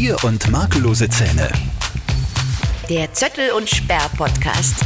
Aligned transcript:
Bier 0.00 0.16
und 0.24 0.50
makellose 0.50 1.10
Zähne. 1.10 1.52
Der 2.88 3.12
Zöttel 3.12 3.50
und 3.50 3.68
Sperr 3.68 4.08
Podcast. 4.16 4.76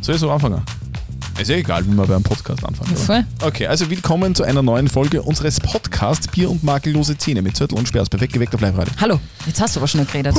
Soll 0.00 0.14
ich 0.14 0.20
so 0.20 0.30
anfangen? 0.30 0.62
Ist 1.38 1.50
ja 1.50 1.56
egal, 1.56 1.84
wie 1.84 1.90
man 1.90 2.08
beim 2.08 2.22
Podcast 2.22 2.64
anfangen. 2.64 2.96
Voll. 2.96 3.22
Okay, 3.42 3.66
also 3.66 3.90
willkommen 3.90 4.34
zu 4.34 4.42
einer 4.42 4.62
neuen 4.62 4.88
Folge 4.88 5.20
unseres 5.20 5.60
Podcasts 5.60 6.26
Bier 6.28 6.50
und 6.50 6.64
makellose 6.64 7.18
Zähne 7.18 7.42
mit 7.42 7.54
Zöttel 7.54 7.76
und 7.76 7.86
Sperrs. 7.86 8.08
Perfekt 8.08 8.32
geweckt 8.32 8.54
auf 8.54 8.62
Live-Radio. 8.62 8.94
Hallo, 8.98 9.20
jetzt 9.44 9.60
hast 9.60 9.76
du 9.76 9.80
aber 9.80 9.86
schon 9.86 10.06
geredet. 10.06 10.34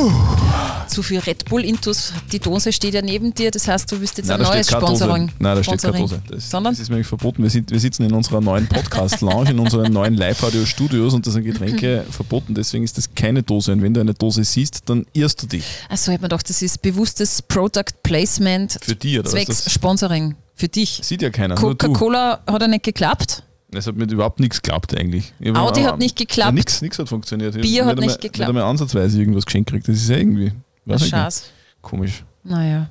Zu 0.87 1.03
viel 1.03 1.19
Red 1.19 1.45
Bull 1.45 1.63
Intus, 1.63 2.13
die 2.31 2.39
Dose 2.39 2.73
steht 2.73 2.95
ja 2.95 3.03
neben 3.03 3.31
dir, 3.31 3.51
das 3.51 3.67
heißt, 3.67 3.91
du 3.91 4.01
wirst 4.01 4.17
jetzt 4.17 4.31
ein 4.31 4.39
da 4.39 4.49
neues. 4.49 4.71
Sponsoring. 4.71 5.31
Nein, 5.37 5.55
da 5.55 5.63
steht 5.63 5.83
keine. 5.83 5.99
Dose. 5.99 6.19
Das, 6.31 6.49
Sondern? 6.49 6.73
das 6.73 6.79
ist 6.79 6.89
mir 6.89 6.95
nämlich 6.95 7.07
verboten. 7.07 7.43
Wir, 7.43 7.51
sind, 7.51 7.69
wir 7.69 7.79
sitzen 7.79 8.01
in 8.01 8.13
unserer 8.13 8.41
neuen 8.41 8.65
Podcast-Lounge, 8.67 9.51
in 9.51 9.59
unseren 9.59 9.93
neuen 9.93 10.15
Live-Radio-Studios 10.15 11.13
und 11.13 11.27
da 11.27 11.29
sind 11.29 11.43
Getränke 11.43 12.05
verboten. 12.09 12.55
Deswegen 12.55 12.83
ist 12.83 12.97
das 12.97 13.13
keine 13.13 13.43
Dose. 13.43 13.71
Und 13.71 13.83
wenn 13.83 13.93
du 13.93 14.01
eine 14.01 14.15
Dose 14.15 14.43
siehst, 14.43 14.89
dann 14.89 15.05
irrst 15.13 15.43
du 15.43 15.47
dich. 15.47 15.63
Also 15.89 16.11
hätte 16.11 16.23
man 16.23 16.29
gedacht, 16.29 16.49
das 16.49 16.63
ist 16.63 16.81
bewusstes 16.81 17.43
Product 17.43 18.01
Placement 18.01 18.79
Für 18.81 18.95
die, 18.95 19.19
oder 19.19 19.29
zwecks 19.29 19.71
Sponsoring. 19.71 20.35
Für 20.57 20.67
dich. 20.67 20.99
sieht 21.03 21.21
ja 21.21 21.29
keiner. 21.29 21.55
Coca-Cola 21.55 22.41
hat 22.45 22.61
ja 22.61 22.67
nicht 22.67 22.83
geklappt. 22.83 23.43
Es 23.71 23.85
hat 23.87 23.95
mir 23.95 24.05
überhaupt 24.05 24.39
nichts 24.39 24.61
geklappt 24.61 24.97
eigentlich. 24.97 25.33
Ich 25.39 25.55
Audi 25.55 25.81
hat 25.83 25.99
nicht 25.99 26.15
geklappt. 26.15 26.57
Ja, 26.57 26.75
nichts 26.81 26.97
hat 26.99 27.07
funktioniert. 27.09 27.55
Ich 27.55 27.61
Bier 27.61 27.85
hat 27.85 27.95
nicht 27.97 28.03
einmal- 28.03 28.15
geklappt. 28.17 28.37
Nicht 28.39 28.47
einmal 28.49 28.63
ansatzweise 28.63 29.19
irgendwas 29.19 29.45
geschenkt 29.45 29.69
gekriegt. 29.69 29.87
Das 29.87 29.95
ist 29.97 30.09
ja 30.09 30.17
irgendwie. 30.17 30.51
Weiß 30.85 31.01
ich. 31.03 31.09
Scheiß. 31.09 31.43
Komisch. 31.81 32.23
Naja. 32.43 32.89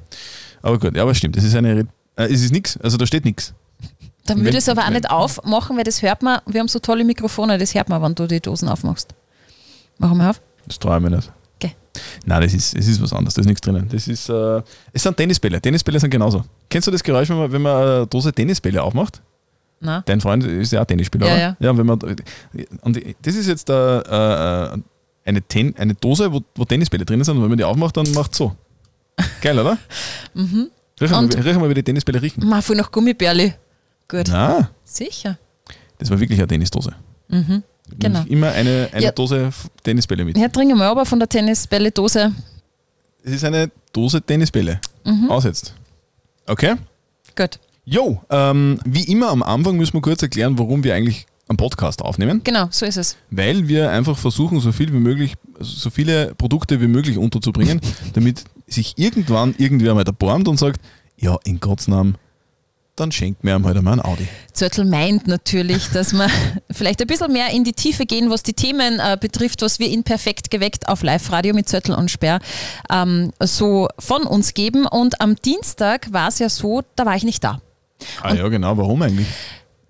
Aber 0.62 0.78
gut, 0.78 0.94
ja, 0.94 1.02
aber 1.02 1.14
stimmt. 1.14 1.36
Es 1.36 1.44
ist 1.44 1.54
eine. 1.54 1.76
Re- 1.76 1.86
Äh, 2.16 2.32
es 2.32 2.42
ist 2.42 2.52
nichts. 2.52 2.78
Also 2.78 2.96
da 2.96 3.06
steht 3.06 3.24
nichts. 3.24 3.52
Dann 4.26 4.38
würde 4.38 4.50
ich 4.50 4.56
es 4.56 4.68
aber 4.68 4.84
auch 4.84 4.90
nicht 4.90 5.10
aufmachen, 5.10 5.76
weil 5.76 5.84
das 5.84 6.02
hört 6.02 6.22
man. 6.22 6.40
Wir 6.46 6.60
haben 6.60 6.68
so 6.68 6.78
tolle 6.78 7.04
Mikrofone, 7.04 7.58
das 7.58 7.74
hört 7.74 7.88
man, 7.88 8.00
wenn 8.02 8.14
du 8.14 8.26
die 8.26 8.40
Dosen 8.40 8.68
aufmachst. 8.68 9.14
Machen 9.98 10.18
wir 10.18 10.30
auf. 10.30 10.40
Das 10.66 10.78
traue 10.78 10.96
ich 10.96 11.02
mir 11.02 11.10
nicht. 11.10 11.30
Nein, 12.24 12.42
das 12.42 12.54
ist, 12.54 12.76
es 12.76 12.86
ist 12.88 13.02
was 13.02 13.12
anderes. 13.12 13.34
Da 13.34 13.40
ist 13.40 13.46
nichts 13.46 13.60
drinnen. 13.60 13.88
Das 13.90 14.08
ist. 14.08 14.28
Äh, 14.28 14.62
es 14.92 15.02
sind 15.02 15.16
Tennisbälle. 15.16 15.60
Tennisbälle 15.60 16.00
sind 16.00 16.10
genauso. 16.10 16.44
Kennst 16.68 16.86
du 16.86 16.90
das 16.92 17.02
Geräusch, 17.02 17.28
wenn 17.28 17.38
man, 17.38 17.52
wenn 17.52 17.62
man 17.62 17.76
eine 17.76 18.06
Dose 18.06 18.32
Tennisbälle 18.32 18.82
aufmacht? 18.82 19.22
Na? 19.80 20.02
Dein 20.06 20.20
Freund 20.20 20.44
ist 20.44 20.72
ja 20.72 20.82
auch 20.82 20.86
Tennisspieler, 20.86 21.26
Ja, 21.26 21.32
oder? 21.32 21.40
ja. 21.42 21.56
ja 21.60 21.70
und 21.70 21.78
wenn 21.78 21.86
man, 21.86 21.98
und 22.82 23.02
das 23.22 23.34
ist 23.34 23.46
jetzt 23.46 23.68
äh, 23.68 23.98
äh, 23.98 24.78
eine, 25.24 25.42
Ten, 25.42 25.76
eine 25.76 25.94
Dose, 25.94 26.32
wo, 26.32 26.40
wo 26.54 26.64
Tennisbälle 26.64 27.04
drin 27.04 27.22
sind 27.22 27.36
und 27.36 27.42
wenn 27.42 27.50
man 27.50 27.58
die 27.58 27.64
aufmacht, 27.64 27.96
dann 27.96 28.10
macht 28.12 28.34
so. 28.34 28.56
Geil, 29.40 29.58
oder? 29.58 29.78
mhm. 30.34 30.70
Riech 31.00 31.10
mal, 31.10 31.26
riech 31.26 31.58
mal, 31.58 31.68
wie 31.68 31.74
die 31.74 31.82
Tennisbälle 31.82 32.22
riechen. 32.22 32.46
Mal 32.48 32.62
voll 32.62 32.76
nach 32.76 32.90
Gummibärli. 32.90 33.52
Gut. 34.08 34.26
Na, 34.28 34.70
Sicher. 34.84 35.36
das 35.98 36.08
war 36.10 36.18
wirklich 36.18 36.38
eine 36.38 36.48
Tennisdose. 36.48 36.94
Mhm. 37.28 37.62
Genau. 37.98 38.22
Immer 38.28 38.52
eine, 38.52 38.88
eine 38.92 39.04
Ja. 39.04 39.12
Dose 39.12 39.50
Tennisbälle 39.82 40.24
mit. 40.24 40.36
Ja, 40.36 40.48
trinken 40.48 40.76
wir 40.76 40.84
aber 40.86 41.06
von 41.06 41.18
der 41.18 41.28
Tennisbälle-Dose. 41.28 42.32
Es 43.24 43.32
ist 43.32 43.44
eine 43.44 43.70
Dose 43.92 44.20
Tennisbälle. 44.22 44.80
Mhm. 45.04 45.30
Aussetzt. 45.30 45.74
Okay? 46.46 46.74
Gut. 47.36 47.58
Jo, 47.84 48.20
ähm, 48.30 48.80
wie 48.84 49.04
immer 49.04 49.28
am 49.30 49.42
Anfang 49.42 49.76
müssen 49.76 49.94
wir 49.94 50.00
kurz 50.00 50.22
erklären, 50.22 50.58
warum 50.58 50.82
wir 50.82 50.94
eigentlich 50.94 51.26
einen 51.48 51.56
Podcast 51.56 52.02
aufnehmen. 52.02 52.40
Genau, 52.42 52.66
so 52.70 52.84
ist 52.84 52.96
es. 52.96 53.16
Weil 53.30 53.68
wir 53.68 53.90
einfach 53.90 54.18
versuchen, 54.18 54.58
so 54.60 54.72
viel 54.72 54.92
wie 54.92 54.98
möglich, 54.98 55.34
so 55.60 55.90
viele 55.90 56.34
Produkte 56.34 56.80
wie 56.80 56.88
möglich 56.88 57.18
unterzubringen, 57.18 57.80
damit 58.14 58.44
sich 58.66 58.94
irgendwann 58.96 59.54
irgendwer 59.58 59.94
mal 59.94 60.04
erbarmt 60.04 60.48
und 60.48 60.58
sagt, 60.58 60.80
ja, 61.16 61.38
in 61.44 61.60
Gottes 61.60 61.86
Namen, 61.86 62.16
dann 62.96 63.12
schenkt 63.12 63.44
mir 63.44 63.52
halt 63.62 63.76
einmal 63.76 63.94
ein 63.94 64.04
Audi. 64.04 64.26
Zörtl 64.52 64.84
meint 64.84 65.26
natürlich, 65.26 65.88
dass 65.90 66.12
wir 66.12 66.28
vielleicht 66.70 67.00
ein 67.00 67.06
bisschen 67.06 67.32
mehr 67.32 67.50
in 67.50 67.62
die 67.62 67.74
Tiefe 67.74 68.06
gehen, 68.06 68.30
was 68.30 68.42
die 68.42 68.54
Themen 68.54 68.98
äh, 68.98 69.16
betrifft, 69.20 69.62
was 69.62 69.78
wir 69.78 69.88
in 69.88 70.02
Perfekt 70.02 70.50
geweckt 70.50 70.88
auf 70.88 71.02
Live-Radio 71.02 71.54
mit 71.54 71.68
Zörtl 71.68 71.92
und 71.92 72.10
Sperr 72.10 72.40
ähm, 72.90 73.32
so 73.40 73.88
von 73.98 74.22
uns 74.22 74.54
geben. 74.54 74.86
Und 74.86 75.20
am 75.20 75.36
Dienstag 75.36 76.12
war 76.12 76.28
es 76.28 76.38
ja 76.38 76.48
so, 76.48 76.82
da 76.96 77.04
war 77.04 77.16
ich 77.16 77.24
nicht 77.24 77.44
da. 77.44 77.60
Ah 78.22 78.34
ja, 78.34 78.48
genau, 78.48 78.76
warum 78.76 79.02
eigentlich? 79.02 79.28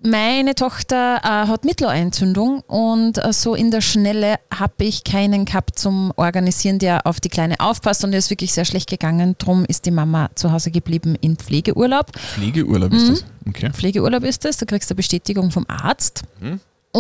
Meine 0.09 0.55
Tochter 0.55 1.17
äh, 1.25 1.49
hat 1.49 1.65
Mittelohrentzündung 1.65 2.61
und 2.61 3.19
äh, 3.19 3.33
so 3.33 3.57
in 3.57 3.73
der 3.73 3.81
Schnelle 3.81 4.37
habe 4.57 4.85
ich 4.85 5.03
keinen 5.03 5.47
gehabt 5.47 5.81
zum 5.81 6.13
Organisieren, 6.15 6.79
der 6.79 7.09
auf 7.09 7.19
die 7.19 7.29
Kleine 7.29 7.59
aufpasst 7.59 8.05
und 8.05 8.13
ihr 8.13 8.19
ist 8.21 8.31
wirklich 8.31 8.53
sehr 8.53 8.65
schlecht 8.65 8.89
gegangen. 8.89 9.35
Drum 9.39 9.65
ist 9.65 9.85
die 9.85 9.91
Mama 9.91 10.31
zu 10.37 10.53
Hause 10.53 10.71
geblieben 10.71 11.17
in 11.21 11.35
Pflegeurlaub. 11.37 12.17
Pflegeurlaub 12.17 12.93
Mhm. 12.93 12.97
ist 12.99 13.09
das. 13.11 13.25
Okay. 13.49 13.71
Pflegeurlaub 13.73 14.23
ist 14.23 14.45
das, 14.45 14.59
da 14.59 14.67
kriegst 14.67 14.89
du 14.89 14.93
eine 14.95 14.99
Bestätigung 14.99 15.51
vom 15.51 15.67
Arzt. 15.69 16.23
Das 16.41 16.51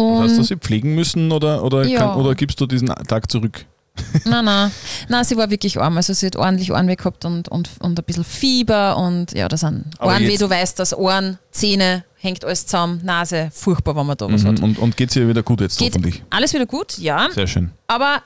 Und 0.03 0.23
heißt, 0.25 0.39
dass 0.41 0.49
sie 0.49 0.57
pflegen 0.57 0.97
müssen 0.97 1.31
oder, 1.31 1.63
oder, 1.63 1.85
Ja. 1.87 2.01
kann, 2.01 2.17
oder 2.19 2.35
gibst 2.35 2.61
du 2.61 2.67
diesen 2.67 2.89
Tag 2.89 3.31
zurück? 3.31 3.67
Nein, 4.25 4.45
nein. 4.45 4.71
Nein, 5.09 5.25
sie 5.25 5.37
war 5.37 5.51
wirklich 5.51 5.81
arm. 5.81 5.97
Also 5.97 6.13
sie 6.13 6.27
hat 6.27 6.37
ordentlich 6.37 6.73
Ohrenweh 6.73 6.97
gehabt 6.97 7.25
und, 7.25 7.49
und, 7.49 7.71
und 7.81 7.99
ein 7.99 8.05
bisschen 8.05 8.25
Fieber 8.25 8.97
und 8.97 9.33
ja, 9.33 9.49
das 9.49 9.61
sind 9.61 9.85
Ohrenweh, 10.01 10.37
du 10.37 10.49
weißt 10.51 10.79
das, 10.79 10.97
Ohren, 10.97 11.39
Zähne, 11.53 12.05
hängt 12.17 12.45
alles 12.45 12.67
zusammen, 12.67 13.01
Nase, 13.05 13.51
furchtbar, 13.53 13.95
wenn 13.97 14.07
man 14.07 14.17
da 14.17 14.31
was 14.33 14.45
hat. 14.45 14.59
Mhm. 14.59 14.65
Und, 14.65 14.79
und 14.79 14.97
geht 14.97 15.11
es 15.11 15.17
ihr 15.17 15.29
wieder 15.29 15.43
gut 15.43 15.61
jetzt 15.61 15.79
Geht 15.79 15.93
hoffentlich? 15.95 16.23
alles 16.31 16.53
wieder 16.55 16.67
gut, 16.67 16.99
ja. 16.99 17.29
Sehr 17.33 17.47
schön. 17.47 17.71
Aber 17.87 18.23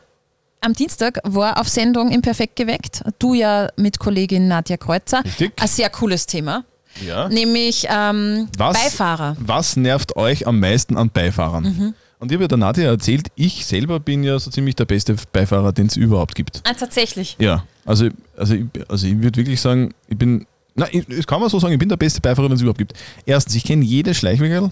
am 0.62 0.72
Dienstag 0.74 1.18
war 1.24 1.58
auf 1.60 1.68
Sendung 1.68 2.10
im 2.10 2.22
Perfekt 2.22 2.56
geweckt, 2.56 3.02
du 3.18 3.34
ja 3.34 3.68
mit 3.76 3.98
Kollegin 3.98 4.48
Nadja 4.48 4.76
Kreuzer, 4.76 5.22
Richtig. 5.24 5.52
ein 5.60 5.68
sehr 5.68 5.90
cooles 5.90 6.26
Thema, 6.26 6.64
Ja. 7.06 7.28
nämlich 7.28 7.86
ähm, 7.90 8.48
Was, 8.58 8.82
Beifahrer. 8.82 9.36
Was 9.40 9.76
nervt 9.76 10.16
euch 10.16 10.46
am 10.46 10.60
meisten 10.60 10.96
an 10.96 11.10
Beifahrern? 11.10 11.64
Mhm. 11.64 11.94
Und 12.20 12.30
ich 12.30 12.36
habe 12.36 12.44
ja 12.44 12.48
der 12.48 12.58
Nadja 12.58 12.84
erzählt, 12.84 13.28
ich 13.34 13.64
selber 13.64 13.98
bin 13.98 14.22
ja 14.22 14.38
so 14.38 14.50
ziemlich 14.50 14.76
der 14.76 14.84
beste 14.84 15.16
Beifahrer, 15.32 15.72
den 15.72 15.86
es 15.86 15.96
überhaupt 15.96 16.34
gibt. 16.34 16.60
Ah, 16.64 16.74
tatsächlich. 16.74 17.34
Ja, 17.38 17.64
also, 17.86 18.08
also, 18.36 18.54
ich, 18.54 18.66
also 18.88 19.06
ich 19.06 19.20
würde 19.22 19.38
wirklich 19.38 19.58
sagen, 19.58 19.94
ich 20.06 20.18
bin, 20.18 20.46
na, 20.74 20.86
ich, 20.92 21.06
das 21.06 21.26
kann 21.26 21.40
man 21.40 21.48
so 21.48 21.58
sagen, 21.58 21.72
ich 21.72 21.78
bin 21.78 21.88
der 21.88 21.96
beste 21.96 22.20
Beifahrer, 22.20 22.48
den 22.48 22.56
es 22.56 22.60
überhaupt 22.60 22.78
gibt. 22.78 22.92
Erstens, 23.24 23.54
ich 23.54 23.64
kenne 23.64 23.82
jede 23.86 24.12
Schleichwegel, 24.12 24.70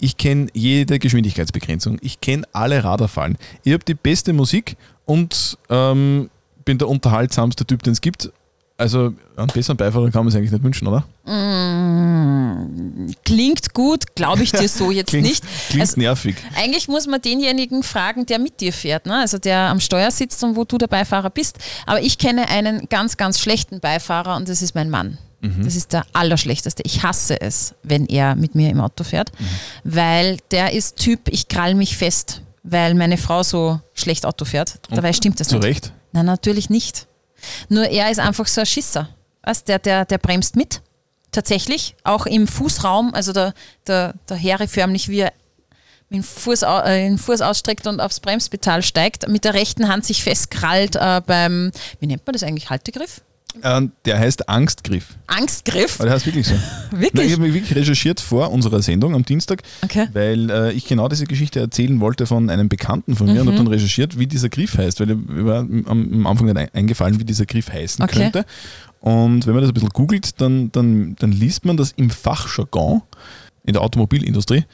ich 0.00 0.18
kenne 0.18 0.48
jede 0.52 0.98
Geschwindigkeitsbegrenzung, 0.98 1.96
ich 2.02 2.20
kenne 2.20 2.46
alle 2.52 2.84
Radarfallen. 2.84 3.38
Ich 3.64 3.72
habe 3.72 3.84
die 3.84 3.94
beste 3.94 4.34
Musik 4.34 4.76
und 5.06 5.56
ähm, 5.70 6.28
bin 6.66 6.76
der 6.76 6.88
unterhaltsamste 6.88 7.64
Typ, 7.64 7.82
den 7.82 7.94
es 7.94 8.02
gibt. 8.02 8.30
Also 8.82 9.14
einen 9.36 9.46
besseren 9.54 9.76
Beifahrer 9.76 10.10
kann 10.10 10.24
man 10.24 10.32
sich 10.32 10.38
eigentlich 10.38 10.50
nicht 10.50 10.64
wünschen, 10.64 10.88
oder? 10.88 11.04
Klingt 13.24 13.72
gut, 13.74 14.16
glaube 14.16 14.42
ich 14.42 14.50
dir 14.50 14.68
so 14.68 14.90
jetzt 14.90 15.08
Klingt, 15.10 15.26
nicht. 15.28 15.44
klingt 15.68 15.82
Also, 15.82 16.00
nervig. 16.00 16.34
Eigentlich 16.56 16.88
muss 16.88 17.06
man 17.06 17.22
denjenigen 17.22 17.84
fragen, 17.84 18.26
der 18.26 18.40
mit 18.40 18.60
dir 18.60 18.72
fährt, 18.72 19.06
ne? 19.06 19.20
also 19.20 19.38
der 19.38 19.58
am 19.68 19.78
Steuer 19.78 20.10
sitzt 20.10 20.42
und 20.42 20.56
wo 20.56 20.64
du 20.64 20.78
der 20.78 20.88
Beifahrer 20.88 21.30
bist. 21.30 21.58
Aber 21.86 22.02
ich 22.02 22.18
kenne 22.18 22.48
einen 22.48 22.88
ganz, 22.88 23.16
ganz 23.16 23.38
schlechten 23.38 23.78
Beifahrer 23.78 24.34
und 24.36 24.48
das 24.48 24.62
ist 24.62 24.74
mein 24.74 24.90
Mann. 24.90 25.18
Das 25.62 25.74
ist 25.74 25.92
der 25.92 26.04
allerschlechteste. 26.12 26.84
Ich 26.86 27.02
hasse 27.02 27.40
es, 27.40 27.74
wenn 27.82 28.06
er 28.06 28.36
mit 28.36 28.54
mir 28.54 28.70
im 28.70 28.80
Auto 28.80 29.02
fährt, 29.02 29.32
weil 29.82 30.38
der 30.52 30.72
ist 30.72 30.98
Typ, 30.98 31.28
ich 31.28 31.48
krall 31.48 31.74
mich 31.74 31.96
fest, 31.96 32.42
weil 32.62 32.94
meine 32.94 33.16
Frau 33.16 33.42
so 33.42 33.80
schlecht 33.92 34.24
Auto 34.24 34.44
fährt. 34.44 34.78
Dabei 34.90 35.12
stimmt 35.12 35.40
das 35.40 35.48
Zu 35.48 35.56
nicht. 35.56 35.64
Recht. 35.64 35.92
Nein, 36.12 36.26
natürlich 36.26 36.70
nicht. 36.70 37.06
Nur 37.68 37.84
er 37.84 38.10
ist 38.10 38.20
einfach 38.20 38.46
so 38.46 38.60
ein 38.60 38.66
Schisser. 38.66 39.08
Weißt, 39.42 39.68
der, 39.68 39.78
der, 39.78 40.04
der 40.04 40.18
bremst 40.18 40.56
mit. 40.56 40.82
Tatsächlich. 41.30 41.94
Auch 42.04 42.26
im 42.26 42.46
Fußraum. 42.46 43.14
Also 43.14 43.32
der, 43.32 43.54
der, 43.86 44.14
der 44.28 44.36
Heere 44.36 44.68
förmlich 44.68 45.08
wie 45.08 45.20
er 45.20 45.32
dem 46.12 46.22
Fuß, 46.22 46.62
äh, 46.62 47.04
den 47.04 47.18
Fuß 47.18 47.40
ausstreckt 47.40 47.86
und 47.86 48.00
aufs 48.00 48.20
Bremspedal 48.20 48.82
steigt, 48.82 49.28
mit 49.28 49.44
der 49.44 49.54
rechten 49.54 49.88
Hand 49.88 50.04
sich 50.04 50.22
festkrallt 50.22 50.96
äh, 50.96 51.22
beim, 51.24 51.72
wie 52.00 52.06
nennt 52.06 52.26
man 52.26 52.34
das 52.34 52.42
eigentlich, 52.42 52.70
Haltegriff? 52.70 53.22
Ähm, 53.62 53.92
der 54.06 54.18
heißt 54.18 54.48
Angstgriff. 54.48 55.14
Angstgriff? 55.26 55.96
Aber 55.96 56.04
der 56.06 56.14
heißt 56.14 56.26
wirklich 56.26 56.46
so. 56.46 56.54
Wirklich? 56.90 57.12
Nein, 57.14 57.26
ich 57.26 57.32
habe 57.32 57.42
mich 57.42 57.54
wirklich 57.54 57.74
recherchiert 57.76 58.20
vor 58.20 58.50
unserer 58.50 58.80
Sendung 58.82 59.14
am 59.14 59.24
Dienstag, 59.24 59.62
Okay. 59.82 60.08
weil 60.12 60.50
äh, 60.50 60.72
ich 60.72 60.86
genau 60.86 61.08
diese 61.08 61.26
Geschichte 61.26 61.60
erzählen 61.60 62.00
wollte 62.00 62.26
von 62.26 62.48
einem 62.50 62.68
Bekannten 62.68 63.14
von 63.14 63.26
mir 63.26 63.40
und 63.40 63.46
Mhm. 63.46 63.52
habe 63.52 63.56
dann 63.58 63.66
recherchiert, 63.68 64.18
wie 64.18 64.26
dieser 64.26 64.48
Griff 64.48 64.78
heißt, 64.78 65.00
weil 65.00 65.14
mir 65.14 65.44
war 65.44 65.58
am, 65.60 66.26
Anfang 66.26 66.46
nicht 66.46 66.56
ein- 66.56 66.70
eingefallen, 66.72 67.18
wie 67.20 67.24
dieser 67.24 67.44
Griff 67.46 67.70
heißen 67.70 68.02
Okay. 68.04 68.30
könnte. 68.30 68.46
Und 69.00 69.46
wenn 69.46 69.52
man 69.54 69.62
das 69.62 69.70
ein 69.70 69.74
bisschen 69.74 69.88
googelt, 69.90 70.40
dann, 70.40 70.70
dann, 70.72 71.16
dann 71.18 71.32
liest 71.32 71.64
man, 71.64 71.76
dass 71.76 71.92
im 71.92 72.08
Fachjargon 72.10 73.02
in 73.64 73.72
der 73.74 73.82
Automobilindustrie 73.82 74.64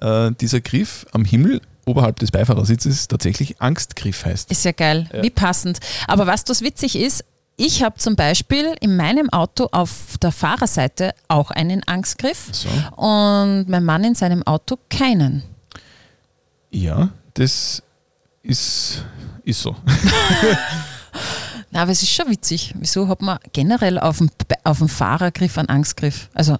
äh, 0.00 0.30
dieser 0.40 0.60
Griff 0.60 1.06
am 1.12 1.24
Himmel 1.24 1.60
oberhalb 1.86 2.18
des 2.18 2.30
Beifahrersitzes 2.32 3.08
tatsächlich 3.08 3.60
Angstgriff 3.62 4.24
heißt. 4.24 4.50
Ist 4.50 4.64
ja 4.64 4.72
geil, 4.72 5.08
wie 5.22 5.30
passend. 5.30 5.78
Aber 6.08 6.26
was 6.26 6.44
das 6.44 6.62
witzig 6.62 6.96
ist, 6.98 7.24
ich 7.56 7.82
habe 7.82 7.96
zum 7.98 8.16
Beispiel 8.16 8.74
in 8.80 8.96
meinem 8.96 9.30
Auto 9.30 9.68
auf 9.72 10.18
der 10.22 10.32
Fahrerseite 10.32 11.14
auch 11.28 11.50
einen 11.50 11.82
Angstgriff 11.88 12.48
So. 12.52 12.68
und 12.96 13.66
mein 13.68 13.84
Mann 13.84 14.04
in 14.04 14.14
seinem 14.14 14.42
Auto 14.46 14.76
keinen. 14.90 15.42
Ja, 16.70 17.08
das 17.34 17.82
ist, 18.42 19.02
ist 19.44 19.60
so. 19.62 19.74
Na, 21.70 21.82
aber 21.82 21.92
es 21.92 22.02
ist 22.02 22.12
schon 22.12 22.28
witzig. 22.30 22.74
Wieso 22.78 23.08
hat 23.08 23.22
man 23.22 23.38
generell 23.52 23.98
auf 23.98 24.18
dem, 24.18 24.30
auf 24.64 24.78
dem 24.78 24.88
Fahrergriff 24.88 25.58
einen 25.58 25.68
Angstgriff? 25.68 26.28
Also 26.34 26.56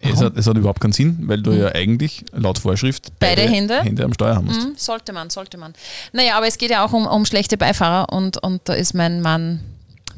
Es 0.00 0.20
hat, 0.20 0.36
es 0.36 0.46
hat 0.46 0.56
überhaupt 0.56 0.80
keinen 0.80 0.92
Sinn, 0.92 1.18
weil 1.22 1.42
du 1.42 1.52
ja 1.52 1.68
eigentlich 1.74 2.24
laut 2.32 2.58
Vorschrift 2.58 3.10
Beide 3.18 3.42
Hände? 3.42 3.82
Hände 3.82 4.04
am 4.04 4.12
Steuer 4.12 4.36
haben 4.36 4.46
musst. 4.46 4.60
Mhm, 4.62 4.74
sollte 4.76 5.12
man, 5.12 5.30
sollte 5.30 5.56
man. 5.58 5.72
Naja, 6.12 6.36
aber 6.36 6.46
es 6.46 6.58
geht 6.58 6.70
ja 6.70 6.84
auch 6.84 6.92
um, 6.92 7.06
um 7.06 7.24
schlechte 7.24 7.56
Beifahrer 7.56 8.12
und, 8.12 8.36
und 8.42 8.60
da 8.68 8.74
ist 8.74 8.94
mein 8.94 9.20
Mann 9.22 9.60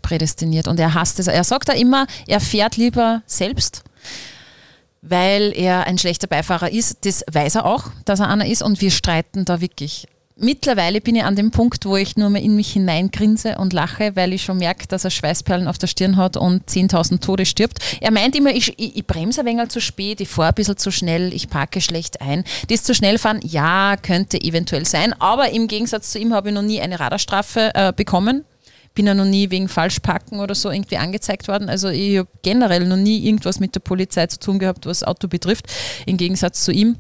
prädestiniert 0.09 0.69
und 0.69 0.81
er 0.81 0.95
hasst 0.95 1.21
es. 1.21 1.27
Er 1.27 1.45
sagt 1.45 1.69
da 1.69 1.75
immer, 1.75 2.07
er 2.27 2.41
fährt 2.41 2.79
lieber 2.79 3.21
selbst, 3.27 3.85
weil 5.03 5.53
er 5.55 5.87
ein 5.87 5.99
schlechter 5.99 6.27
Beifahrer 6.27 6.73
ist. 6.73 7.05
Das 7.05 7.25
weiß 7.31 7.57
er 7.57 7.67
auch, 7.67 7.91
dass 8.07 8.21
er 8.21 8.29
einer 8.29 8.47
ist 8.47 8.63
und 8.63 8.81
wir 8.81 8.91
streiten 8.91 9.45
da 9.45 9.61
wirklich. 9.61 10.07
Mittlerweile 10.41 11.01
bin 11.01 11.17
ich 11.17 11.25
an 11.25 11.35
dem 11.35 11.51
Punkt, 11.51 11.85
wo 11.85 11.97
ich 11.97 12.17
nur 12.17 12.31
mehr 12.31 12.41
in 12.41 12.55
mich 12.55 12.73
hineingrinse 12.73 13.59
und 13.59 13.73
lache, 13.73 14.15
weil 14.15 14.33
ich 14.33 14.45
schon 14.45 14.59
merke, 14.59 14.87
dass 14.87 15.05
er 15.05 15.11
Schweißperlen 15.11 15.67
auf 15.67 15.79
der 15.79 15.89
Stirn 15.89 16.17
hat 16.17 16.37
und 16.37 16.71
10.000 16.71 17.21
Tode 17.21 17.45
stirbt. 17.45 17.81
Er 18.01 18.13
meint 18.13 18.37
immer, 18.37 18.55
ich, 18.55 18.79
ich, 18.79 18.97
ich 18.97 19.07
bremse 19.07 19.41
ein 19.41 19.47
wenig 19.47 19.69
zu 19.71 19.81
spät, 19.81 20.21
ich 20.21 20.29
fahre 20.29 20.51
ein 20.51 20.55
bisschen 20.55 20.77
zu 20.77 20.93
schnell, 20.93 21.35
ich 21.35 21.51
parke 21.51 21.81
schlecht 21.81 22.21
ein. 22.21 22.45
Das 22.71 22.85
zu 22.85 22.95
schnell 22.95 23.19
fahren, 23.19 23.41
ja, 23.43 23.97
könnte 24.01 24.41
eventuell 24.41 24.87
sein, 24.87 25.13
aber 25.21 25.51
im 25.51 25.67
Gegensatz 25.67 26.13
zu 26.13 26.21
ihm 26.21 26.33
habe 26.33 26.51
ich 26.51 26.55
noch 26.55 26.63
nie 26.63 26.81
eine 26.81 27.01
Radarstrafe 27.01 27.73
äh, 27.75 27.93
bekommen 27.93 28.45
bin 28.95 29.07
ja 29.07 29.15
noch 29.15 29.25
nie 29.25 29.51
wegen 29.51 29.69
Falschparken 29.69 30.41
oder 30.41 30.55
so 30.55 30.71
irgendwie 30.71 30.97
angezeigt 30.97 31.49
worden. 31.49 31.69
Also 31.69 31.89
ich 31.89 32.19
habe 32.19 32.29
generell 32.43 32.87
noch 32.87 32.97
nie 32.97 33.25
irgendwas 33.27 33.61
mit 33.61 33.75
der 33.75 33.81
Polizei 33.81 34.27
zu 34.27 34.39
tun 34.41 34.59
gehabt, 34.59 34.87
was 34.87 35.05
Auto 35.05 35.29
betrifft, 35.29 35.67
im 36.07 36.17
Gegensatz 36.17 36.65
zu 36.65 36.73
ihm. 36.73 36.97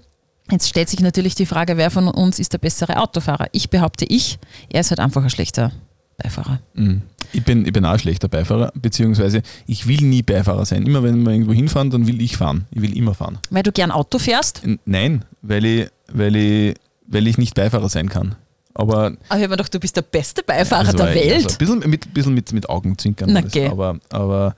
Jetzt 0.50 0.68
stellt 0.68 0.88
sich 0.88 1.00
natürlich 1.00 1.34
die 1.34 1.44
Frage, 1.46 1.76
wer 1.76 1.90
von 1.90 2.08
uns 2.08 2.38
ist 2.38 2.52
der 2.54 2.58
bessere 2.58 2.96
Autofahrer? 3.02 3.46
Ich 3.52 3.68
behaupte 3.68 4.06
ich, 4.08 4.38
er 4.70 4.80
ist 4.80 4.90
halt 4.90 5.00
einfach 5.00 5.22
ein 5.22 5.28
schlechter 5.30 5.72
Beifahrer. 6.16 6.60
Mhm. 6.74 7.02
Ich 7.32 7.44
bin, 7.44 7.66
ich 7.66 7.72
bin 7.74 7.84
auch 7.84 7.92
ein 7.92 7.98
schlechter 7.98 8.28
Beifahrer, 8.28 8.72
beziehungsweise 8.74 9.42
ich 9.66 9.86
will 9.86 10.00
nie 10.00 10.22
Beifahrer 10.22 10.64
sein. 10.64 10.86
Immer 10.86 11.02
wenn 11.02 11.22
wir 11.24 11.32
irgendwo 11.32 11.52
hinfahren, 11.52 11.90
dann 11.90 12.06
will 12.06 12.22
ich 12.22 12.38
fahren. 12.38 12.64
Ich 12.70 12.80
will 12.80 12.96
immer 12.96 13.12
fahren. 13.14 13.38
Weil 13.50 13.62
du 13.62 13.72
gern 13.72 13.90
Auto 13.90 14.18
fährst? 14.18 14.64
N- 14.64 14.78
Nein, 14.86 15.24
weil 15.42 15.64
ich, 15.66 15.88
weil 16.10 16.34
ich, 16.36 16.74
weil 17.06 17.26
ich 17.26 17.36
nicht 17.36 17.54
Beifahrer 17.54 17.90
sein 17.90 18.08
kann. 18.08 18.34
Aber 18.78 19.06
Aber 19.06 19.12
ich 19.12 19.30
habe 19.30 19.40
mir 19.42 19.48
gedacht, 19.50 19.74
du 19.74 19.80
bist 19.80 19.96
der 19.96 20.02
beste 20.02 20.42
Beifahrer 20.42 20.86
Also, 20.86 20.96
der 20.96 21.14
Welt. 21.14 21.34
Also 21.34 21.48
ein 21.50 21.58
bisschen 21.58 21.78
mit, 21.90 22.14
bisschen 22.14 22.34
mit, 22.34 22.52
mit 22.52 22.68
Augenzwinkern. 22.68 23.28
Na, 23.32 23.40
geh. 23.42 23.66
aber, 23.68 23.98
aber 24.10 24.54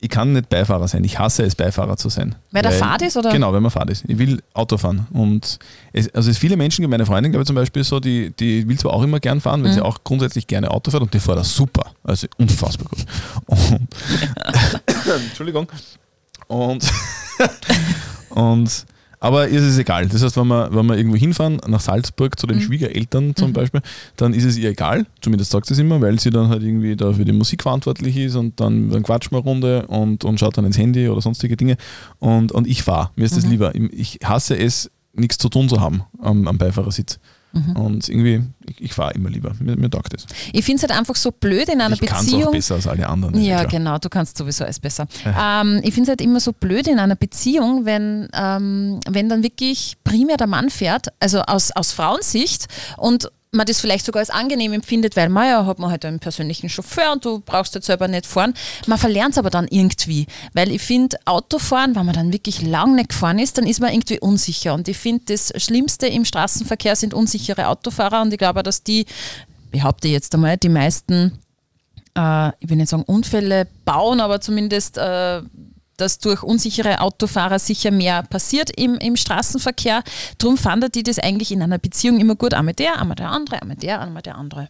ich 0.00 0.08
kann 0.08 0.32
nicht 0.32 0.48
Beifahrer 0.48 0.88
sein. 0.88 1.04
Ich 1.04 1.20
hasse 1.20 1.44
es, 1.44 1.54
Beifahrer 1.54 1.96
zu 1.96 2.08
sein. 2.08 2.34
Weil 2.50 2.62
der 2.62 2.72
Fahrt 2.72 3.02
ist, 3.02 3.16
oder? 3.16 3.30
Genau, 3.30 3.52
wenn 3.52 3.62
man 3.62 3.70
Fahrt 3.70 3.88
ist. 3.88 4.02
Ich 4.08 4.18
will 4.18 4.42
Auto 4.52 4.76
fahren. 4.76 5.06
Und 5.12 5.60
es, 5.92 6.12
also 6.12 6.28
es 6.28 6.38
viele 6.38 6.56
Menschen, 6.56 6.84
meine 6.90 7.06
Freundin, 7.06 7.30
glaube 7.30 7.42
ich 7.42 7.46
zum 7.46 7.54
Beispiel, 7.54 7.84
so, 7.84 8.00
die, 8.00 8.30
die 8.30 8.68
will 8.68 8.76
zwar 8.76 8.94
auch 8.94 9.02
immer 9.04 9.20
gern 9.20 9.40
fahren, 9.40 9.62
weil 9.62 9.70
Mhm. 9.70 9.74
sie 9.76 9.80
auch 9.84 9.98
grundsätzlich 10.02 10.48
gerne 10.48 10.72
Auto 10.72 10.90
fährt 10.90 11.04
und 11.04 11.14
die 11.14 11.20
fährt 11.20 11.38
das 11.38 11.54
super. 11.54 11.92
Also 12.02 12.26
unfassbar 12.36 12.88
gut. 12.88 13.06
Und, 13.46 13.88
Entschuldigung. 15.28 15.70
Und, 16.48 16.84
und 18.30 18.86
aber 19.22 19.48
ihr 19.48 19.60
ist 19.60 19.66
es 19.66 19.78
egal. 19.78 20.08
Das 20.08 20.20
heißt, 20.20 20.36
wenn 20.36 20.48
wir, 20.48 20.74
wenn 20.74 20.84
wir 20.86 20.96
irgendwo 20.96 21.16
hinfahren, 21.16 21.60
nach 21.68 21.78
Salzburg 21.78 22.36
zu 22.40 22.48
den 22.48 22.56
Mhm. 22.56 22.62
Schwiegereltern 22.62 23.36
zum 23.36 23.52
Beispiel, 23.52 23.80
dann 24.16 24.34
ist 24.34 24.42
es 24.42 24.58
ihr 24.58 24.70
egal. 24.70 25.06
Zumindest 25.20 25.52
sagt 25.52 25.66
sie 25.66 25.74
es 25.74 25.78
immer, 25.78 26.00
weil 26.00 26.18
sie 26.18 26.30
dann 26.30 26.48
halt 26.48 26.64
irgendwie 26.64 26.96
da 26.96 27.12
für 27.12 27.24
die 27.24 27.30
Musik 27.30 27.62
verantwortlich 27.62 28.16
ist 28.16 28.34
und 28.34 28.58
dann, 28.58 28.90
dann 28.90 29.04
quatschen 29.04 29.30
wir 29.30 29.38
eine 29.38 29.48
Runde 29.48 29.86
und, 29.86 30.24
und 30.24 30.40
schaut 30.40 30.58
dann 30.58 30.64
ins 30.64 30.76
Handy 30.76 31.08
oder 31.08 31.20
sonstige 31.20 31.56
Dinge. 31.56 31.76
Und, 32.18 32.50
und 32.50 32.66
ich 32.66 32.82
fahre. 32.82 33.10
Mir 33.14 33.24
ist 33.24 33.36
das 33.36 33.46
lieber. 33.46 33.72
Ich 33.92 34.18
hasse 34.24 34.58
es, 34.58 34.90
nichts 35.12 35.38
zu 35.38 35.48
tun 35.48 35.68
zu 35.68 35.80
haben 35.80 36.02
am, 36.20 36.48
am 36.48 36.58
Beifahrersitz. 36.58 37.20
Und 37.52 38.08
irgendwie, 38.08 38.42
ich, 38.68 38.80
ich 38.80 38.94
fahre 38.94 39.12
immer 39.12 39.28
lieber. 39.28 39.52
Mir, 39.60 39.76
mir 39.76 39.90
taugt 39.90 40.14
es. 40.14 40.26
Ich 40.52 40.64
finde 40.64 40.76
es 40.76 40.88
halt 40.88 40.98
einfach 40.98 41.16
so 41.16 41.30
blöd 41.30 41.68
in 41.68 41.80
einer 41.80 41.94
Ich 41.94 42.00
kann 42.00 42.24
es 42.24 42.28
auch 42.28 42.32
Beziehung. 42.36 42.52
besser 42.52 42.74
als 42.76 42.86
alle 42.86 43.06
anderen. 43.08 43.40
Ja, 43.42 43.58
klar. 43.58 43.66
genau, 43.70 43.98
du 43.98 44.08
kannst 44.08 44.38
sowieso 44.38 44.64
alles 44.64 44.80
besser. 44.80 45.06
Ähm, 45.24 45.80
ich 45.82 45.92
finde 45.92 46.02
es 46.02 46.08
halt 46.08 46.20
immer 46.22 46.40
so 46.40 46.52
blöd 46.52 46.86
in 46.88 46.98
einer 46.98 47.16
Beziehung, 47.16 47.84
wenn, 47.84 48.28
ähm, 48.32 49.00
wenn 49.08 49.28
dann 49.28 49.42
wirklich 49.42 49.96
primär 50.04 50.36
der 50.38 50.46
Mann 50.46 50.70
fährt, 50.70 51.08
also 51.20 51.40
aus, 51.42 51.70
aus 51.72 51.92
Frauensicht 51.92 52.68
und 52.96 53.30
man 53.54 53.66
das 53.66 53.80
vielleicht 53.80 54.06
sogar 54.06 54.20
als 54.20 54.30
angenehm 54.30 54.72
empfindet, 54.72 55.14
weil 55.14 55.28
man 55.28 55.46
ja 55.46 55.66
hat 55.66 55.78
man 55.78 55.90
halt 55.90 56.06
einen 56.06 56.20
persönlichen 56.20 56.70
Chauffeur 56.70 57.12
und 57.12 57.24
du 57.24 57.40
brauchst 57.40 57.74
jetzt 57.74 57.86
selber 57.86 58.08
nicht 58.08 58.26
fahren. 58.26 58.54
Man 58.86 58.98
verlernt 58.98 59.32
es 59.32 59.38
aber 59.38 59.50
dann 59.50 59.68
irgendwie, 59.68 60.26
weil 60.54 60.70
ich 60.70 60.80
finde, 60.80 61.18
Autofahren, 61.26 61.94
wenn 61.94 62.06
man 62.06 62.14
dann 62.14 62.32
wirklich 62.32 62.62
lang 62.62 62.94
nicht 62.94 63.10
gefahren 63.10 63.38
ist, 63.38 63.58
dann 63.58 63.66
ist 63.66 63.80
man 63.80 63.92
irgendwie 63.92 64.18
unsicher 64.20 64.72
und 64.72 64.88
ich 64.88 64.96
finde, 64.96 65.24
das 65.26 65.52
Schlimmste 65.62 66.06
im 66.06 66.24
Straßenverkehr 66.24 66.96
sind 66.96 67.12
unsichere 67.12 67.68
Autofahrer 67.68 68.22
und 68.22 68.32
ich 68.32 68.38
glaube, 68.38 68.62
dass 68.62 68.82
die, 68.82 69.04
behaupte 69.70 70.08
ich 70.08 70.14
jetzt 70.14 70.34
einmal, 70.34 70.56
die 70.56 70.70
meisten 70.70 71.38
äh, 72.16 72.48
ich 72.58 72.70
will 72.70 72.76
nicht 72.76 72.88
sagen 72.88 73.04
Unfälle 73.04 73.66
bauen, 73.84 74.20
aber 74.20 74.40
zumindest, 74.40 74.96
äh, 74.96 75.42
dass 76.02 76.18
durch 76.18 76.42
unsichere 76.42 77.00
Autofahrer 77.00 77.58
sicher 77.58 77.90
mehr 77.90 78.22
passiert 78.24 78.70
im, 78.76 78.96
im 78.96 79.16
Straßenverkehr. 79.16 80.02
Darum 80.38 80.58
fand 80.58 80.94
die 80.94 81.02
das 81.02 81.18
eigentlich 81.18 81.52
in 81.52 81.62
einer 81.62 81.78
Beziehung 81.78 82.18
immer 82.18 82.34
gut. 82.34 82.54
Einmal 82.54 82.74
der, 82.74 83.00
einmal 83.00 83.14
der 83.14 83.30
andere, 83.30 83.62
einmal 83.62 83.76
der, 83.76 84.00
einmal 84.00 84.22
der 84.22 84.36
andere. 84.36 84.68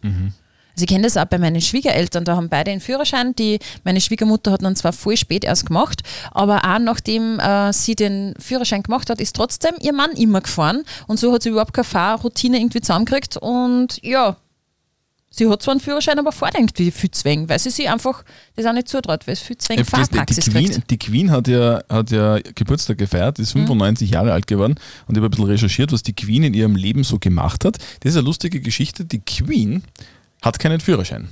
Also 0.75 0.83
ich 0.83 0.87
kenne 0.87 1.03
das 1.03 1.17
auch 1.17 1.25
bei 1.25 1.37
meinen 1.37 1.61
Schwiegereltern, 1.61 2.25
da 2.25 2.35
haben 2.35 2.49
beide 2.49 2.71
einen 2.71 2.81
Führerschein. 2.81 3.35
Die, 3.35 3.59
meine 3.83 4.01
Schwiegermutter 4.01 4.51
hat 4.51 4.63
dann 4.63 4.75
zwar 4.75 4.93
voll 4.93 5.17
spät 5.17 5.43
erst 5.43 5.67
gemacht, 5.67 6.01
aber 6.31 6.63
auch 6.65 6.79
nachdem 6.79 7.39
äh, 7.39 7.71
sie 7.73 7.95
den 7.95 8.33
Führerschein 8.39 8.81
gemacht 8.81 9.09
hat, 9.09 9.21
ist 9.21 9.35
trotzdem 9.35 9.75
ihr 9.81 9.93
Mann 9.93 10.11
immer 10.11 10.41
gefahren 10.41 10.83
und 11.07 11.19
so 11.19 11.31
hat 11.31 11.43
sie 11.43 11.49
überhaupt 11.49 11.73
keine 11.73 11.85
Fahrroutine 11.85 12.57
irgendwie 12.57 12.81
zusammengekriegt 12.81 13.37
und 13.37 13.99
ja, 14.01 14.37
Sie 15.35 15.49
hat 15.49 15.63
zwar 15.63 15.71
einen 15.71 15.79
Führerschein, 15.81 16.19
aber 16.19 16.31
fährt 16.31 16.53
irgendwie 16.53 16.91
viel 16.91 17.09
Zwäng, 17.09 17.49
weil 17.49 17.57
sie 17.57 17.71
sich 17.71 17.89
einfach 17.89 18.23
das 18.55 18.67
auch 18.67 18.73
nicht 18.73 18.87
zutraut, 18.87 19.25
weil 19.25 19.33
es 19.33 19.39
viel 19.39 19.57
Zwäng 19.57 19.77
Ja, 19.79 19.83
das- 19.83 19.91
die, 19.91 19.95
Fahrpraxis 20.15 20.45
Queen, 20.45 20.83
die 20.91 20.97
Queen 20.99 21.31
hat 21.31 21.47
ja, 21.47 21.81
hat 21.89 22.11
ja 22.11 22.37
Geburtstag 22.53 22.99
gefeiert, 22.99 23.39
ist 23.39 23.53
95 23.53 24.11
Jahre 24.11 24.31
alt 24.31 24.45
geworden 24.45 24.75
und 25.07 25.15
ich 25.15 25.23
habe 25.23 25.27
ein 25.27 25.31
bisschen 25.31 25.45
recherchiert, 25.45 25.91
was 25.91 26.03
die 26.03 26.13
Queen 26.13 26.43
in 26.43 26.53
ihrem 26.53 26.75
Leben 26.75 27.03
so 27.03 27.17
gemacht 27.17 27.65
hat. 27.65 27.77
Das 28.01 28.11
ist 28.11 28.17
eine 28.17 28.25
lustige 28.27 28.59
Geschichte. 28.61 29.05
Die 29.05 29.19
Queen 29.21 29.83
hat 30.43 30.59
keinen 30.59 30.79
Führerschein. 30.79 31.27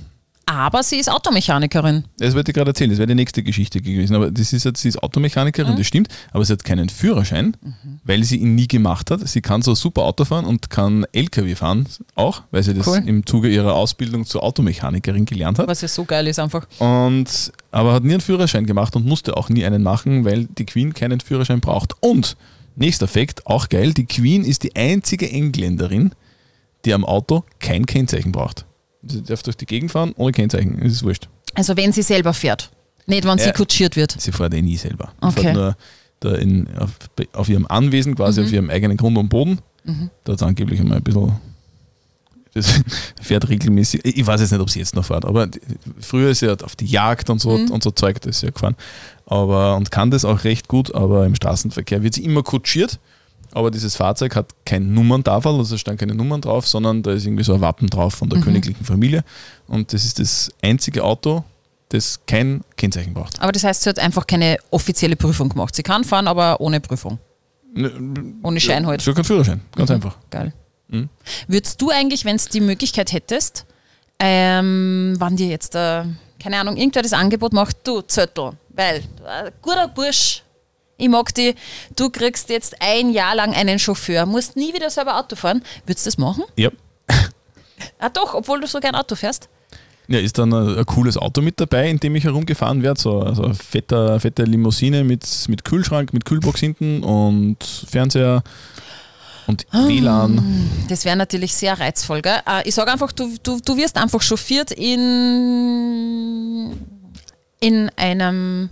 Aber 0.46 0.82
sie 0.82 0.96
ist 0.96 1.08
Automechanikerin. 1.10 2.04
Das 2.18 2.34
wollte 2.34 2.50
ich 2.50 2.54
gerade 2.54 2.70
erzählen, 2.70 2.90
das 2.90 2.98
wäre 2.98 3.06
die 3.06 3.14
nächste 3.14 3.42
Geschichte 3.42 3.80
gewesen. 3.80 4.16
Aber 4.16 4.30
das 4.30 4.52
ist 4.52 4.64
jetzt, 4.64 4.80
sie 4.82 4.88
ist 4.88 5.02
Automechanikerin, 5.02 5.76
das 5.76 5.86
stimmt, 5.86 6.08
aber 6.32 6.44
sie 6.44 6.52
hat 6.52 6.64
keinen 6.64 6.88
Führerschein, 6.88 7.56
weil 8.04 8.24
sie 8.24 8.36
ihn 8.36 8.54
nie 8.54 8.66
gemacht 8.68 9.10
hat. 9.10 9.26
Sie 9.28 9.40
kann 9.40 9.62
so 9.62 9.74
super 9.74 10.02
Auto 10.02 10.24
fahren 10.24 10.44
und 10.44 10.68
kann 10.68 11.06
LKW 11.12 11.54
fahren 11.54 11.86
auch, 12.16 12.42
weil 12.50 12.62
sie 12.62 12.74
das 12.74 12.86
Cool. 12.86 13.02
im 13.06 13.24
Zuge 13.24 13.48
ihrer 13.48 13.74
Ausbildung 13.74 14.26
zur 14.26 14.42
Automechanikerin 14.42 15.24
gelernt 15.24 15.58
hat. 15.58 15.68
Was 15.68 15.80
ja 15.80 15.88
so 15.88 16.04
geil 16.04 16.26
ist 16.26 16.38
einfach. 16.38 16.66
Und, 16.78 17.52
aber 17.70 17.92
hat 17.94 18.04
nie 18.04 18.12
einen 18.12 18.20
Führerschein 18.20 18.66
gemacht 18.66 18.96
und 18.96 19.06
musste 19.06 19.36
auch 19.36 19.48
nie 19.48 19.64
einen 19.64 19.82
machen, 19.82 20.24
weil 20.24 20.46
die 20.46 20.66
Queen 20.66 20.92
keinen 20.92 21.20
Führerschein 21.20 21.60
braucht. 21.60 21.94
Und, 22.00 22.36
nächster 22.74 23.06
Fakt, 23.08 23.46
auch 23.46 23.68
geil, 23.68 23.94
die 23.94 24.06
Queen 24.06 24.44
ist 24.44 24.64
die 24.64 24.74
einzige 24.74 25.30
Engländerin, 25.30 26.12
die 26.84 26.94
am 26.94 27.04
Auto 27.04 27.44
kein 27.60 27.86
Kennzeichen 27.86 28.32
braucht. 28.32 28.66
Sie 29.06 29.22
darf 29.22 29.42
durch 29.42 29.56
die 29.56 29.66
Gegend 29.66 29.90
fahren 29.90 30.12
ohne 30.16 30.32
Kennzeichen, 30.32 30.78
das 30.82 30.92
ist 30.92 31.02
wurscht. 31.02 31.28
Also 31.54 31.76
wenn 31.76 31.92
sie 31.92 32.02
selber 32.02 32.32
fährt. 32.34 32.70
Nicht, 33.06 33.24
wenn 33.24 33.38
sie 33.38 33.46
Ja. 33.46 33.52
kutschiert 33.52 33.96
wird. 33.96 34.14
Sie 34.20 34.30
fährt 34.32 34.54
eh 34.54 34.62
nie 34.62 34.76
selber. 34.76 35.12
Sie 35.20 35.26
Okay. 35.28 35.40
fährt 35.42 35.54
nur 35.56 35.76
da 36.20 36.34
in, 36.36 36.68
auf, 36.78 36.90
auf 37.32 37.48
ihrem 37.48 37.66
Anwesen, 37.66 38.14
quasi 38.14 38.40
Mhm. 38.40 38.46
auf 38.46 38.52
ihrem 38.52 38.70
eigenen 38.70 38.96
Grund 38.96 39.18
und 39.18 39.28
Boden. 39.28 39.58
Da 40.24 40.32
hat 40.32 40.40
es 40.40 40.42
angeblich 40.46 40.78
einmal 40.80 40.98
ein 40.98 41.02
bisschen. 41.02 41.32
Das 42.54 42.70
fährt 43.22 43.48
regelmäßig. 43.48 44.04
Ich 44.04 44.26
weiß 44.26 44.42
jetzt 44.42 44.50
nicht, 44.52 44.60
ob 44.60 44.68
sie 44.68 44.78
jetzt 44.80 44.94
noch 44.94 45.06
fährt, 45.06 45.24
aber 45.24 45.48
früher 46.00 46.28
ist 46.30 46.40
sie 46.40 46.48
halt 46.48 46.62
auf 46.62 46.76
die 46.76 46.84
Jagd 46.84 47.30
und 47.30 47.40
so, 47.40 47.56
Mhm. 47.56 47.70
und 47.70 47.82
so 47.82 47.90
Zeug, 47.92 48.20
das 48.20 48.36
ist 48.36 48.40
sie 48.40 48.46
ja 48.46 48.52
gefahren. 48.52 48.76
Aber, 49.24 49.74
und 49.76 49.90
kann 49.90 50.10
das 50.10 50.26
auch 50.26 50.44
recht 50.44 50.68
gut, 50.68 50.94
aber 50.94 51.24
im 51.24 51.34
Straßenverkehr 51.34 52.02
wird 52.02 52.12
sie 52.12 52.22
immer 52.24 52.42
kutschiert. 52.42 53.00
Aber 53.54 53.70
dieses 53.70 53.96
Fahrzeug 53.96 54.34
hat 54.34 54.50
kein 54.64 54.92
Nummerntafel, 54.94 55.52
also 55.54 55.74
da 55.74 55.78
stehen 55.78 55.96
keine 55.96 56.14
Nummern 56.14 56.40
drauf, 56.40 56.66
sondern 56.66 57.02
da 57.02 57.12
ist 57.12 57.24
irgendwie 57.26 57.44
so 57.44 57.54
ein 57.54 57.60
Wappen 57.60 57.88
drauf 57.88 58.14
von 58.14 58.28
der 58.30 58.38
Mhm. 58.38 58.44
königlichen 58.44 58.84
Familie. 58.84 59.24
Und 59.68 59.92
das 59.92 60.04
ist 60.04 60.18
das 60.18 60.50
einzige 60.62 61.04
Auto, 61.04 61.44
das 61.90 62.20
kein 62.26 62.62
Kennzeichen 62.76 63.12
braucht. 63.12 63.40
Aber 63.42 63.52
das 63.52 63.64
heißt, 63.64 63.82
sie 63.82 63.90
hat 63.90 63.98
einfach 63.98 64.26
keine 64.26 64.56
offizielle 64.70 65.16
Prüfung 65.16 65.50
gemacht. 65.50 65.76
Sie 65.76 65.82
kann 65.82 66.04
fahren, 66.04 66.26
aber 66.28 66.60
ohne 66.60 66.80
Prüfung. 66.80 67.18
Ohne 68.42 68.60
Schein 68.60 68.86
halt. 68.86 69.00
Sie 69.02 69.08
hat 69.10 69.16
keinen 69.16 69.24
Führerschein, 69.24 69.60
ganz 69.76 69.90
Mhm. 69.90 69.96
einfach. 69.96 70.16
Geil. 70.30 70.52
Mhm. 70.88 71.08
Würdest 71.48 71.80
du 71.80 71.90
eigentlich, 71.90 72.24
wenn 72.24 72.36
es 72.36 72.48
die 72.48 72.60
Möglichkeit 72.60 73.12
hättest, 73.12 73.66
ähm, 74.18 75.14
wann 75.18 75.36
dir 75.36 75.48
jetzt, 75.48 75.74
äh, 75.74 76.04
keine 76.42 76.58
Ahnung, 76.58 76.76
irgendwer 76.76 77.02
das 77.02 77.12
Angebot 77.12 77.52
macht, 77.52 77.76
du 77.84 78.00
Zöttl, 78.02 78.52
weil, 78.70 78.98
äh, 78.98 79.50
guter 79.60 79.88
Bursch, 79.88 80.42
ich 81.02 81.08
mag 81.08 81.34
die, 81.34 81.54
du 81.96 82.10
kriegst 82.10 82.48
jetzt 82.48 82.76
ein 82.80 83.10
Jahr 83.12 83.34
lang 83.34 83.54
einen 83.54 83.78
Chauffeur, 83.78 84.26
musst 84.26 84.56
nie 84.56 84.72
wieder 84.72 84.90
selber 84.90 85.18
Auto 85.18 85.36
fahren, 85.36 85.62
würdest 85.86 86.06
du 86.06 86.10
das 86.10 86.18
machen? 86.18 86.44
Ja. 86.56 86.70
Ah 87.98 88.08
doch, 88.10 88.34
obwohl 88.34 88.60
du 88.60 88.66
so 88.66 88.80
gern 88.80 88.94
Auto 88.94 89.14
fährst. 89.16 89.48
Ja, 90.08 90.18
ist 90.18 90.36
dann 90.38 90.52
ein, 90.52 90.78
ein 90.78 90.86
cooles 90.86 91.16
Auto 91.16 91.40
mit 91.40 91.60
dabei, 91.60 91.88
in 91.88 91.98
dem 91.98 92.14
ich 92.16 92.24
herumgefahren 92.24 92.82
werde. 92.82 93.00
So 93.00 93.20
also 93.20 93.44
eine 93.44 93.54
fette, 93.54 94.20
fette 94.20 94.44
Limousine 94.44 95.04
mit, 95.04 95.24
mit 95.48 95.64
Kühlschrank, 95.64 96.12
mit 96.12 96.24
Kühlbox 96.24 96.60
hinten 96.60 97.02
und 97.02 97.56
Fernseher 97.88 98.42
und 99.46 99.66
Ah. 99.70 99.86
WLAN. 99.88 100.70
Das 100.88 101.04
wäre 101.04 101.16
natürlich 101.16 101.54
sehr 101.54 101.78
reizvoll. 101.78 102.22
Gell? 102.22 102.40
Äh, 102.46 102.68
Ich 102.68 102.74
sage 102.74 102.92
einfach, 102.92 103.12
du, 103.12 103.32
du, 103.42 103.58
du 103.64 103.76
wirst 103.76 103.96
einfach 103.96 104.22
chauffiert 104.22 104.70
in, 104.72 106.72
in 107.60 107.90
einem 107.96 108.70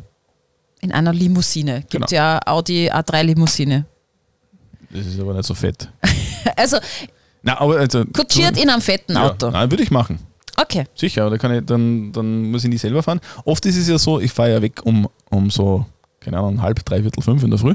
In 0.81 0.93
einer 0.93 1.13
Limousine. 1.13 1.81
Gibt 1.89 1.93
Genau. 1.93 2.07
ja 2.11 2.41
Audi 2.47 2.91
A3 2.91 3.23
Limousine. 3.23 3.85
Das 4.91 5.07
ist 5.07 5.21
aber 5.21 5.35
nicht 5.35 5.47
so 5.47 5.55
fett. 5.55 5.89
Also 6.57 6.79
Na, 7.43 7.61
aber 7.61 7.79
also, 7.79 8.05
kutschiert 8.07 8.57
in 8.61 8.71
einem 8.71 8.81
fetten 8.81 9.13
ja, 9.15 9.29
Auto. 9.31 9.51
Nein, 9.51 9.71
würde 9.71 9.83
ich 9.83 9.91
machen. 9.91 10.19
Okay. 10.57 10.85
Sicher, 10.95 11.29
da 11.31 11.37
kann 11.39 11.55
ich, 11.55 11.65
dann, 11.67 12.13
dann 12.13 12.51
muss 12.51 12.65
ich 12.65 12.71
nicht 12.71 12.81
selber 12.81 13.03
fahren. 13.03 13.21
Oft 13.45 13.65
ist 13.67 13.77
es 13.77 13.89
ja 13.89 13.99
so, 13.99 14.21
ich 14.21 14.33
fahre 14.33 14.53
ja 14.53 14.63
weg 14.63 14.81
um, 14.85 15.09
um 15.31 15.51
so, 15.51 15.85
keine 16.19 16.39
Ahnung, 16.39 16.61
halb, 16.63 16.85
dreiviertel, 16.85 17.23
fünf 17.23 17.43
in 17.43 17.51
der 17.51 17.59
Früh. 17.59 17.75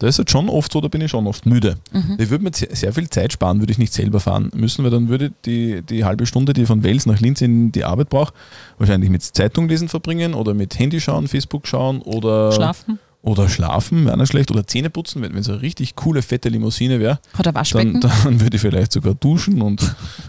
Da 0.00 0.06
ist 0.06 0.18
es 0.18 0.30
schon 0.30 0.48
oft 0.48 0.72
so, 0.72 0.80
da 0.80 0.88
bin 0.88 1.02
ich 1.02 1.10
schon 1.10 1.26
oft 1.26 1.44
müde. 1.44 1.76
Ich 2.16 2.30
würde 2.30 2.42
mir 2.42 2.50
sehr, 2.54 2.92
viel 2.94 3.08
Zeit 3.10 3.34
sparen, 3.34 3.60
würde 3.60 3.70
ich 3.70 3.78
nicht 3.78 3.92
selber 3.92 4.18
fahren 4.18 4.50
müssen, 4.54 4.82
weil 4.82 4.90
dann 4.90 5.10
würde 5.10 5.30
die, 5.44 5.82
die 5.82 6.04
halbe 6.06 6.24
Stunde, 6.24 6.54
die 6.54 6.62
ich 6.62 6.66
von 6.66 6.82
Wels 6.82 7.04
nach 7.04 7.20
Linz 7.20 7.42
in 7.42 7.70
die 7.70 7.84
Arbeit 7.84 8.08
brauche, 8.08 8.32
wahrscheinlich 8.78 9.10
mit 9.10 9.22
Zeitung 9.22 9.68
lesen 9.68 9.88
verbringen 9.90 10.32
oder 10.32 10.54
mit 10.54 10.78
Handy 10.78 11.02
schauen, 11.02 11.28
Facebook 11.28 11.66
schauen 11.66 12.00
oder 12.00 12.50
Schlafen. 12.50 12.98
Oder 13.22 13.50
schlafen, 13.50 14.06
wäre 14.06 14.16
nicht 14.16 14.30
schlecht. 14.30 14.50
Oder 14.50 14.66
Zähne 14.66 14.88
putzen, 14.88 15.20
wenn 15.20 15.36
es 15.36 15.48
eine 15.50 15.60
richtig 15.60 15.94
coole, 15.94 16.22
fette 16.22 16.48
Limousine 16.48 17.00
wäre. 17.00 17.18
Hat 17.36 17.44
er 17.44 17.54
Waschbecken? 17.54 18.00
Dann, 18.00 18.10
dann 18.24 18.40
würde 18.40 18.56
ich 18.56 18.62
vielleicht 18.62 18.92
sogar 18.92 19.14
duschen 19.14 19.60
und, 19.60 19.82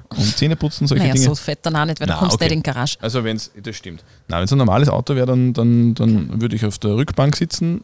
und 0.09 0.37
Zähne 0.37 0.57
putzen, 0.57 0.87
solche 0.87 1.03
naja, 1.03 1.13
Dinge. 1.13 1.27
so 1.27 1.35
fett 1.35 1.59
dann 1.61 1.77
auch 1.77 1.85
nicht, 1.85 2.01
weil 2.01 2.07
du 2.07 2.13
Na, 2.13 2.19
kommst 2.19 2.35
okay. 2.35 2.45
nicht 2.45 2.53
in 2.53 2.59
die 2.59 2.63
Garage. 2.63 2.97
Also 2.99 3.23
wenn 3.23 3.37
es, 3.37 3.49
das 3.63 3.77
stimmt. 3.77 4.03
Na, 4.27 4.37
wenn 4.39 4.43
es 4.43 4.51
ein 4.51 4.57
normales 4.57 4.89
Auto 4.89 5.15
wäre, 5.15 5.25
dann, 5.25 5.53
dann, 5.53 5.93
dann 5.93 6.41
würde 6.41 6.53
ich 6.57 6.65
auf 6.65 6.79
der 6.79 6.97
Rückbank 6.97 7.37
sitzen, 7.37 7.81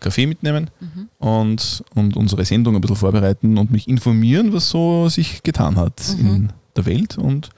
Kaffee 0.00 0.26
mitnehmen 0.26 0.70
Mhm. 0.80 1.08
und, 1.18 1.84
und 1.94 2.16
unsere 2.16 2.44
Sendung 2.44 2.74
ein 2.74 2.80
bisschen 2.80 2.96
vorbereiten 2.96 3.58
und 3.58 3.70
mich 3.70 3.88
informieren, 3.88 4.52
was 4.52 4.68
so 4.68 5.08
sich 5.08 5.42
getan 5.42 5.76
hat 5.76 6.00
Mhm. 6.18 6.26
in 6.26 6.52
der 6.76 6.86
Welt 6.86 7.18
und 7.18 7.50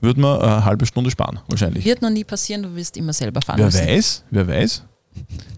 würde 0.00 0.20
mir 0.20 0.40
eine 0.42 0.64
halbe 0.64 0.86
Stunde 0.86 1.10
sparen, 1.10 1.40
wahrscheinlich. 1.48 1.84
Wird 1.84 2.00
noch 2.02 2.10
nie 2.10 2.24
passieren, 2.24 2.62
du 2.62 2.74
wirst 2.74 2.96
immer 2.96 3.12
selber 3.12 3.42
fahren 3.42 3.58
Wer 3.58 3.66
müssen. 3.66 3.86
weiß, 3.86 4.24
wer 4.30 4.46
weiß. 4.48 4.84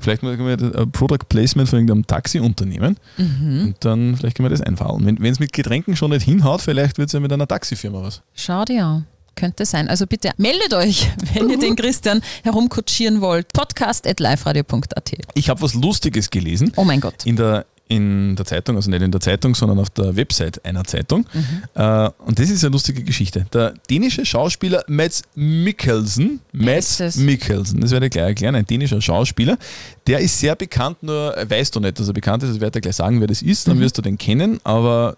Vielleicht 0.01 0.23
machen 0.23 0.39
wir 0.47 0.57
ein 0.81 0.91
Product 0.91 1.19
Placement 1.29 1.69
von 1.69 1.79
irgendeinem 1.81 2.07
Taxiunternehmen 2.07 2.97
Mhm. 3.19 3.63
und 3.67 3.75
dann 3.81 4.17
vielleicht 4.17 4.37
können 4.37 4.47
wir 4.47 4.51
das 4.57 4.63
einfahren. 4.63 5.05
Wenn 5.05 5.33
es 5.33 5.39
mit 5.39 5.53
Getränken 5.53 5.95
schon 5.95 6.11
nicht 6.11 6.25
hinhaut, 6.25 6.63
vielleicht 6.63 6.97
wird 6.99 7.09
es 7.09 7.13
ja 7.13 7.21
mit 7.21 7.33
einer 7.33 7.47
Taxifirma 7.47 8.03
was. 8.03 8.23
Schau 8.35 8.65
dir 8.65 8.85
an. 8.85 9.07
Könnte 9.35 9.65
sein. 9.67 9.89
Also 9.89 10.07
bitte 10.07 10.31
meldet 10.37 10.75
euch, 10.75 11.11
wenn 11.35 11.51
ihr 11.51 11.59
den 11.59 11.77
Christian 11.77 12.21
herumkutschieren 12.45 13.21
wollt. 13.21 13.53
Podcast.liferadio.at. 13.53 15.13
Ich 15.35 15.49
habe 15.49 15.61
was 15.63 15.75
Lustiges 15.75 16.31
gelesen. 16.31 16.73
Oh 16.77 16.85
mein 16.85 17.01
Gott. 17.01 17.25
in 17.25 17.37
der, 17.37 17.67
in 17.89 18.37
der 18.37 18.47
Zeitung, 18.47 18.77
also 18.77 18.91
nicht 18.91 19.03
in 19.03 19.11
der 19.11 19.21
Zeitung, 19.21 19.55
sondern 19.55 19.79
auf 19.79 19.91
der 19.91 20.17
Website 20.17 20.65
einer 20.65 20.85
Zeitung. 20.85 21.27
Äh, 21.75 22.11
und 22.25 22.39
das 22.39 22.49
ist 22.49 22.65
eine 22.65 22.73
lustige 22.73 23.03
Geschichte. 23.03 23.47
Der 23.53 23.75
dänische 23.91 24.25
Schauspieler 24.25 24.83
Mads 24.87 25.23
Mikkelsen, 25.35 26.41
Mads? 26.53 27.17
Mikkelsen, 27.17 27.81
das 27.81 27.91
werde 27.91 28.07
ich 28.07 28.13
gleich 28.13 28.29
erklären, 28.29 28.55
ein 28.55 28.67
dänischer 28.67 29.01
Schauspieler, 29.01 29.59
der 30.07 30.21
ist 30.21 30.39
sehr 30.39 30.57
bekannt, 30.57 31.03
nur 31.03 31.37
weißt 31.47 31.75
du 31.77 31.81
nicht, 31.81 31.99
dass 31.99 32.09
er 32.09 32.15
bekannt 32.15 32.43
ist, 32.45 32.51
das 32.51 32.61
werde 32.61 32.79
ich 32.79 32.83
gleich 32.83 32.97
sagen, 32.97 33.21
wer 33.21 33.27
das 33.27 33.43
ist, 33.43 33.69
dann 33.69 33.79
wirst 33.81 33.99
du 33.99 34.03
den 34.03 34.17
kennen, 34.17 34.59
aber 34.65 35.17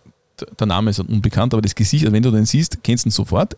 der 0.59 0.67
Name 0.67 0.91
ist 0.91 1.01
unbekannt, 1.01 1.55
aber 1.55 1.63
das 1.63 1.75
Gesicht, 1.75 2.05
also 2.05 2.13
wenn 2.13 2.23
du 2.23 2.31
den 2.31 2.47
siehst, 2.47 2.83
kennst 2.83 3.05
du 3.05 3.09
ihn 3.09 3.13
sofort. 3.13 3.57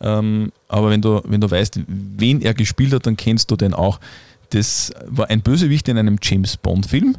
Ähm, 0.00 0.52
aber 0.68 0.90
wenn 0.90 1.00
du, 1.02 1.20
wenn 1.24 1.40
du 1.40 1.50
weißt, 1.50 1.80
wen 1.86 2.40
er 2.42 2.54
gespielt 2.54 2.92
hat, 2.92 3.06
dann 3.06 3.16
kennst 3.16 3.50
du 3.50 3.56
den 3.56 3.74
auch. 3.74 4.00
Das 4.50 4.92
war 5.06 5.28
ein 5.30 5.42
Bösewicht 5.42 5.88
in 5.88 5.98
einem 5.98 6.18
James 6.22 6.56
Bond-Film. 6.56 7.16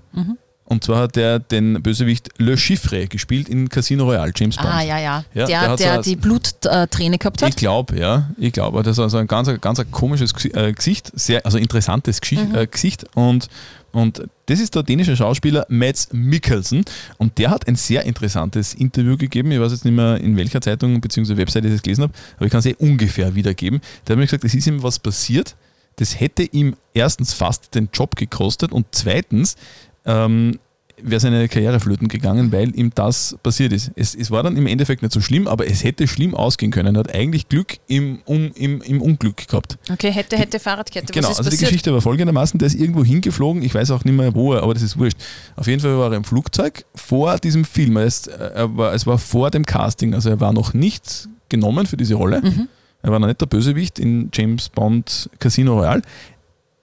Und 0.70 0.84
zwar 0.84 1.02
hat 1.02 1.18
er 1.18 1.40
den 1.40 1.82
Bösewicht 1.82 2.30
Le 2.38 2.56
Chiffre 2.58 3.08
gespielt 3.08 3.50
in 3.50 3.68
Casino 3.70 4.06
Royale, 4.06 4.32
James 4.36 4.56
Bond. 4.56 4.70
Ah, 4.70 4.82
ja, 4.84 5.00
ja. 5.00 5.26
Ja, 5.34 5.46
der, 5.46 5.48
der 5.48 5.62
hat 5.62 5.80
der, 5.80 5.96
so- 5.96 6.02
die 6.04 6.16
Blutträne 6.16 7.18
gehabt 7.18 7.42
Ich 7.42 7.48
hat. 7.48 7.56
glaube, 7.58 8.00
ja. 8.00 8.30
Ich 8.38 8.54
glaube, 8.54 8.82
das 8.84 8.94
ist 8.98 9.00
also 9.00 9.18
ein 9.18 9.28
ganz, 9.28 9.50
ganz 9.60 9.80
ein 9.80 9.90
komisches 9.92 10.32
äh, 10.54 10.72
Gesicht, 10.72 11.12
sehr, 11.16 11.44
also 11.46 11.58
interessantes 11.58 12.22
Geschi- 12.22 12.56
äh, 12.56 12.68
Gesicht. 12.68 13.06
Und, 13.16 13.48
und 13.92 14.22
das 14.46 14.60
ist 14.60 14.76
der 14.76 14.84
dänische 14.84 15.18
Schauspieler 15.18 15.66
Mads 15.70 16.10
Mikkelsen. 16.12 16.86
Und 17.18 17.40
der 17.40 17.50
hat 17.50 17.68
ein 17.68 17.76
sehr 17.76 18.04
interessantes 18.06 18.76
Interview 18.76 19.18
gegeben. 19.18 19.52
Ich 19.52 19.60
weiß 19.60 19.72
jetzt 19.72 19.86
nicht 19.86 19.96
mehr, 19.96 20.18
in 20.18 20.38
welcher 20.38 20.62
Zeitung 20.62 21.02
bzw. 21.02 21.36
Website 21.38 21.66
ich 21.66 21.72
das 21.72 21.82
gelesen 21.82 22.04
habe, 22.04 22.14
aber 22.38 22.46
ich 22.46 22.52
kann 22.52 22.60
es 22.60 22.68
eh 22.68 22.76
ungefähr 22.78 23.34
wiedergeben. 23.34 23.82
Der 24.08 24.14
hat 24.14 24.20
mir 24.20 24.26
gesagt, 24.26 24.44
es 24.44 24.54
ist 24.54 24.68
ihm 24.68 24.84
was 24.84 25.00
passiert. 25.00 25.56
Das 25.96 26.18
hätte 26.20 26.44
ihm 26.44 26.76
erstens 26.94 27.34
fast 27.34 27.76
den 27.76 27.90
Job 27.92 28.16
gekostet 28.16 28.72
und 28.72 28.86
zweitens 28.92 29.58
ähm, 30.06 30.60
wäre 31.02 31.20
seine 31.20 31.48
Karriere 31.48 31.80
flöten 31.80 32.08
gegangen, 32.08 32.52
weil 32.52 32.76
ihm 32.76 32.92
das 32.94 33.38
passiert 33.44 33.74
ist. 33.74 33.92
Es, 33.96 34.16
es 34.16 34.32
war 34.32 34.44
dann 34.44 34.58
im 34.58 34.68
Endeffekt 34.68 35.02
nicht 35.02 35.14
so 35.14 35.22
schlimm, 35.22 35.48
aber 35.48 35.68
es 35.68 35.84
hätte 35.84 36.08
schlimm 36.08 36.36
ausgehen 36.36 36.72
können. 36.72 36.96
Er 36.96 37.00
hat 37.00 37.14
eigentlich 37.14 37.48
Glück 37.50 37.78
im, 37.88 38.20
um, 38.26 38.52
im, 38.56 38.82
im 38.82 39.02
Unglück 39.02 39.48
gehabt. 39.48 39.78
Okay, 39.92 40.12
hätte, 40.12 40.38
hätte 40.38 40.60
Fahrradkette. 40.60 41.14
Genau, 41.14 41.30
also 41.30 41.44
die 41.44 41.50
passiert? 41.50 41.70
Geschichte 41.70 41.94
war 41.94 42.02
folgendermaßen, 42.02 42.58
der 42.58 42.68
ist 42.68 42.76
irgendwo 42.76 43.04
hingeflogen, 43.04 43.64
ich 43.64 43.74
weiß 43.74 43.92
auch 43.92 44.04
nicht 44.04 44.16
mehr 44.16 44.34
wo, 44.36 44.56
aber 44.56 44.74
das 44.74 44.84
ist 44.84 44.98
wurscht. 44.98 45.18
Auf 45.56 45.68
jeden 45.68 45.82
Fall 45.82 45.98
war 45.98 46.12
er 46.12 46.18
im 46.18 46.24
Flugzeug 46.24 46.86
vor 46.96 47.38
diesem 47.38 47.66
Film. 47.66 47.98
Er 47.98 48.06
ist, 48.06 48.28
er 48.28 48.76
war, 48.76 48.94
es 48.94 49.06
war 49.08 49.18
vor 49.18 49.52
dem 49.52 49.66
Casting, 49.66 50.14
also 50.14 50.30
er 50.30 50.40
war 50.40 50.54
noch 50.54 50.74
nicht 50.74 51.30
genommen 51.50 51.86
für 51.86 51.98
diese 51.98 52.16
Rolle. 52.16 52.42
Mhm. 52.42 52.68
Er 53.02 53.12
war 53.12 53.20
noch 53.20 53.28
nicht 53.28 53.40
der 53.40 53.46
Bösewicht 53.46 53.98
in 53.98 54.30
James 54.34 54.70
Bond 54.70 55.30
Casino 55.40 55.80
Royale. 55.80 56.02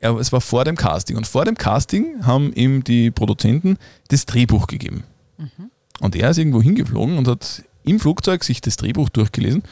Er, 0.06 0.16
es 0.18 0.32
war 0.32 0.40
vor 0.40 0.64
dem 0.64 0.76
Casting. 0.76 1.16
Und 1.16 1.26
vor 1.26 1.44
dem 1.44 1.56
Casting 1.56 2.25
haben 2.25 2.52
ihm 2.52 2.84
die 2.84 3.10
Produzenten 3.10 3.76
das 4.08 4.26
Drehbuch 4.26 4.66
gegeben. 4.66 5.04
Mhm. 5.38 5.70
Und 6.00 6.14
er 6.16 6.30
ist 6.30 6.38
irgendwo 6.38 6.62
hingeflogen 6.62 7.18
und 7.18 7.26
hat 7.28 7.62
im 7.84 7.98
Flugzeug 8.00 8.44
sich 8.44 8.60
das 8.60 8.76
Drehbuch 8.76 9.08
durchgelesen 9.08 9.62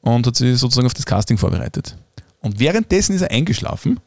und 0.00 0.26
hat 0.26 0.36
sich 0.36 0.58
sozusagen 0.58 0.86
auf 0.86 0.94
das 0.94 1.06
Casting 1.06 1.38
vorbereitet. 1.38 1.96
Und 2.40 2.58
währenddessen 2.58 3.14
ist 3.14 3.22
er 3.22 3.30
eingeschlafen, 3.30 4.00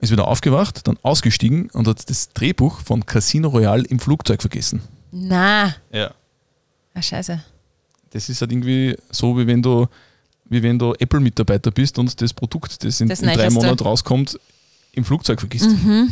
ist 0.00 0.12
wieder 0.12 0.28
aufgewacht, 0.28 0.86
dann 0.86 0.96
ausgestiegen 1.02 1.70
und 1.70 1.88
hat 1.88 2.08
das 2.08 2.28
Drehbuch 2.32 2.80
von 2.80 3.04
Casino 3.04 3.48
Royale 3.48 3.84
im 3.84 3.98
Flugzeug 3.98 4.40
vergessen. 4.40 4.82
Na, 5.10 5.74
Ja. 5.92 6.12
ah, 6.94 7.02
scheiße. 7.02 7.42
Das 8.10 8.28
ist 8.28 8.40
halt 8.40 8.52
irgendwie 8.52 8.96
so, 9.10 9.36
wie 9.36 9.46
wenn 9.46 9.60
du, 9.62 9.86
wie 10.46 10.62
wenn 10.62 10.78
du 10.78 10.94
Apple-Mitarbeiter 10.94 11.70
bist 11.70 11.98
und 11.98 12.20
das 12.20 12.32
Produkt, 12.32 12.82
das 12.84 13.00
in, 13.00 13.08
Das 13.08 13.20
in 13.20 13.28
drei. 13.28 13.50
Monaten 13.50 13.82
rauskommt, 13.82 14.38
im 14.98 15.04
Flugzeug 15.04 15.40
vergisst. 15.40 15.70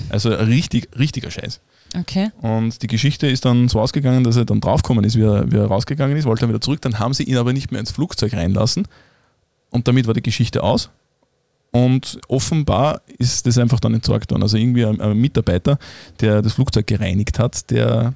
Also 0.09 0.35
ein 0.35 0.47
richtig, 0.47 0.89
richtiger 0.99 1.31
Scheiß. 1.31 1.61
Okay. 1.99 2.31
Und 2.41 2.83
die 2.83 2.87
Geschichte 2.87 3.27
ist 3.27 3.45
dann 3.45 3.69
so 3.69 3.81
ausgegangen, 3.81 4.25
dass 4.25 4.37
er 4.37 4.45
dann 4.45 4.61
draufgekommen 4.61 5.05
ist, 5.05 5.17
wie 5.17 5.23
er, 5.23 5.51
wie 5.51 5.57
er 5.57 5.67
rausgegangen 5.67 6.17
ist, 6.17 6.25
wollte 6.25 6.41
dann 6.41 6.51
wieder 6.51 6.61
zurück. 6.61 6.81
Dann 6.81 6.99
haben 6.99 7.15
sie 7.15 7.25
ihn 7.25 7.37
aber 7.37 7.53
nicht 7.53 7.71
mehr 7.71 7.81
ins 7.81 7.91
Flugzeug 7.91 8.35
reinlassen. 8.35 8.89
Und 9.71 9.89
damit 9.89 10.07
war 10.07 10.15
die 10.15 10.23
Geschichte 10.23 10.63
aus. 10.63 10.91
Und 11.71 12.19
offenbar 12.29 13.03
ist 13.19 13.47
das 13.47 13.59
einfach 13.59 13.81
dann 13.81 13.95
entsorgt 13.95 14.31
worden. 14.31 14.43
Also 14.43 14.57
irgendwie 14.57 14.85
ein, 14.85 15.01
ein 15.01 15.17
Mitarbeiter, 15.19 15.79
der 16.21 16.43
das 16.43 16.55
Flugzeug 16.55 16.87
gereinigt 16.87 17.39
hat, 17.39 17.71
der 17.71 18.15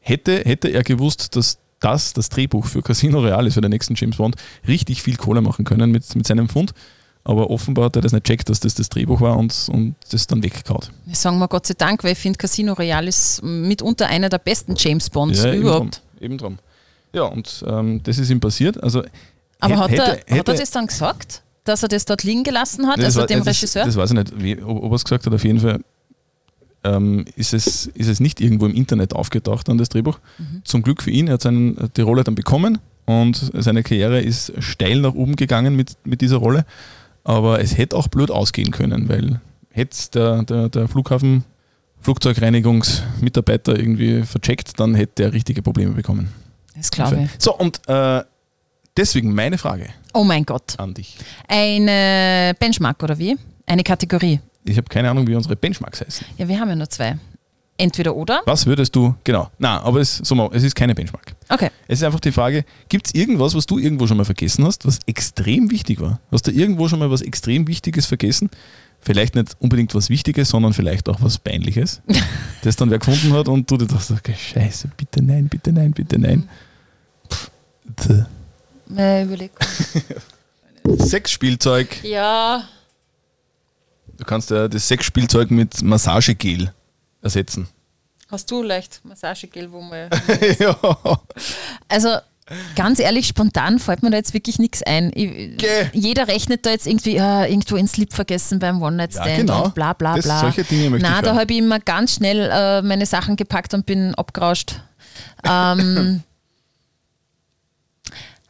hätte, 0.00 0.38
hätte 0.44 0.68
er 0.68 0.82
gewusst, 0.82 1.36
dass 1.36 1.58
das 1.80 2.12
das 2.12 2.28
Drehbuch 2.30 2.66
für 2.66 2.82
Casino 2.82 3.20
Royale 3.20 3.48
ist, 3.48 3.54
für 3.54 3.60
den 3.60 3.70
nächsten 3.70 3.94
James 3.94 4.16
Bond, 4.16 4.36
richtig 4.66 5.02
viel 5.02 5.16
Kohle 5.16 5.40
machen 5.40 5.64
können 5.64 5.90
mit, 5.90 6.14
mit 6.16 6.26
seinem 6.26 6.48
Fund. 6.48 6.72
Aber 7.28 7.50
offenbar 7.50 7.86
hat 7.86 7.96
er 7.96 8.02
das 8.02 8.12
nicht 8.12 8.24
checkt, 8.24 8.48
dass 8.48 8.60
das 8.60 8.74
das 8.76 8.88
Drehbuch 8.88 9.20
war 9.20 9.36
und, 9.36 9.52
und 9.72 9.96
das 10.12 10.28
dann 10.28 10.44
weggehaut. 10.44 10.92
Wir 11.06 11.16
sagen 11.16 11.38
mal 11.38 11.48
Gott 11.48 11.66
sei 11.66 11.74
Dank, 11.76 12.04
weil 12.04 12.12
ich 12.12 12.18
finde 12.18 12.36
Casino 12.38 12.72
Royale 12.74 13.08
ist 13.08 13.42
mitunter 13.42 14.06
einer 14.06 14.28
der 14.28 14.38
besten 14.38 14.74
James 14.76 15.10
Bonds 15.10 15.44
eben 15.44 15.62
überhaupt. 15.62 16.02
eben 16.20 16.38
drum. 16.38 16.58
Ja, 17.12 17.24
und 17.24 17.64
ähm, 17.66 18.00
das 18.04 18.18
ist 18.18 18.30
ihm 18.30 18.38
passiert. 18.38 18.80
Also, 18.80 19.02
Aber 19.58 19.76
hat, 19.76 19.90
hätte- 19.90 20.02
er, 20.02 20.10
hat 20.12 20.20
hätte- 20.28 20.52
er 20.52 20.58
das 20.58 20.70
dann 20.70 20.86
gesagt, 20.86 21.42
dass 21.64 21.82
er 21.82 21.88
das 21.88 22.04
dort 22.04 22.22
liegen 22.22 22.44
gelassen 22.44 22.86
hat, 22.86 23.00
also 23.00 23.18
war- 23.20 23.26
dem 23.26 23.40
das, 23.40 23.56
Regisseur? 23.56 23.84
Das 23.84 23.96
weiß 23.96 24.10
ich 24.12 24.16
nicht, 24.16 24.40
wie, 24.40 24.62
ob, 24.62 24.84
ob 24.84 24.92
er 24.92 24.94
es 24.94 25.02
gesagt 25.02 25.26
hat. 25.26 25.34
Auf 25.34 25.42
jeden 25.42 25.58
Fall 25.58 25.80
ähm, 26.84 27.24
ist, 27.34 27.52
es, 27.54 27.86
ist 27.86 28.06
es 28.08 28.20
nicht 28.20 28.40
irgendwo 28.40 28.66
im 28.66 28.74
Internet 28.74 29.14
aufgetaucht 29.14 29.68
an 29.68 29.78
das 29.78 29.88
Drehbuch. 29.88 30.20
Mhm. 30.38 30.62
Zum 30.64 30.82
Glück 30.82 31.02
für 31.02 31.10
ihn, 31.10 31.26
er 31.26 31.34
hat 31.34 31.42
seinen, 31.42 31.90
die 31.96 32.02
Rolle 32.02 32.22
dann 32.22 32.36
bekommen 32.36 32.78
und 33.06 33.50
seine 33.54 33.82
Karriere 33.82 34.20
ist 34.20 34.52
steil 34.60 35.00
nach 35.00 35.14
oben 35.14 35.34
gegangen 35.34 35.74
mit, 35.74 35.96
mit 36.04 36.20
dieser 36.20 36.36
Rolle. 36.36 36.64
Aber 37.26 37.60
es 37.60 37.76
hätte 37.76 37.96
auch 37.96 38.06
blöd 38.06 38.30
ausgehen 38.30 38.70
können, 38.70 39.08
weil 39.08 39.40
hätte 39.70 39.96
der, 40.14 40.42
der, 40.44 40.68
der 40.68 40.86
Flughafen 40.88 41.44
Flugzeugreinigungsmitarbeiter 42.00 43.76
irgendwie 43.76 44.22
vercheckt, 44.22 44.78
dann 44.78 44.94
hätte 44.94 45.24
er 45.24 45.32
richtige 45.32 45.60
Probleme 45.60 45.92
bekommen. 45.92 46.28
das 46.76 46.90
glaube 46.90 47.24
ich. 47.24 47.30
So, 47.38 47.56
und 47.56 47.80
äh, 47.88 48.22
deswegen 48.96 49.34
meine 49.34 49.58
Frage 49.58 49.88
Oh 50.12 50.22
mein 50.22 50.44
Gott. 50.44 50.78
an 50.78 50.94
dich. 50.94 51.16
Eine 51.48 52.54
Benchmark 52.60 53.02
oder 53.02 53.18
wie? 53.18 53.36
Eine 53.66 53.82
Kategorie. 53.82 54.38
Ich 54.64 54.76
habe 54.76 54.88
keine 54.88 55.10
Ahnung, 55.10 55.26
wie 55.26 55.34
unsere 55.34 55.56
Benchmarks 55.56 56.00
heißen. 56.02 56.26
Ja, 56.38 56.46
wir 56.46 56.60
haben 56.60 56.68
ja 56.68 56.76
nur 56.76 56.88
zwei. 56.88 57.18
Entweder 57.78 58.16
oder. 58.16 58.42
Was 58.46 58.64
würdest 58.64 58.96
du, 58.96 59.14
genau, 59.22 59.50
na, 59.58 59.82
aber 59.82 60.00
es, 60.00 60.16
so 60.16 60.34
mal, 60.34 60.48
es 60.52 60.62
ist 60.62 60.74
keine 60.74 60.94
Benchmark. 60.94 61.34
Okay. 61.50 61.70
Es 61.88 61.98
ist 61.98 62.04
einfach 62.04 62.20
die 62.20 62.32
Frage, 62.32 62.64
gibt 62.88 63.06
es 63.08 63.14
irgendwas, 63.14 63.54
was 63.54 63.66
du 63.66 63.78
irgendwo 63.78 64.06
schon 64.06 64.16
mal 64.16 64.24
vergessen 64.24 64.64
hast, 64.64 64.86
was 64.86 65.00
extrem 65.06 65.70
wichtig 65.70 66.00
war? 66.00 66.20
Hast 66.32 66.46
du 66.46 66.52
irgendwo 66.52 66.88
schon 66.88 66.98
mal 67.00 67.10
was 67.10 67.20
extrem 67.20 67.68
Wichtiges 67.68 68.06
vergessen? 68.06 68.48
Vielleicht 69.00 69.34
nicht 69.34 69.56
unbedingt 69.60 69.94
was 69.94 70.08
Wichtiges, 70.08 70.48
sondern 70.48 70.72
vielleicht 70.72 71.08
auch 71.10 71.20
was 71.20 71.38
Peinliches, 71.38 72.00
das 72.62 72.76
dann 72.76 72.90
wer 72.90 72.98
gefunden 72.98 73.34
hat 73.34 73.46
und 73.46 73.70
du 73.70 73.76
dir 73.76 73.86
dachtest, 73.86 74.12
okay, 74.12 74.34
scheiße, 74.34 74.88
bitte 74.96 75.22
nein, 75.22 75.48
bitte 75.48 75.70
nein, 75.70 75.92
bitte 75.92 76.18
nein. 76.18 76.48
Th. 77.96 78.24
Äh, 78.96 79.24
überleg. 79.24 79.50
Sexspielzeug, 80.98 82.02
Ja. 82.04 82.64
kannst 84.24 84.50
ja 84.50 84.66
das 84.66 84.88
Sexspielzeug 84.88 85.50
mit 85.50 85.82
Massagegel 85.82 86.72
ersetzen. 87.26 87.68
Hast 88.28 88.50
du 88.50 88.62
leicht 88.62 89.00
Massagegel, 89.04 89.70
wo 89.70 89.80
man. 89.80 90.08
ja. 90.58 90.76
Also 91.88 92.08
ganz 92.74 92.98
ehrlich, 93.00 93.26
spontan 93.26 93.78
fällt 93.78 94.02
mir 94.02 94.10
da 94.10 94.16
jetzt 94.16 94.34
wirklich 94.34 94.58
nichts 94.58 94.82
ein. 94.82 95.10
Ich, 95.14 95.56
Geh. 95.58 95.86
jeder 95.92 96.26
rechnet 96.28 96.64
da 96.66 96.70
jetzt 96.70 96.86
irgendwie 96.86 97.16
äh, 97.16 97.50
irgendwo 97.50 97.76
ins 97.76 97.92
Slip 97.92 98.12
vergessen 98.12 98.58
beim 98.58 98.80
One-Night-Stand 98.82 99.26
Ja, 99.28 99.36
genau. 99.36 99.64
und 99.66 99.74
bla 99.74 99.92
bla 99.92 100.16
Das- 100.16 100.24
bla. 100.24 100.40
solche 100.40 100.64
Dinge 100.64 100.90
möchte 100.90 101.08
Na, 101.08 101.16
ich 101.18 101.24
da 101.24 101.34
habe 101.36 101.52
ich 101.52 101.58
immer 101.58 101.78
ganz 101.80 102.14
schnell 102.14 102.48
äh, 102.52 102.82
meine 102.82 103.06
Sachen 103.06 103.36
gepackt 103.36 103.74
und 103.74 103.84
bin 103.86 104.14
abgerauscht. 104.14 104.80
Ähm, 105.44 106.22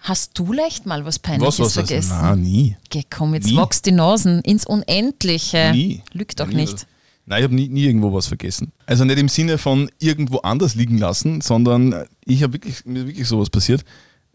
hast 0.00 0.38
du 0.38 0.52
leicht 0.52 0.86
mal 0.86 1.04
was 1.04 1.18
Peinliches 1.18 1.58
Was, 1.58 1.58
was, 1.58 1.66
was? 1.66 1.88
vergessen? 1.88 2.18
Nein, 2.20 2.40
nie. 2.42 2.76
Geh, 2.90 3.02
komm, 3.08 3.34
jetzt 3.34 3.46
Nie. 3.46 3.56
wachst 3.56 3.86
die 3.86 3.92
Nasen 3.92 4.40
ins 4.42 4.66
Unendliche. 4.66 5.70
Nie. 5.72 6.02
Lügt 6.12 6.38
doch 6.40 6.46
Nie. 6.48 6.56
nicht. 6.56 6.86
Nein, 7.26 7.38
ich 7.40 7.44
habe 7.44 7.54
nie, 7.54 7.68
nie 7.68 7.84
irgendwo 7.84 8.12
was 8.12 8.26
vergessen. 8.28 8.72
Also 8.86 9.04
nicht 9.04 9.18
im 9.18 9.28
Sinne 9.28 9.58
von 9.58 9.90
irgendwo 9.98 10.38
anders 10.38 10.74
liegen 10.76 10.98
lassen, 10.98 11.40
sondern 11.40 12.04
ich 12.24 12.42
habe 12.42 12.54
wirklich, 12.54 12.84
mir 12.86 13.00
ist 13.00 13.06
wirklich 13.08 13.28
sowas 13.28 13.50
passiert. 13.50 13.84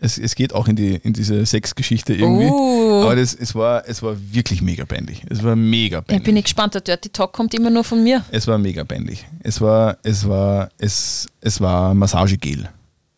Es, 0.03 0.17
es 0.17 0.33
geht 0.35 0.53
auch 0.53 0.67
in, 0.67 0.75
die, 0.75 0.95
in 0.95 1.13
diese 1.13 1.45
Sexgeschichte 1.45 2.13
irgendwie. 2.15 2.49
Oh. 2.51 3.03
Aber 3.03 3.15
das, 3.15 3.35
es, 3.35 3.53
war, 3.53 3.83
es 3.87 4.01
war 4.01 4.15
wirklich 4.33 4.61
mega 4.61 4.83
peinlich. 4.83 5.21
Es 5.29 5.43
war 5.43 5.55
mega 5.55 5.97
Ja, 5.97 6.01
peinlich. 6.01 6.23
bin 6.23 6.37
ich 6.37 6.45
gespannt, 6.45 6.73
der 6.73 6.81
Dirty 6.81 7.09
Talk 7.09 7.33
kommt 7.33 7.53
immer 7.53 7.69
nur 7.69 7.83
von 7.83 8.03
mir. 8.03 8.25
es 8.31 8.47
war 8.47 8.57
mega 8.57 8.83
peinlich. 8.83 9.25
Es 9.43 9.61
war, 9.61 9.97
es 10.03 10.27
war, 10.27 10.69
es, 10.79 11.27
es 11.39 11.61
war 11.61 11.93
Massagegel. 11.93 12.67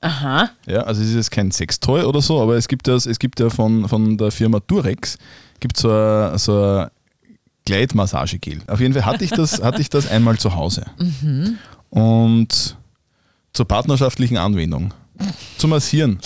Aha. 0.02 0.50
Ja, 0.68 0.82
also 0.82 1.02
es 1.02 1.10
ist 1.10 1.16
jetzt 1.16 1.32
kein 1.32 1.50
Sextoy 1.52 2.04
oder 2.04 2.22
so, 2.22 2.42
aber 2.42 2.58
es 2.58 2.68
gibt 2.68 2.86
ja, 2.90 2.96
es 2.96 3.18
gibt 3.18 3.40
ja 3.40 3.50
von, 3.50 3.88
von 3.88 4.18
der 4.18 4.32
Firma 4.32 4.60
Durex 4.60 5.18
gibt 5.62 5.78
so 5.78 5.90
ein, 5.90 6.38
so 6.38 6.62
ein 6.62 6.90
Gleitmassagegel. 7.66 8.62
Auf 8.68 8.80
jeden 8.80 8.94
Fall 8.94 9.06
hatte 9.06 9.24
ich 9.24 9.32
das, 9.32 9.62
hatte 9.62 9.82
ich 9.82 9.90
das 9.90 10.08
einmal 10.10 10.38
zu 10.38 10.56
Hause. 10.56 10.86
Und 11.90 12.78
zur 13.54 13.68
partnerschaftlichen 13.68 14.38
Anwendung. 14.38 14.94
Zum 15.58 15.70
Massieren. 15.70 16.20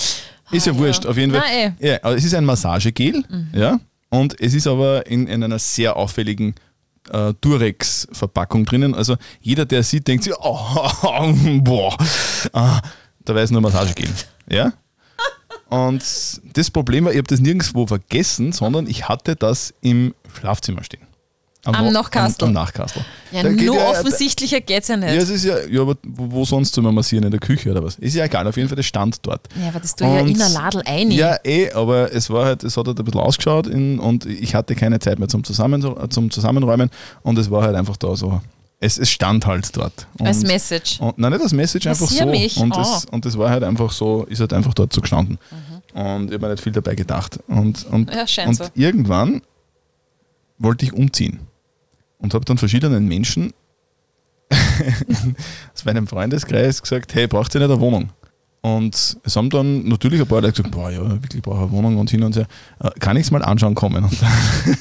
Ist 0.52 0.66
ja 0.66 0.74
Ah, 0.74 0.78
wurscht, 0.78 1.06
auf 1.06 1.18
jeden 1.18 1.34
Fall. 1.34 1.44
Na, 1.46 1.86
eh. 1.86 2.00
Ja, 2.02 2.12
es 2.14 2.24
ist 2.24 2.34
ein 2.34 2.46
Massagegel, 2.46 3.24
ja, 3.54 3.80
und 4.10 4.40
es 4.40 4.54
ist 4.54 4.66
aber 4.66 5.06
in, 5.06 5.28
in 5.28 5.44
einer 5.44 5.60
sehr 5.60 5.98
auffälligen 5.98 6.56
äh, 7.12 7.34
Durex-Verpackung 7.42 8.66
drinnen. 8.66 8.96
Also 8.96 9.18
jeder, 9.42 9.66
der 9.66 9.84
sieht, 9.84 10.08
denkt 10.08 10.24
sich, 10.24 10.34
oh, 10.40 10.88
boah, 11.62 11.98
ah, 12.54 12.82
da 13.26 13.36
weiß 13.36 13.52
nur 13.52 13.62
Massagegel. 13.62 14.10
Ja? 14.50 14.72
Und 15.70 16.02
das 16.54 16.72
Problem 16.72 17.06
war, 17.06 17.12
ich 17.12 17.18
habe 17.18 17.28
das 17.28 17.42
nirgendwo 17.42 17.86
vergessen, 17.88 18.54
sondern 18.54 18.88
ich 18.88 19.10
hatte 19.10 19.36
das 19.36 19.74
im 19.82 20.14
Schlafzimmer 20.40 20.84
stehen. 20.84 21.06
Am 21.76 21.86
Wo- 21.86 21.92
Nachkastel. 21.92 22.46
Am, 22.46 22.50
am 22.56 22.64
Nachkastel. 22.64 23.04
Ja, 23.32 23.44
Da 23.44 23.50
geht 23.50 23.66
nur 23.68 23.76
ja- 23.76 23.90
offensichtlicher 23.90 24.62
geht's 24.62 24.88
ja 24.88 24.98
nicht. 24.98 25.10
Ja, 25.14 25.22
es 25.22 25.30
ist 25.30 25.44
ja, 25.44 25.56
ja, 25.70 25.82
aber 25.82 25.96
wo, 26.04 26.46
sonst 26.46 26.74
soll 26.74 26.84
man 26.84 26.96
massieren? 26.96 27.26
In 27.26 27.32
der 27.32 27.40
Küche 27.40 27.70
oder 27.72 27.84
was? 27.84 27.96
Ist 27.96 28.16
ja 28.16 28.24
egal, 28.26 28.48
auf 28.48 28.56
jeden 28.56 28.70
Fall, 28.70 28.76
das 28.78 28.86
stand 28.86 29.18
dort. 29.24 29.42
Ja, 29.62 29.70
aber 29.70 29.80
das 29.80 29.96
tue 29.96 30.08
ich 30.08 30.14
ja 30.14 30.20
in 30.22 30.38
der 30.38 30.50
Ladel 30.50 30.82
ein. 30.86 31.12
Ja, 31.12 31.38
eh, 31.44 31.72
aber 31.74 32.14
es 32.14 32.30
war 32.30 32.46
halt, 32.46 32.64
es 32.64 32.78
hat 32.78 32.88
halt 32.88 32.98
ein 33.00 33.06
bisschen 33.06 33.20
ausgeschaut 33.22 33.68
in, 33.68 34.00
und 34.00 34.26
ich 34.26 34.56
hatte 34.56 34.76
keine 34.76 35.00
Zeit 35.00 35.20
mehr 35.20 35.28
zum, 35.28 35.44
Zusammen, 35.44 35.84
zum 36.10 36.32
Zusammenräumen 36.32 36.90
und 37.24 37.38
es 37.38 37.52
war 37.52 37.64
halt 37.64 37.76
einfach 37.76 37.98
da 37.98 38.16
so. 38.16 38.42
Es, 38.80 39.00
es 39.00 39.10
stand 39.10 39.46
halt 39.48 39.76
dort. 39.76 40.06
Und, 40.20 40.28
Als 40.28 40.44
Message. 40.44 41.02
Und, 41.02 41.18
nein, 41.18 41.32
nicht 41.32 41.42
als 41.42 41.52
Message, 41.52 41.88
einfach 41.88 42.02
Massier 42.02 42.26
so. 42.26 42.30
mich. 42.30 42.58
Und, 42.58 42.74
Ah. 42.74 42.78
das, 42.78 43.06
und 43.06 43.26
das 43.26 43.36
war 43.36 43.50
halt 43.50 43.64
einfach 43.64 43.92
so, 43.92 44.24
ist 44.30 44.40
halt 44.40 44.54
einfach 44.54 44.76
dort 44.76 44.94
so 44.94 45.02
gestanden. 45.02 45.40
Mhm. 45.96 46.00
Und 46.00 46.28
ich 46.28 46.34
habe 46.36 46.46
mir 46.46 46.52
nicht 46.52 46.62
viel 46.64 46.74
dabei 46.74 46.94
gedacht. 46.94 47.40
Und, 47.48 47.88
und, 47.88 48.12
Ja, 48.14 48.26
und 48.46 48.54
so. 48.56 48.66
irgendwann 48.76 49.42
wollte 50.60 50.86
ich 50.86 50.94
umziehen 50.94 51.40
und 52.20 52.34
habe 52.34 52.46
dann 52.46 52.58
verschiedenen 52.58 53.08
Menschen 53.08 53.54
aus 55.74 55.86
meinem 55.86 56.08
Freundeskreis 56.08 56.82
gesagt, 56.82 57.14
hey, 57.16 57.28
braucht 57.28 57.54
ihr 57.56 57.62
nicht 57.62 57.70
eine 57.70 57.80
Wohnung? 57.80 58.10
Und 58.62 59.18
es 59.24 59.36
haben 59.36 59.50
dann 59.50 59.88
natürlich 59.88 60.20
ein 60.20 60.28
paar 60.28 60.42
Leute 60.42 60.54
gesagt, 60.54 60.72
boah, 60.72 60.90
ja, 60.90 61.10
wirklich 61.22 61.42
brauche 61.42 61.58
ich 61.58 61.64
eine 61.64 61.72
Wohnung 61.72 61.98
und 61.98 62.10
hin 62.10 62.24
und 62.24 62.36
her. 62.36 62.48
Äh, 62.80 62.90
kann 63.00 63.16
ich 63.18 63.24
es 63.24 63.32
mal 63.32 63.44
anschauen 63.44 63.76
kommen? 63.76 64.04
Und 64.04 64.22
dann, 64.22 64.78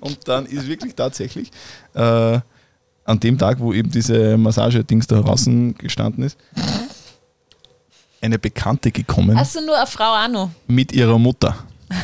und 0.00 0.28
dann 0.28 0.46
ist 0.46 0.68
wirklich 0.68 0.94
tatsächlich 0.94 1.50
äh, 1.94 2.38
an 3.04 3.20
dem 3.20 3.38
Tag, 3.38 3.58
wo 3.60 3.72
eben 3.72 3.90
diese 3.90 4.36
Massage-Dings 4.36 5.06
da 5.06 5.20
draußen 5.20 5.74
gestanden 5.76 6.24
ist, 6.24 6.38
eine 8.20 8.38
Bekannte 8.38 8.90
gekommen 8.90 9.36
Also 9.36 9.60
nur 9.60 9.76
eine 9.76 9.86
Frau 9.86 10.14
auch 10.14 10.28
noch. 10.28 10.50
mit 10.66 10.92
ihrer 10.92 11.18
Mutter. 11.18 11.56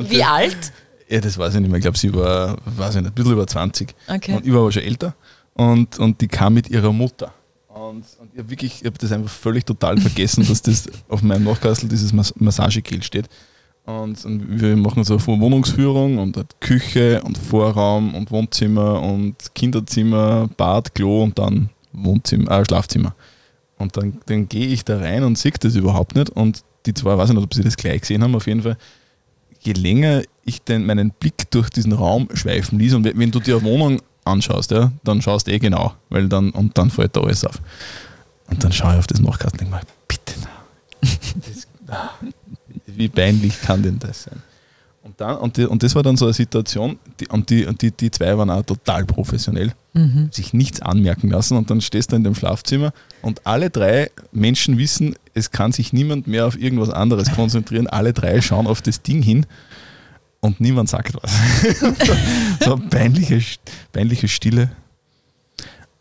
Wie 0.00 0.22
alt? 0.22 0.72
Ja, 1.08 1.20
das 1.20 1.38
weiß 1.38 1.54
ich 1.54 1.60
nicht 1.60 1.70
mehr. 1.70 1.78
Ich 1.78 1.82
glaube, 1.82 1.98
sie 1.98 2.12
war, 2.14 2.56
weiß 2.64 2.96
ich 2.96 3.02
nicht, 3.02 3.10
ein 3.10 3.14
bisschen 3.14 3.32
über 3.32 3.46
20. 3.46 3.94
Okay. 4.08 4.34
Und 4.34 4.46
ich 4.46 4.52
war 4.52 4.60
aber 4.60 4.72
schon 4.72 4.82
älter. 4.82 5.14
Und, 5.54 5.98
und 5.98 6.20
die 6.20 6.28
kam 6.28 6.54
mit 6.54 6.68
ihrer 6.68 6.92
Mutter. 6.92 7.32
Und, 7.68 8.04
und 8.20 8.30
ich 8.32 8.38
habe 8.38 8.50
wirklich, 8.50 8.80
ich 8.80 8.86
habe 8.86 8.98
das 8.98 9.12
einfach 9.12 9.30
völlig 9.30 9.64
total 9.64 9.96
vergessen, 10.00 10.46
dass 10.46 10.62
das 10.62 10.88
auf 11.08 11.22
meinem 11.22 11.44
Nachkastel 11.44 11.88
dieses 11.88 12.12
Mas 12.12 12.34
Massagegel 12.36 13.02
steht. 13.02 13.28
Und, 13.86 14.22
und 14.26 14.60
wir 14.60 14.76
machen 14.76 15.02
so 15.02 15.14
eine 15.14 15.40
Wohnungsführung 15.40 16.18
und 16.18 16.36
hat 16.36 16.60
Küche 16.60 17.22
und 17.22 17.38
Vorraum 17.38 18.14
und 18.14 18.30
Wohnzimmer 18.30 19.00
und 19.00 19.36
Kinderzimmer, 19.54 20.50
Bad, 20.58 20.94
Klo 20.94 21.22
und 21.22 21.38
dann 21.38 21.70
Wohnzimmer, 21.94 22.50
äh, 22.50 22.64
Schlafzimmer. 22.66 23.14
Und 23.78 23.96
dann, 23.96 24.18
dann 24.26 24.46
gehe 24.46 24.66
ich 24.66 24.84
da 24.84 24.98
rein 24.98 25.24
und 25.24 25.38
sehe 25.38 25.52
das 25.58 25.74
überhaupt 25.74 26.16
nicht. 26.16 26.28
Und 26.28 26.62
die 26.84 26.92
zwei, 26.92 27.16
weiß 27.16 27.30
ich 27.30 27.34
nicht, 27.34 27.44
ob 27.44 27.54
sie 27.54 27.62
das 27.62 27.76
gleich 27.78 28.02
gesehen 28.02 28.22
haben, 28.22 28.34
auf 28.34 28.46
jeden 28.46 28.62
Fall 28.62 28.76
je 29.60 29.72
länger 29.72 30.22
ich 30.48 30.62
den, 30.62 30.86
meinen 30.86 31.10
Blick 31.10 31.50
durch 31.50 31.70
diesen 31.70 31.92
Raum 31.92 32.28
schweifen 32.34 32.78
ließ 32.78 32.94
und 32.94 33.04
wenn, 33.04 33.30
du 33.30 33.40
dir 33.40 33.56
eine 33.56 33.64
Wohnung 33.64 34.02
anschaust, 34.24 34.70
ja, 34.70 34.92
dann 35.04 35.22
schaust 35.22 35.46
du 35.46 35.52
eh 35.52 35.58
genau, 35.58 35.94
weil 36.08 36.28
dann, 36.28 36.50
und 36.50 36.76
dann 36.76 36.90
fällt 36.90 37.16
da 37.16 37.20
alles 37.20 37.44
auf. 37.44 37.60
Und 38.50 38.62
dann 38.62 38.72
schaue 38.72 38.92
ich 38.92 38.98
auf 38.98 39.06
das 39.06 39.20
Nachkasten 39.20 39.60
und 39.60 39.72
denke 39.72 39.74
mir, 39.74 39.82
bitte, 40.06 40.34
na. 40.42 40.48
Ah, 41.90 42.10
wie 42.86 43.08
peinlich 43.08 43.60
kann 43.62 43.82
denn 43.82 43.98
das 43.98 44.24
sein? 44.24 44.42
Und, 45.02 45.18
dann, 45.20 45.36
und, 45.38 45.56
die, 45.56 45.64
und 45.64 45.82
das 45.82 45.94
war 45.94 46.02
dann 46.02 46.18
so 46.18 46.26
eine 46.26 46.34
Situation, 46.34 46.98
die, 47.18 47.28
und, 47.28 47.48
die, 47.48 47.64
und 47.64 47.80
die, 47.80 47.92
die 47.92 48.10
zwei 48.10 48.36
waren 48.36 48.50
auch 48.50 48.62
total 48.62 49.06
professionell, 49.06 49.72
sich 50.30 50.52
nichts 50.52 50.82
anmerken 50.82 51.30
lassen 51.30 51.56
und 51.56 51.70
dann 51.70 51.80
stehst 51.80 52.12
du 52.12 52.16
in 52.16 52.24
dem 52.24 52.34
Schlafzimmer 52.34 52.92
und 53.22 53.46
alle 53.46 53.70
drei 53.70 54.10
Menschen 54.32 54.78
wissen, 54.78 55.14
es 55.34 55.50
kann 55.50 55.72
sich 55.72 55.92
niemand 55.92 56.26
mehr 56.26 56.46
auf 56.46 56.58
irgendwas 56.58 56.90
anderes 56.90 57.32
konzentrieren, 57.32 57.86
alle 57.86 58.12
drei 58.12 58.40
schauen 58.40 58.66
auf 58.66 58.82
das 58.82 59.02
Ding 59.02 59.22
hin 59.22 59.46
und 60.40 60.60
niemand 60.60 60.88
sagt 60.88 61.14
was. 61.20 61.32
so 62.64 62.76
peinliche, 62.76 63.40
peinliche 63.92 64.28
Stille. 64.28 64.70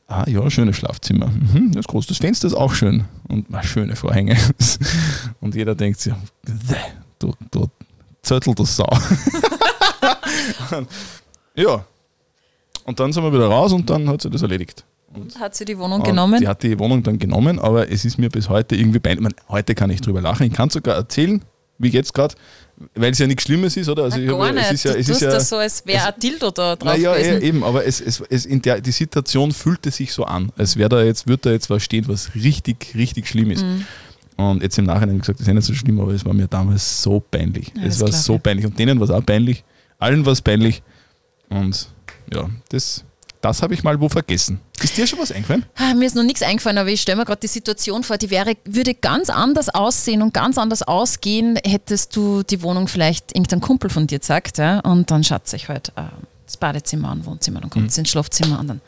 Ah 0.08 0.24
ja, 0.28 0.50
schönes 0.50 0.78
Schlafzimmer. 0.78 1.28
Mhm, 1.28 1.72
das 1.74 1.82
ist 1.82 1.88
groß. 1.88 2.08
Das 2.08 2.18
Fenster 2.18 2.48
ist 2.48 2.54
auch 2.54 2.74
schön. 2.74 3.06
Und 3.28 3.48
ah, 3.52 3.62
schöne 3.64 3.96
Vorhänge. 3.96 4.38
Und 5.42 5.54
jeder 5.54 5.76
denkt 5.76 6.00
sich, 6.00 6.14
"Bäh, 6.44 6.76
du, 7.20 7.34
du 7.52 7.68
Zöttel, 8.22 8.54
du 8.56 8.66
Sau. 8.66 8.88
ja. 11.56 11.86
Und 12.86 13.00
dann 13.00 13.12
sind 13.14 13.24
wir 13.24 13.34
wieder 13.34 13.48
raus 13.48 13.72
und 13.74 13.90
dann 13.90 14.08
hat 14.10 14.22
sie 14.22 14.30
das 14.30 14.42
erledigt. 14.42 14.86
Und 15.14 15.40
Hat 15.40 15.56
sie 15.56 15.66
die 15.66 15.78
Wohnung 15.78 16.04
genommen? 16.04 16.40
Die 16.40 16.48
hat 16.48 16.62
die 16.64 16.78
Wohnung 16.78 17.04
dann 17.04 17.20
genommen, 17.20 17.60
aber 17.60 17.90
es 17.90 18.06
ist 18.06 18.18
mir 18.18 18.30
bis 18.30 18.50
heute 18.50 18.76
irgendwie 18.76 19.00
peinlich. 19.00 19.34
Heute 19.50 19.76
kann 19.76 19.90
ich 19.90 20.02
drüber 20.02 20.22
lachen. 20.22 20.46
Ich 20.46 20.54
kann 20.54 20.70
sogar 20.70 20.96
erzählen, 20.96 21.42
wie 21.78 21.90
jetzt 21.90 22.14
gerade, 22.14 22.36
weil 22.96 23.12
es 23.12 23.18
ja 23.20 23.28
nichts 23.28 23.44
Schlimmes 23.44 23.76
ist, 23.76 23.90
oder? 23.90 24.04
Also 24.04 24.18
Na, 24.20 24.32
gar 24.32 24.48
habe- 24.48 24.54
nicht. 24.54 24.66
es 24.66 24.72
ist 24.74 24.84
ja, 24.84 24.92
du 24.94 25.00
es 25.00 25.10
ist 25.10 25.14
tust 25.14 25.22
ja, 25.24 25.32
das 25.32 25.50
so, 25.50 25.58
als 25.58 25.86
wäre 25.86 26.06
ein 26.14 26.20
Dildo 26.20 26.52
da 26.52 26.76
drauf 26.76 26.94
naja, 26.94 27.16
gewesen. 27.16 27.42
eben, 27.42 27.64
aber 27.64 27.86
es, 27.86 28.00
es, 28.02 28.22
es 28.30 28.46
in 28.46 28.62
der, 28.62 28.82
die 28.82 28.92
Situation 28.92 29.52
fühlte 29.52 29.90
sich 29.92 30.14
so 30.14 30.26
an, 30.26 30.52
als 30.58 30.78
wäre 30.78 30.90
da 30.90 31.02
jetzt, 31.02 31.28
würde 31.28 31.42
da 31.44 31.52
jetzt 31.52 31.70
was 31.70 31.84
stehen, 31.84 32.08
was 32.08 32.36
richtig, 32.36 32.94
richtig 32.96 33.28
schlimm 33.28 33.52
ist. 33.52 33.64
Mhm. 33.64 33.86
Und 34.36 34.62
jetzt 34.62 34.78
im 34.78 34.86
Nachhinein 34.86 35.18
gesagt, 35.20 35.40
das 35.40 35.44
ist 35.44 35.48
ja 35.48 35.54
nicht 35.56 35.66
so 35.66 35.74
schlimm, 35.74 36.00
aber 36.00 36.12
es 36.14 36.24
war 36.24 36.34
mir 36.34 36.48
damals 36.48 37.02
so 37.02 37.20
peinlich. 37.20 37.74
Ja, 37.76 37.84
es 37.86 38.00
war 38.00 38.12
so 38.12 38.36
ich. 38.36 38.44
peinlich. 38.44 38.66
Und 38.68 38.78
denen 38.78 39.00
war 39.00 39.06
es 39.06 39.12
auch 39.12 39.26
peinlich. 39.26 39.64
Allen 39.98 40.24
war 40.26 40.34
es 40.34 40.42
peinlich. 40.44 40.84
Und 41.50 41.88
ja, 42.32 42.48
das, 42.70 43.04
das 43.42 43.62
habe 43.62 43.74
ich 43.74 43.84
mal 43.84 44.00
wo 44.02 44.10
vergessen. 44.10 44.60
Ist 44.82 44.98
dir 44.98 45.06
schon 45.08 45.20
was 45.20 45.32
eingefallen? 45.32 45.66
Ah, 45.76 45.94
Mir 45.94 46.06
ist 46.06 46.16
noch 46.16 46.24
nichts 46.24 46.42
eingefallen, 46.42 46.78
aber 46.78 46.90
ich 46.90 47.02
stelle 47.02 47.18
mir 47.18 47.26
gerade 47.26 47.40
die 47.42 47.48
Situation 47.48 48.04
vor, 48.04 48.18
die 48.18 48.30
wäre, 48.30 48.54
würde 48.66 48.94
ganz 48.94 49.30
anders 49.30 49.70
aussehen 49.70 50.22
und 50.22 50.34
ganz 50.34 50.58
anders 50.58 50.82
ausgehen, 50.84 51.58
hättest 51.66 52.16
du 52.16 52.44
die 52.44 52.62
Wohnung 52.64 52.88
vielleicht 52.88 53.36
irgendein 53.36 53.62
Kumpel 53.62 53.90
von 53.90 54.08
dir 54.08 54.20
gesagt, 54.20 54.58
ja, 54.58 54.80
und 54.80 55.10
dann 55.12 55.24
schaut 55.24 55.48
sich 55.48 55.70
halt 55.70 55.90
äh, 55.96 56.02
das 56.46 56.58
Badezimmer 56.58 57.10
an, 57.10 57.26
Wohnzimmer, 57.26 57.62
dann 57.62 57.70
kommt 57.70 57.84
Mhm. 57.84 57.90
es 57.90 57.98
ins 57.98 58.10
Schlafzimmer 58.10 58.60
und 58.60 58.68
dann, 58.68 58.82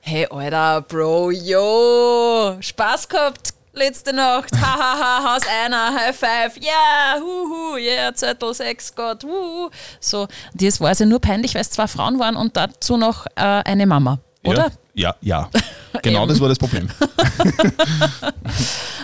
hey 0.00 0.26
Alter, 0.30 0.82
Bro, 0.82 1.30
yo, 1.32 2.56
Spaß 2.60 3.08
gehabt 3.08 3.54
letzte 3.72 4.12
Nacht, 4.12 4.50
hahaha, 4.54 5.34
Haus 5.34 5.42
einer, 5.64 5.94
High 5.94 6.16
Five, 6.16 6.56
ja, 6.60 7.20
huhu, 7.20 7.76
yeah, 7.76 8.14
Zettel, 8.14 8.54
Sex, 8.54 8.94
Gott, 8.94 9.24
wuhu. 9.24 9.70
So, 10.00 10.28
das 10.54 10.80
war 10.80 10.92
ja 10.92 11.06
nur 11.06 11.20
peinlich, 11.20 11.54
weil 11.54 11.62
es 11.62 11.70
zwei 11.70 11.86
Frauen 11.86 12.18
waren 12.18 12.36
und 12.36 12.56
dazu 12.56 12.96
noch 12.96 13.26
äh, 13.34 13.40
eine 13.40 13.86
Mama, 13.86 14.18
oder? 14.44 14.70
Ja, 14.94 15.14
ja. 15.20 15.48
ja. 15.52 15.60
Genau 16.02 16.26
das 16.26 16.40
war 16.40 16.48
das 16.48 16.58
Problem. 16.58 16.88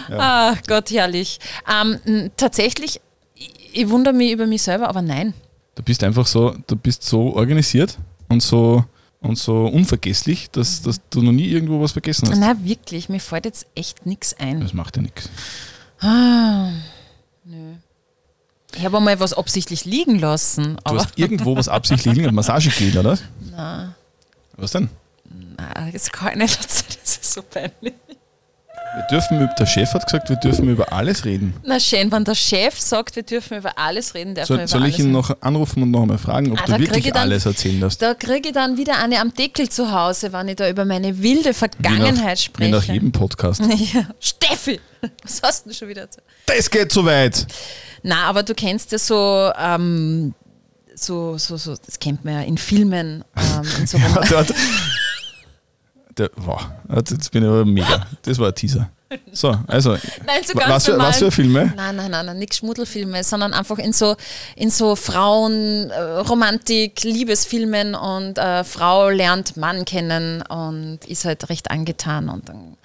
Ach 0.10 0.56
Gott, 0.66 0.90
herrlich. 0.90 1.38
Ähm, 1.70 2.30
tatsächlich, 2.36 2.98
ich, 3.34 3.52
ich 3.72 3.88
wundere 3.88 4.14
mich 4.14 4.32
über 4.32 4.46
mich 4.46 4.62
selber, 4.62 4.88
aber 4.88 5.02
nein. 5.02 5.34
Du 5.74 5.82
bist 5.82 6.02
einfach 6.02 6.26
so, 6.26 6.56
du 6.66 6.76
bist 6.76 7.04
so 7.04 7.34
organisiert 7.34 7.98
und 8.28 8.42
so 8.42 8.84
und 9.20 9.36
so 9.36 9.66
unvergesslich, 9.66 10.50
dass, 10.50 10.82
dass 10.82 11.00
du 11.10 11.22
noch 11.22 11.32
nie 11.32 11.46
irgendwo 11.48 11.80
was 11.80 11.92
vergessen 11.92 12.28
hast. 12.28 12.38
Na 12.38 12.54
wirklich, 12.64 13.08
mir 13.08 13.20
fällt 13.20 13.44
jetzt 13.46 13.66
echt 13.74 14.06
nichts 14.06 14.34
ein. 14.38 14.60
Das 14.60 14.72
macht 14.72 14.96
ja 14.96 15.02
nichts. 15.02 15.28
Ah, 16.00 16.70
nö. 17.44 17.74
Ich 18.76 18.84
habe 18.84 18.98
einmal 18.98 19.18
was 19.18 19.32
absichtlich 19.32 19.84
liegen 19.84 20.18
lassen, 20.18 20.76
Du 20.76 20.80
aber 20.84 20.98
hast 21.00 21.18
irgendwo 21.18 21.56
was 21.56 21.68
absichtlich 21.68 22.14
liegen, 22.14 22.34
Massagegel, 22.34 22.98
oder? 22.98 23.18
na, 23.50 23.94
Was 24.56 24.72
denn? 24.72 24.88
na, 25.56 25.90
das 25.90 26.12
kann 26.12 26.32
ich 26.32 26.36
nicht 26.38 26.58
das 27.02 27.16
ist 27.16 27.32
so 27.32 27.42
peinlich. 27.42 27.94
Wir 28.96 29.02
dürfen, 29.10 29.48
der 29.58 29.66
Chef 29.66 29.92
hat 29.94 30.06
gesagt, 30.06 30.28
wir 30.28 30.36
dürfen 30.36 30.68
über 30.68 30.92
alles 30.92 31.24
reden. 31.24 31.54
Na 31.64 31.78
schön, 31.78 32.10
wenn 32.10 32.24
der 32.24 32.34
Chef 32.34 32.78
sagt, 32.80 33.14
wir 33.16 33.22
dürfen 33.22 33.58
über 33.58 33.78
alles 33.78 34.14
reden, 34.14 34.34
darf 34.34 34.48
man 34.48 34.56
Soll, 34.56 34.64
über 34.64 34.66
soll 34.68 34.86
ich 34.88 34.98
ihn 34.98 35.12
noch 35.12 35.36
anrufen 35.40 35.82
und 35.82 35.90
noch 35.90 36.02
einmal 36.02 36.18
fragen, 36.18 36.52
ob 36.52 36.60
Ah, 36.62 36.64
du 36.66 36.78
wirklich 36.80 37.06
ich 37.06 37.12
dann- 37.12 37.22
alles 37.22 37.46
erzählen 37.46 37.80
darfst? 37.80 38.00
Da 38.02 38.14
kriege 38.14 38.48
ich 38.48 38.54
dann 38.54 38.76
wieder 38.76 38.98
eine 38.98 39.20
am 39.20 39.32
Deckel 39.34 39.68
zu 39.68 39.92
Hause, 39.92 40.32
wenn 40.32 40.48
ich 40.48 40.56
da 40.56 40.68
über 40.68 40.84
meine 40.84 41.22
wilde 41.22 41.50
Wie 41.50 41.54
Vergangenheit 41.54 42.16
nach, 42.16 42.32
wie 42.32 42.36
spreche. 42.36 42.70
nach 42.70 42.82
jedem 42.84 43.12
Podcast. 43.12 43.60
ja. 43.94 44.08
Steffi, 44.20 44.80
was 45.22 45.42
hast 45.42 45.64
du 45.64 45.68
denn 45.70 45.76
schon 45.76 45.88
wieder 45.88 46.02
erzählt? 46.02 46.24
Das 46.46 46.70
geht 46.70 46.90
zu 46.90 47.04
weit! 47.04 47.46
Na, 48.02 48.24
aber 48.24 48.42
du 48.42 48.54
kennst 48.54 48.90
ja 48.92 48.98
so, 48.98 49.52
ähm, 49.58 50.34
so, 50.94 51.36
so, 51.38 51.56
so, 51.56 51.76
das 51.84 51.98
kennt 52.00 52.24
man 52.24 52.34
ja 52.34 52.40
in 52.40 52.56
Filmen, 52.58 53.22
ähm, 53.36 53.68
in 53.78 53.86
so 53.86 53.98
Ja, 54.30 54.44
der, 56.18 56.30
wow, 56.36 56.66
jetzt 56.94 57.30
bin 57.30 57.42
ich 57.42 57.48
aber 57.48 57.64
mega. 57.64 58.06
Das 58.22 58.38
war 58.38 58.48
ein 58.48 58.54
Teaser. 58.54 58.90
So, 59.32 59.56
also, 59.66 59.92
Nein, 60.26 60.42
so 60.44 60.54
was, 60.54 60.84
für, 60.84 60.98
was 60.98 61.18
für 61.18 61.30
Filme? 61.30 61.72
Nein, 61.74 61.96
nein, 61.96 62.10
nein, 62.10 62.26
nein 62.26 62.38
nichts 62.38 62.58
Schmuddelfilme, 62.58 63.24
sondern 63.24 63.54
einfach 63.54 63.78
in 63.78 63.94
so, 63.94 64.16
in 64.54 64.70
so 64.70 64.96
Frauen, 64.96 65.90
äh, 65.90 66.00
Romantik, 66.00 67.02
Liebesfilmen 67.04 67.94
und 67.94 68.36
äh, 68.36 68.64
Frau 68.64 69.08
lernt 69.08 69.56
Mann 69.56 69.86
kennen 69.86 70.42
und 70.42 71.06
ist 71.06 71.24
halt 71.24 71.48
recht 71.48 71.70
angetan 71.70 72.28
und 72.28 72.50
dann 72.50 72.76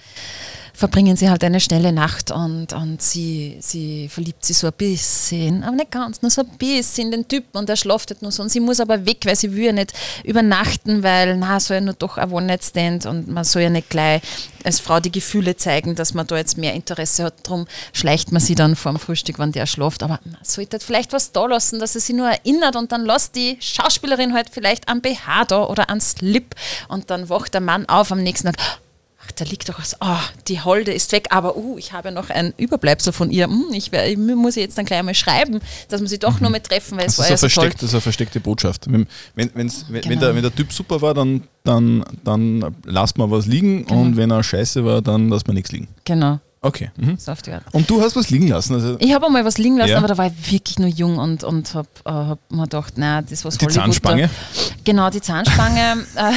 verbringen 0.73 1.15
sie 1.15 1.29
halt 1.29 1.43
eine 1.43 1.59
schnelle 1.59 1.93
Nacht 1.93 2.31
und, 2.31 2.73
und 2.73 3.01
sie, 3.01 3.57
sie 3.61 4.09
verliebt 4.09 4.43
sich 4.43 4.57
so 4.57 4.67
ein 4.67 4.73
bisschen, 4.73 5.63
aber 5.63 5.75
nicht 5.75 5.91
ganz, 5.91 6.21
nur 6.21 6.31
so 6.31 6.41
ein 6.41 6.57
bisschen 6.57 7.05
in 7.05 7.11
den 7.11 7.27
Typen 7.27 7.57
und 7.57 7.69
er 7.69 7.75
schlaftet 7.75 8.23
nur 8.23 8.31
so. 8.31 8.41
Und 8.41 8.49
sie 8.49 8.59
muss 8.59 8.79
aber 8.79 9.05
weg, 9.05 9.19
weil 9.25 9.35
sie 9.35 9.53
will 9.53 9.65
ja 9.65 9.71
nicht 9.71 9.93
übernachten, 10.23 11.03
weil 11.03 11.37
na, 11.37 11.59
soll 11.59 11.75
ja 11.75 11.81
nur 11.81 11.93
doch 11.93 12.17
ein 12.17 12.31
One-Night-Stand 12.31 13.05
und 13.05 13.27
man 13.27 13.43
soll 13.43 13.61
ja 13.61 13.69
nicht 13.69 13.89
gleich 13.89 14.21
als 14.63 14.79
Frau 14.79 14.99
die 14.99 15.11
Gefühle 15.11 15.55
zeigen, 15.57 15.95
dass 15.95 16.13
man 16.13 16.25
da 16.25 16.37
jetzt 16.37 16.57
mehr 16.57 16.73
Interesse 16.73 17.25
hat, 17.25 17.35
darum 17.43 17.67
schleicht 17.91 18.31
man 18.31 18.41
sie 18.41 18.55
dann 18.55 18.75
vor 18.75 18.93
dem 18.93 18.99
Frühstück, 18.99 19.37
wenn 19.37 19.51
der 19.51 19.65
schlaft, 19.65 20.01
aber 20.03 20.19
man 20.23 20.37
sollte 20.41 20.79
vielleicht 20.79 21.13
was 21.13 21.31
da 21.31 21.45
lassen, 21.45 21.79
dass 21.79 21.95
er 21.95 22.01
sich 22.01 22.15
nur 22.15 22.29
erinnert 22.29 22.75
und 22.75 22.91
dann 22.91 23.05
lässt 23.05 23.35
die 23.35 23.57
Schauspielerin 23.59 24.33
halt 24.33 24.49
vielleicht 24.49 24.87
am 24.87 25.01
BH 25.01 25.45
da 25.45 25.65
oder 25.65 25.89
an 25.89 26.01
Slip 26.01 26.55
und 26.87 27.09
dann 27.09 27.29
wacht 27.29 27.53
der 27.53 27.61
Mann 27.61 27.87
auf 27.87 28.11
am 28.11 28.23
nächsten 28.23 28.53
Tag, 28.53 28.79
Ach, 29.25 29.31
da 29.31 29.45
liegt 29.45 29.69
doch 29.69 29.79
was. 29.79 29.99
Ah, 30.01 30.19
die 30.47 30.61
Holde 30.61 30.91
ist 30.91 31.11
weg, 31.11 31.27
aber 31.29 31.55
uh, 31.55 31.77
ich 31.77 31.93
habe 31.93 32.11
noch 32.11 32.29
ein 32.29 32.53
Überbleibsel 32.57 33.13
von 33.13 33.31
ihr. 33.31 33.45
Hm, 33.45 33.67
ich, 33.71 33.91
ich 33.93 34.17
muss 34.17 34.55
jetzt 34.55 34.77
dann 34.77 34.85
gleich 34.85 34.99
einmal 34.99 35.15
schreiben, 35.15 35.59
dass 35.89 36.01
wir 36.01 36.07
sie 36.07 36.19
doch 36.19 36.39
noch 36.39 36.49
mal 36.49 36.59
treffen, 36.59 36.97
weil 36.97 37.05
es 37.07 37.15
Das 37.15 37.27
war 37.29 37.33
ist, 37.35 37.41
ja 37.43 37.49
so 37.49 37.61
toll. 37.61 37.69
das 37.71 37.83
ist 37.83 37.93
eine 37.93 38.01
versteckte 38.01 38.39
Botschaft. 38.39 38.91
Wenn, 38.91 39.07
wenn, 39.35 39.49
wenn's, 39.53 39.85
wenn, 39.87 39.95
wenn, 40.03 40.09
Genau. 40.09 40.21
der, 40.21 40.35
wenn 40.35 40.41
der 40.43 40.53
Typ 40.55 40.71
super 40.73 41.01
war, 41.01 41.13
dann, 41.13 41.43
dann, 41.63 42.03
dann 42.23 42.75
lasst 42.85 43.17
man 43.17 43.31
was 43.31 43.45
liegen 43.45 43.85
Genau. 43.85 44.01
und 44.01 44.17
wenn 44.17 44.31
er 44.31 44.43
scheiße 44.43 44.83
war, 44.83 45.01
dann 45.01 45.29
lasst 45.29 45.47
man 45.47 45.55
nichts 45.55 45.71
liegen. 45.71 45.87
Genau, 46.05 46.39
Okay. 46.65 46.91
Mhm. 46.95 47.17
so 47.17 47.33
auf 47.33 47.41
die 47.41 47.51
Art. 47.51 47.63
Und 47.73 47.89
du 47.89 48.01
hast 48.01 48.15
was 48.15 48.29
liegen 48.29 48.47
lassen. 48.47 48.73
Also 48.75 48.95
Ich 48.99 49.13
habe 49.13 49.25
einmal 49.25 49.43
was 49.43 49.57
liegen 49.57 49.75
lassen, 49.77 49.91
Ja. 49.91 49.97
aber 49.97 50.07
da 50.07 50.17
war 50.17 50.27
ich 50.27 50.51
wirklich 50.51 50.79
nur 50.79 50.87
jung 50.87 51.17
und, 51.17 51.43
und 51.43 51.73
habe 51.75 51.89
äh, 52.05 52.09
hab 52.11 52.39
mir 52.49 52.63
gedacht, 52.63 52.97
nein, 52.97 53.25
das 53.29 53.43
was 53.43 53.57
die 53.57 53.65
Hollywood 53.65 53.83
Zahnspange. 53.83 54.23
Da, 54.29 54.73
genau, 54.85 55.09
die 55.09 55.19
Zahnspange. 55.19 56.05
äh, 56.15 56.31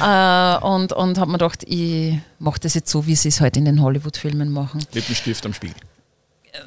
äh, 0.00 0.58
und 0.58 0.92
und 0.92 1.18
habe 1.18 1.30
mir 1.30 1.38
gedacht, 1.38 1.64
ich 1.66 2.18
mache 2.38 2.60
das 2.60 2.74
jetzt 2.74 2.90
so, 2.90 3.06
wie 3.06 3.16
sie 3.16 3.28
es 3.28 3.40
halt 3.40 3.56
in 3.56 3.64
den 3.64 3.80
Hollywood-Filmen 3.80 4.50
machen. 4.52 4.84
Lippenstift 4.92 5.46
am 5.46 5.54
Spiegel. 5.54 5.76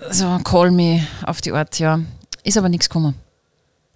So, 0.09 0.39
call 0.43 0.71
me 0.71 1.05
auf 1.25 1.41
die 1.41 1.51
Art, 1.51 1.77
ja. 1.77 1.99
Ist 2.43 2.57
aber 2.57 2.69
nichts 2.69 2.89
gekommen. 2.89 3.13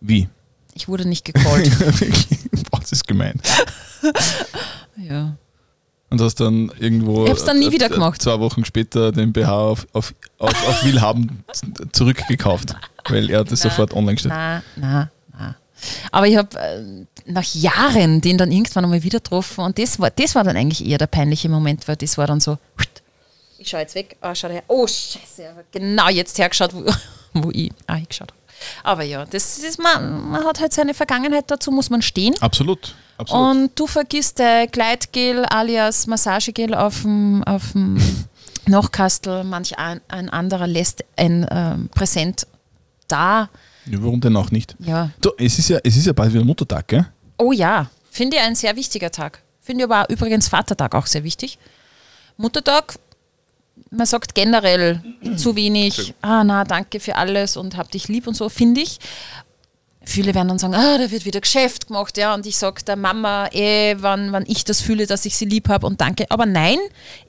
Wie? 0.01 0.27
Ich 0.75 0.87
wurde 0.87 1.07
nicht 1.07 1.25
gecallt. 1.25 1.71
Boah, 2.71 2.79
das 2.79 2.91
ist 2.91 3.07
gemein. 3.07 3.39
ja. 4.97 5.35
Und 6.13 6.21
hast 6.21 6.35
dann 6.35 6.71
irgendwo 6.77 7.25
Ich 7.25 7.31
hab's 7.31 7.43
dann 7.43 7.57
nie 7.57 7.71
wieder 7.71 7.89
gemacht. 7.89 8.21
zwei 8.21 8.39
Wochen 8.39 8.63
später 8.65 9.11
den 9.11 9.33
BH 9.33 9.51
auf, 9.51 9.87
auf, 9.93 10.13
auf, 10.37 10.67
auf 10.67 10.85
Willhaben 10.85 11.43
zurückgekauft, 11.91 12.75
weil 13.09 13.31
er 13.31 13.43
das 13.43 13.63
Na, 13.63 13.71
sofort 13.71 13.95
online 13.95 14.19
stellt. 14.19 14.35
Na, 14.35 14.61
na, 14.75 15.09
na. 15.35 15.55
Aber 16.11 16.27
ich 16.27 16.37
habe 16.37 16.55
äh, 16.55 17.05
nach 17.25 17.55
Jahren 17.55 18.21
den 18.21 18.37
dann 18.37 18.51
irgendwann 18.51 18.83
einmal 18.83 19.01
wieder 19.01 19.17
getroffen 19.17 19.61
und 19.63 19.79
das 19.79 19.99
war, 19.99 20.11
das 20.11 20.35
war 20.35 20.43
dann 20.43 20.55
eigentlich 20.55 20.85
eher 20.85 20.99
der 20.99 21.07
peinliche 21.07 21.49
Moment, 21.49 21.87
weil 21.87 21.95
das 21.95 22.15
war 22.15 22.27
dann 22.27 22.39
so, 22.39 22.59
ich 23.57 23.67
schaue 23.67 23.79
jetzt 23.79 23.95
weg, 23.95 24.15
ah, 24.21 24.35
schau 24.35 24.49
her, 24.49 24.61
oh 24.67 24.85
scheiße, 24.85 25.49
genau 25.71 26.09
jetzt 26.09 26.37
hergeschaut, 26.37 26.75
wo, 26.75 26.85
wo 27.33 27.49
ich 27.51 27.71
ah, 27.87 27.95
hingeschaut 27.95 28.31
habe. 28.31 28.42
Aber 28.83 29.03
ja, 29.03 29.25
das 29.25 29.59
ist, 29.59 29.79
man, 29.79 30.29
man 30.29 30.43
hat 30.43 30.59
halt 30.59 30.73
seine 30.73 30.93
Vergangenheit, 30.93 31.45
dazu 31.47 31.71
muss 31.71 31.89
man 31.89 32.01
stehen. 32.01 32.35
Absolut. 32.41 32.95
Absolut. 33.17 33.51
Und 33.51 33.79
du 33.79 33.87
vergisst 33.87 34.39
dein 34.39 34.67
Gleitgel 34.69 35.45
alias 35.45 36.07
Massagegel 36.07 36.73
auf 36.73 37.03
dem, 37.03 37.43
auf 37.43 37.73
dem 37.73 37.97
Nachkastel, 38.65 39.43
manch 39.43 39.77
ein, 39.77 40.01
ein 40.07 40.29
anderer 40.29 40.67
lässt 40.67 41.03
ein 41.15 41.45
ähm, 41.51 41.89
Präsent 41.89 42.47
da. 43.07 43.49
ja, 43.85 44.01
warum 44.01 44.21
denn 44.21 44.35
auch 44.35 44.51
nicht? 44.51 44.75
Ja. 44.79 45.11
Du, 45.21 45.31
es, 45.37 45.59
ist 45.59 45.69
ja, 45.69 45.79
es 45.83 45.95
ist 45.95 46.07
ja 46.07 46.13
bald 46.13 46.33
wieder 46.33 46.43
Muttertag, 46.43 46.87
gell? 46.87 47.05
Oh 47.37 47.51
ja, 47.51 47.89
finde 48.09 48.37
ich 48.37 48.43
ein 48.43 48.55
sehr 48.55 48.75
wichtiger 48.75 49.11
Tag. 49.11 49.41
Finde 49.61 49.83
ich 49.83 49.91
aber 49.91 50.03
auch 50.03 50.09
übrigens 50.09 50.47
Vatertag 50.47 50.95
auch 50.95 51.05
sehr 51.05 51.23
wichtig. 51.23 51.57
Muttertag, 52.37 52.95
man 53.93 54.05
sagt 54.05 54.35
generell 54.35 55.01
zu 55.37 55.55
wenig, 55.55 56.13
ah 56.21 56.43
na, 56.43 56.63
danke 56.63 56.99
für 56.99 57.15
alles 57.15 57.57
und 57.57 57.77
hab 57.77 57.91
dich 57.91 58.07
lieb 58.07 58.27
und 58.27 58.35
so, 58.35 58.49
finde 58.49 58.81
ich. 58.81 58.99
Viele 60.05 60.35
werden 60.35 60.49
dann 60.49 60.59
sagen, 60.59 60.75
ah, 60.75 60.97
da 60.97 61.11
wird 61.11 61.23
wieder 61.23 61.39
Geschäft 61.39 61.87
gemacht, 61.87 62.17
ja, 62.17 62.33
und 62.33 62.45
ich 62.45 62.57
sage 62.57 62.83
der 62.85 62.97
Mama, 62.97 63.47
eh, 63.53 63.95
wann, 63.99 64.33
wann 64.33 64.43
ich 64.47 64.65
das 64.65 64.81
fühle, 64.81 65.07
dass 65.07 65.25
ich 65.25 65.37
sie 65.37 65.45
lieb 65.45 65.69
habe 65.69 65.87
und 65.87 66.01
danke. 66.01 66.25
Aber 66.29 66.45
nein, 66.45 66.77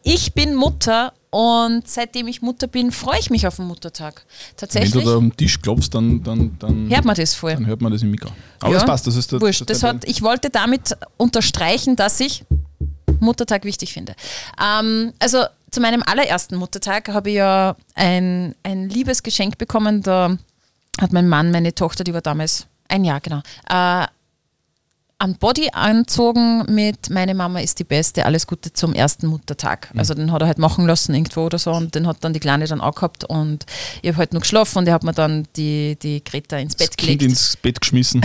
ich 0.03 0.33
bin 0.33 0.57
Mutter 0.57 1.12
und 1.31 1.87
seitdem 1.87 2.27
ich 2.27 2.42
Mutter 2.42 2.66
bin, 2.66 2.90
freue 2.90 3.20
ich 3.20 3.31
mich 3.31 3.46
auf 3.46 3.57
den 3.57 3.66
Muttertag. 3.66 4.24
Wenn 4.27 4.57
Tatsächlich 4.57 5.05
du 5.05 5.11
da 5.11 5.16
am 5.16 5.37
Tisch 5.37 5.61
klopfst, 5.61 5.90
dann, 5.92 6.22
dann, 6.22 6.57
dann, 6.59 6.88
hört 6.88 7.05
man 7.05 7.14
das 7.14 7.35
voll. 7.35 7.55
dann 7.55 7.66
hört 7.66 7.81
man 7.81 7.92
das 7.92 8.03
im 8.03 8.11
Mikro. 8.11 8.31
Aber 8.59 8.72
Ja, 8.72 8.79
das 8.79 8.87
passt, 8.87 9.07
das 9.07 9.14
ist 9.14 9.31
der, 9.31 9.40
Wurscht. 9.40 9.68
Das 9.68 9.83
hat, 9.85 10.05
ich 10.05 10.22
wollte 10.22 10.50
damit 10.50 10.96
unterstreichen, 11.16 11.94
dass 11.94 12.18
ich 12.18 12.44
Muttertag 13.20 13.64
wichtig 13.64 13.92
finde. 13.92 14.14
Ähm, 14.61 15.12
also 15.18 15.44
zu 15.74 15.80
meinem 15.80 16.04
allerersten 16.04 16.56
Muttertag 16.56 17.08
habe 17.08 17.30
ich 17.30 17.37
ja 17.37 17.76
ein, 17.94 18.54
ein 18.62 18.88
liebes 18.88 19.24
Geschenk 19.24 19.58
bekommen. 19.58 20.02
Da 20.02 20.38
hat 21.00 21.12
mein 21.12 21.28
Mann, 21.28 21.50
meine 21.50 21.74
Tochter, 21.74 22.04
die 22.04 22.14
war 22.14 22.22
damals 22.22 22.66
ein 22.88 23.04
Jahr, 23.04 23.20
genau, 23.20 23.40
äh, 23.68 24.06
an 25.18 25.37
Body 25.38 25.70
anzogen 25.72 26.64
mit 26.72 27.08
Meine 27.08 27.34
Mama 27.34 27.60
ist 27.60 27.78
die 27.78 27.84
Beste, 27.84 28.26
alles 28.26 28.46
Gute 28.46 28.72
zum 28.72 28.92
ersten 28.94 29.26
Muttertag. 29.26 29.92
Mhm. 29.92 29.98
Also 29.98 30.14
den 30.14 30.32
hat 30.32 30.42
er 30.42 30.48
halt 30.48 30.58
machen 30.58 30.87
lassen 30.87 31.14
irgendwo 31.14 31.46
oder 31.46 31.58
so 31.58 31.72
und 31.72 31.94
den 31.94 32.06
hat 32.06 32.18
dann 32.20 32.32
die 32.32 32.40
Kleine 32.40 32.66
dann 32.66 32.80
auch 32.80 32.94
gehabt 32.94 33.24
und 33.24 33.64
ich 34.02 34.08
habe 34.10 34.18
halt 34.18 34.32
nur 34.32 34.42
geschlafen 34.42 34.78
und 34.78 34.88
er 34.88 34.94
hat 34.94 35.02
mir 35.02 35.14
dann 35.14 35.48
die, 35.56 35.96
die 36.00 36.22
Greta 36.22 36.58
ins 36.58 36.76
das 36.76 36.88
Bett 36.88 36.96
Kind 36.96 37.20
gelegt 37.20 37.22
ins 37.22 37.56
Bett 37.56 37.80
geschmissen. 37.80 38.22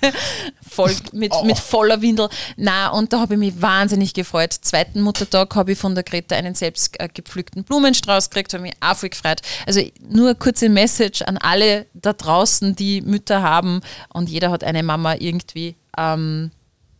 voll, 0.88 0.96
mit, 1.12 1.32
Oh. 1.34 1.44
mit 1.44 1.58
voller 1.58 2.00
Windel. 2.02 2.28
Na, 2.56 2.88
und 2.90 3.12
da 3.12 3.20
habe 3.20 3.34
ich 3.34 3.40
mich 3.40 3.60
wahnsinnig 3.62 4.14
gefreut. 4.14 4.52
Zweiten 4.52 5.00
Muttertag 5.02 5.54
habe 5.54 5.72
ich 5.72 5.78
von 5.78 5.94
der 5.94 6.04
Greta 6.04 6.36
einen 6.36 6.54
selbst 6.54 6.98
äh, 7.00 7.08
gepflückten 7.12 7.64
Blumenstrauß 7.64 8.30
gekriegt, 8.30 8.52
habe 8.54 8.62
mich 8.62 8.74
auch 8.80 8.96
voll 8.96 9.08
gefreut. 9.10 9.40
Also 9.66 9.80
nur 10.08 10.28
eine 10.28 10.34
kurze 10.34 10.68
Message 10.68 11.22
an 11.22 11.38
alle 11.38 11.86
da 11.94 12.12
draußen, 12.12 12.74
die 12.76 13.00
Mütter 13.02 13.42
haben 13.42 13.80
und 14.12 14.28
jeder 14.28 14.50
hat 14.50 14.64
eine 14.64 14.82
Mama 14.82 15.14
irgendwie. 15.18 15.76
Ähm, 15.98 16.50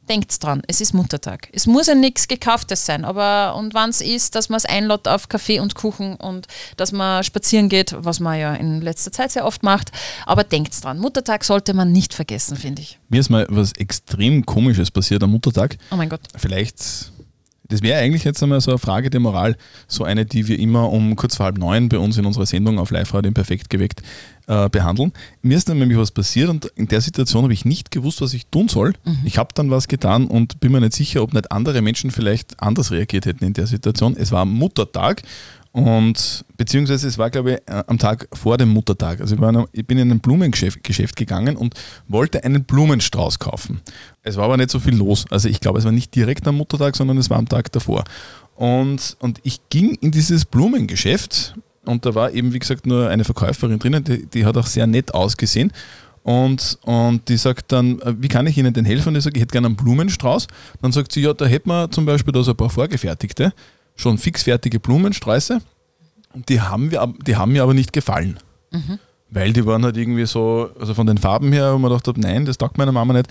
Denkt 0.08 0.42
dran, 0.42 0.62
es 0.66 0.80
ist 0.80 0.92
Muttertag. 0.92 1.48
Es 1.52 1.66
muss 1.66 1.86
ja 1.86 1.94
nichts 1.94 2.26
Gekauftes 2.26 2.84
sein, 2.84 3.04
aber 3.04 3.54
und 3.56 3.74
wann 3.74 3.90
es 3.90 4.00
ist, 4.00 4.34
dass 4.34 4.48
man 4.48 4.56
es 4.56 4.64
einlädt 4.64 5.06
auf 5.06 5.28
Kaffee 5.28 5.60
und 5.60 5.76
Kuchen 5.76 6.16
und 6.16 6.48
dass 6.76 6.90
man 6.90 7.22
spazieren 7.22 7.68
geht, 7.68 7.94
was 7.96 8.18
man 8.18 8.38
ja 8.38 8.54
in 8.54 8.80
letzter 8.80 9.12
Zeit 9.12 9.30
sehr 9.30 9.44
oft 9.44 9.62
macht. 9.62 9.92
Aber 10.26 10.42
denkt 10.42 10.82
dran, 10.82 10.98
Muttertag 10.98 11.44
sollte 11.44 11.74
man 11.74 11.92
nicht 11.92 12.12
vergessen, 12.12 12.56
finde 12.56 12.82
ich. 12.82 12.98
Mir 13.08 13.20
ist 13.20 13.30
mal 13.30 13.46
was 13.50 13.72
extrem 13.72 14.44
Komisches 14.46 14.90
passiert 14.90 15.22
am 15.22 15.30
Muttertag. 15.30 15.76
Oh 15.92 15.96
mein 15.96 16.08
Gott. 16.08 16.22
Vielleicht, 16.36 17.12
das 17.68 17.82
wäre 17.82 18.00
eigentlich 18.00 18.24
jetzt 18.24 18.42
einmal 18.42 18.60
so 18.60 18.72
eine 18.72 18.78
Frage 18.78 19.10
der 19.10 19.20
Moral, 19.20 19.56
so 19.86 20.02
eine, 20.02 20.26
die 20.26 20.48
wir 20.48 20.58
immer 20.58 20.90
um 20.90 21.14
kurz 21.14 21.36
vor 21.36 21.46
halb 21.46 21.58
neun 21.58 21.88
bei 21.88 21.98
uns 21.98 22.16
in 22.18 22.26
unserer 22.26 22.46
Sendung 22.46 22.80
auf 22.80 22.90
Live-Radio 22.90 23.28
im 23.28 23.34
Perfekt 23.34 23.70
geweckt 23.70 24.02
äh, 24.50 24.68
behandeln. 24.68 25.12
Mir 25.42 25.56
ist 25.56 25.68
dann 25.68 25.78
nämlich 25.78 25.96
was 25.96 26.10
passiert 26.10 26.48
und 26.48 26.64
in 26.74 26.88
der 26.88 27.00
Situation 27.00 27.44
habe 27.44 27.52
ich 27.52 27.64
nicht 27.64 27.92
gewusst, 27.92 28.20
was 28.20 28.34
ich 28.34 28.46
tun 28.46 28.66
soll. 28.68 28.94
Ich 29.24 29.38
habe 29.38 29.50
dann 29.54 29.70
was 29.70 29.86
getan 29.86 30.26
und 30.26 30.58
bin 30.58 30.72
mir 30.72 30.80
nicht 30.80 30.94
sicher, 30.94 31.22
ob 31.22 31.32
nicht 31.32 31.52
andere 31.52 31.80
Menschen 31.82 32.10
vielleicht 32.10 32.60
anders 32.60 32.90
reagiert 32.90 33.26
hätten 33.26 33.44
in 33.44 33.52
der 33.52 33.66
Situation. 33.66 34.16
Es 34.16 34.32
war 34.32 34.44
Muttertag 34.44 35.22
Und 35.72 36.44
beziehungsweise 36.56 37.06
es 37.06 37.16
war, 37.16 37.30
glaube 37.30 37.52
ich, 37.52 37.72
äh, 37.72 37.84
am 37.86 37.98
Tag 37.98 38.26
vor 38.32 38.58
dem 38.58 38.70
Muttertag. 38.70 39.20
Also 39.20 39.36
ich, 39.36 39.40
war, 39.40 39.68
ich 39.72 39.86
bin 39.86 39.98
in 39.98 40.10
ein 40.10 40.18
Blumengeschäft 40.18 40.82
Geschäft 40.82 41.14
gegangen 41.14 41.56
und 41.56 41.74
wollte 42.08 42.42
einen 42.42 42.64
Blumenstrauß 42.64 43.38
kaufen. 43.38 43.80
Es 44.22 44.36
war 44.36 44.46
aber 44.46 44.56
nicht 44.56 44.70
so 44.70 44.80
viel 44.80 44.96
los. 44.96 45.26
Also 45.30 45.48
ich 45.48 45.60
glaube, 45.60 45.78
es 45.78 45.84
war 45.84 45.92
nicht 45.92 46.14
direkt 46.14 46.46
am 46.48 46.56
Muttertag, 46.56 46.96
sondern 46.96 47.18
es 47.18 47.30
war 47.30 47.38
am 47.38 47.48
Tag 47.48 47.70
davor. 47.70 48.02
Und, 48.56 49.16
und 49.20 49.38
ich 49.44 49.60
ging 49.70 49.94
in 50.00 50.10
dieses 50.10 50.44
Blumengeschäft 50.44 51.54
und 51.90 52.06
da 52.06 52.14
war 52.14 52.32
eben, 52.32 52.52
wie 52.52 52.58
gesagt, 52.58 52.86
nur 52.86 53.08
eine 53.08 53.24
Verkäuferin 53.24 53.78
drinnen, 53.78 54.04
die, 54.04 54.26
die 54.26 54.44
hat 54.44 54.56
auch 54.56 54.66
sehr 54.66 54.86
nett 54.86 55.14
ausgesehen. 55.14 55.72
Und, 56.22 56.78
und 56.82 57.28
die 57.28 57.36
sagt 57.36 57.72
dann, 57.72 57.98
äh, 58.00 58.14
wie 58.18 58.28
kann 58.28 58.46
ich 58.46 58.56
Ihnen 58.58 58.74
denn 58.74 58.84
helfen? 58.84 59.08
Und 59.08 59.16
ich 59.16 59.24
sage, 59.24 59.36
ich 59.36 59.42
hätte 59.42 59.52
gerne 59.52 59.68
einen 59.68 59.76
Blumenstrauß. 59.76 60.48
Dann 60.82 60.92
sagt 60.92 61.12
sie, 61.12 61.22
ja, 61.22 61.32
da 61.32 61.46
hätten 61.46 61.70
wir 61.70 61.90
zum 61.90 62.04
Beispiel 62.04 62.32
da 62.32 62.42
so 62.42 62.50
ein 62.50 62.56
paar 62.56 62.68
vorgefertigte 62.68 63.52
schon 64.00 64.18
fixfertige 64.18 64.80
Blumensträuße. 64.80 65.60
Und 66.32 66.48
die 66.48 66.60
haben, 66.60 66.90
wir, 66.90 67.12
die 67.26 67.36
haben 67.36 67.52
mir 67.52 67.62
aber 67.62 67.74
nicht 67.74 67.92
gefallen. 67.92 68.38
Mhm. 68.70 68.98
Weil 69.30 69.52
die 69.52 69.64
waren 69.64 69.84
halt 69.84 69.96
irgendwie 69.96 70.26
so, 70.26 70.70
also 70.78 70.94
von 70.94 71.06
den 71.06 71.18
Farben 71.18 71.52
her, 71.52 71.72
wo 71.74 71.78
man 71.78 71.90
gedacht 71.90 72.08
habe, 72.08 72.20
nein, 72.20 72.44
das 72.44 72.58
taugt 72.58 72.78
meiner 72.78 72.92
Mama 72.92 73.12
nicht. 73.14 73.28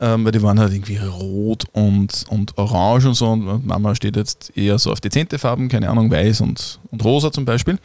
Ähm, 0.00 0.24
weil 0.24 0.32
die 0.32 0.42
waren 0.42 0.58
halt 0.58 0.72
irgendwie 0.72 0.96
rot 0.96 1.64
und, 1.72 2.24
und 2.28 2.56
orange 2.56 3.06
und 3.06 3.14
so. 3.14 3.30
Und 3.30 3.66
Mama 3.66 3.94
steht 3.94 4.16
jetzt 4.16 4.56
eher 4.56 4.78
so 4.78 4.90
auf 4.90 5.00
dezente 5.00 5.38
Farben, 5.38 5.68
keine 5.68 5.90
Ahnung, 5.90 6.10
weiß 6.10 6.40
und, 6.40 6.80
und 6.90 7.04
rosa 7.04 7.30
zum 7.30 7.44
Beispiel. 7.44 7.78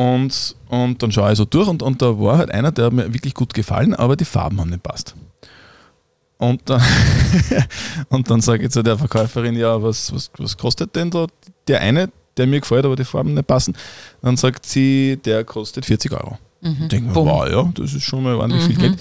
Und, 0.00 0.56
und 0.70 1.02
dann 1.02 1.12
schaue 1.12 1.30
ich 1.30 1.36
so 1.36 1.44
durch 1.44 1.68
und, 1.68 1.82
und 1.82 2.00
da 2.00 2.18
war 2.18 2.38
halt 2.38 2.50
einer, 2.50 2.72
der 2.72 2.90
mir 2.90 3.12
wirklich 3.12 3.34
gut 3.34 3.52
gefallen, 3.52 3.92
aber 3.92 4.16
die 4.16 4.24
Farben 4.24 4.58
haben 4.58 4.70
nicht 4.70 4.82
passt. 4.82 5.14
Und 6.38 6.62
dann, 6.70 6.80
und 8.08 8.30
dann 8.30 8.40
sage 8.40 8.64
ich 8.64 8.70
zu 8.70 8.82
der 8.82 8.96
Verkäuferin, 8.96 9.56
ja, 9.56 9.82
was, 9.82 10.10
was, 10.14 10.30
was 10.38 10.56
kostet 10.56 10.96
denn 10.96 11.10
da 11.10 11.26
der 11.68 11.82
eine, 11.82 12.08
der 12.38 12.46
mir 12.46 12.60
gefällt, 12.60 12.86
aber 12.86 12.96
die 12.96 13.04
Farben 13.04 13.34
nicht 13.34 13.46
passen? 13.46 13.76
Dann 14.22 14.38
sagt 14.38 14.64
sie, 14.64 15.18
der 15.22 15.44
kostet 15.44 15.84
40 15.84 16.12
Euro. 16.12 16.38
Mhm. 16.62 16.76
Ich 16.80 16.88
denke 16.88 17.10
mir, 17.10 17.14
wow, 17.14 17.46
ja, 17.46 17.70
das 17.74 17.92
ist 17.92 18.04
schon 18.04 18.22
mal 18.22 18.36
ordentlich 18.36 18.62
mhm. 18.62 18.66
viel 18.68 18.78
Geld. 18.78 18.98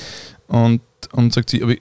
Und, 0.48 0.82
und 1.14 1.32
sagt 1.32 1.50
sie, 1.50 1.64
aber 1.64 1.76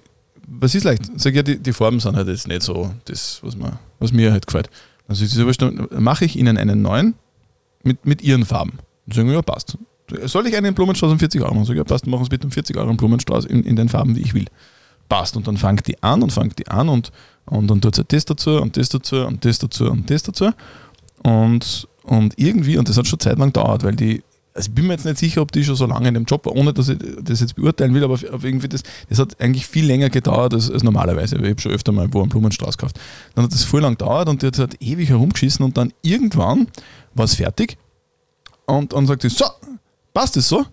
was 0.46 0.76
ist 0.76 0.84
leicht? 0.84 1.10
Sag 1.16 1.34
ja, 1.34 1.42
die, 1.42 1.58
die 1.58 1.72
Farben 1.72 1.98
sind 1.98 2.14
halt 2.14 2.28
jetzt 2.28 2.46
nicht 2.46 2.62
so 2.62 2.94
das, 3.06 3.40
was, 3.42 3.56
man, 3.56 3.80
was 3.98 4.12
mir 4.12 4.30
halt 4.30 4.46
gefällt. 4.46 4.70
Dann 5.08 5.16
sagt 5.16 5.28
sie, 5.32 5.44
dann 5.44 5.88
mache 5.98 6.24
ich 6.24 6.36
Ihnen 6.36 6.56
einen 6.56 6.82
neuen 6.82 7.14
mit, 7.82 8.06
mit 8.06 8.22
Ihren 8.22 8.44
Farben. 8.44 8.78
Sagen 9.12 9.28
wir, 9.28 9.34
ja, 9.34 9.42
passt. 9.42 9.78
Soll 10.24 10.46
ich 10.46 10.56
einen 10.56 10.74
Blumenstrauß 10.74 11.12
um 11.12 11.18
40 11.18 11.42
Euro 11.42 11.54
machen? 11.54 11.66
Sag 11.66 11.74
ich, 11.74 11.78
ja, 11.78 11.84
passt, 11.84 12.06
machen 12.06 12.24
Sie 12.24 12.30
bitte 12.30 12.46
um 12.46 12.50
40 12.50 12.76
Euro 12.76 12.88
einen 12.88 12.96
Blumenstrauß 12.96 13.44
in, 13.44 13.62
in 13.64 13.76
den 13.76 13.88
Farben, 13.88 14.16
wie 14.16 14.20
ich 14.20 14.34
will 14.34 14.46
passt. 15.08 15.36
Und 15.36 15.46
dann 15.46 15.56
fängt 15.56 15.86
die 15.86 16.02
an 16.02 16.22
und 16.22 16.32
fängt 16.32 16.58
die 16.58 16.68
an 16.68 16.88
und, 16.88 17.10
und 17.46 17.68
dann 17.68 17.80
tut 17.80 17.96
sie 17.96 18.04
das 18.04 18.24
dazu 18.24 18.60
und 18.60 18.76
das 18.76 18.88
dazu 18.88 19.26
und 19.26 19.44
das 19.44 19.58
dazu 19.58 19.90
und 19.90 20.10
das 20.10 20.22
dazu. 20.22 20.50
Und, 21.22 21.88
und 22.04 22.34
irgendwie, 22.36 22.78
und 22.78 22.88
das 22.88 22.96
hat 22.96 23.06
schon 23.06 23.18
Zeit 23.18 23.38
lang 23.38 23.48
gedauert, 23.48 23.82
weil 23.82 23.96
die, 23.96 24.22
also 24.54 24.68
ich 24.68 24.74
bin 24.74 24.86
mir 24.86 24.94
jetzt 24.94 25.04
nicht 25.04 25.18
sicher, 25.18 25.42
ob 25.42 25.52
die 25.52 25.64
schon 25.64 25.76
so 25.76 25.86
lange 25.86 26.08
in 26.08 26.14
dem 26.14 26.24
Job 26.24 26.46
war, 26.46 26.54
ohne 26.54 26.72
dass 26.72 26.88
ich 26.88 26.98
das 27.22 27.40
jetzt 27.40 27.56
beurteilen 27.56 27.94
will, 27.94 28.04
aber 28.04 28.18
irgendwie 28.42 28.68
das, 28.68 28.82
das 29.08 29.18
hat 29.18 29.40
eigentlich 29.40 29.66
viel 29.66 29.86
länger 29.86 30.10
gedauert 30.10 30.54
als, 30.54 30.70
als 30.70 30.82
normalerweise. 30.82 31.36
Ich 31.36 31.50
habe 31.50 31.60
schon 31.60 31.72
öfter 31.72 31.92
mal 31.92 32.12
wo 32.12 32.20
einen 32.20 32.28
Blumenstrauß 32.28 32.76
gekauft. 32.76 32.98
Dann 33.34 33.44
hat 33.44 33.52
das 33.52 33.64
voll 33.64 33.82
lang 33.82 33.92
gedauert 33.92 34.28
und 34.28 34.42
die 34.42 34.46
hat 34.46 34.58
halt 34.58 34.80
ewig 34.80 35.08
herumgeschissen 35.08 35.64
und 35.64 35.76
dann 35.76 35.92
irgendwann 36.02 36.68
war 37.14 37.24
es 37.24 37.34
fertig 37.34 37.78
und 38.68 38.92
dann 38.92 39.06
sagt 39.06 39.22
sie, 39.22 39.30
so, 39.30 39.46
passt 40.12 40.36
das 40.36 40.48
so? 40.48 40.64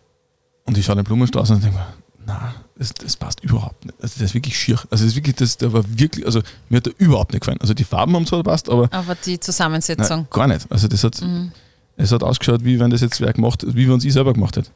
Und 0.65 0.77
ich 0.77 0.86
schaue 0.86 0.95
den 0.95 1.05
Blumenstrauß 1.05 1.51
und 1.51 1.63
denke 1.63 1.77
mir, 1.77 1.88
na, 2.25 2.55
das, 2.77 2.93
das, 2.93 3.15
passt 3.15 3.41
überhaupt 3.41 3.86
nicht. 3.86 3.95
Also 4.01 4.15
das 4.15 4.29
ist 4.29 4.34
wirklich 4.34 4.58
schier. 4.58 4.75
Also 4.89 5.03
das 5.05 5.13
ist 5.13 5.15
wirklich, 5.15 5.36
das, 5.36 5.58
der 5.58 5.71
war 5.71 5.84
wirklich, 5.88 6.25
also 6.25 6.41
mir 6.69 6.77
hat 6.77 6.88
der 6.88 6.93
überhaupt 6.97 7.31
nicht 7.31 7.41
gefallen. 7.41 7.60
Also 7.62 7.73
die 7.73 7.84
Farben 7.84 8.15
haben 8.15 8.25
zwar 8.25 8.39
gepasst, 8.39 8.69
aber. 8.69 8.89
Aber 8.91 9.15
die 9.15 9.39
Zusammensetzung. 9.39 10.17
Nein, 10.21 10.27
gar 10.29 10.47
nicht. 10.47 10.69
Also 10.69 10.88
das 10.88 11.03
hat, 11.03 11.21
mhm. 11.21 11.51
es 11.95 12.12
hat 12.12 12.23
ausgeschaut, 12.23 12.65
wie 12.65 12.79
wenn 12.79 12.89
das 12.89 13.01
jetzt 13.01 13.21
wer 13.21 13.31
gemacht 13.31 13.63
wie 13.65 13.88
wenn 13.88 13.97
es 13.97 14.05
ich 14.05 14.13
selber 14.13 14.34
gemacht 14.34 14.58
hätte. 14.58 14.71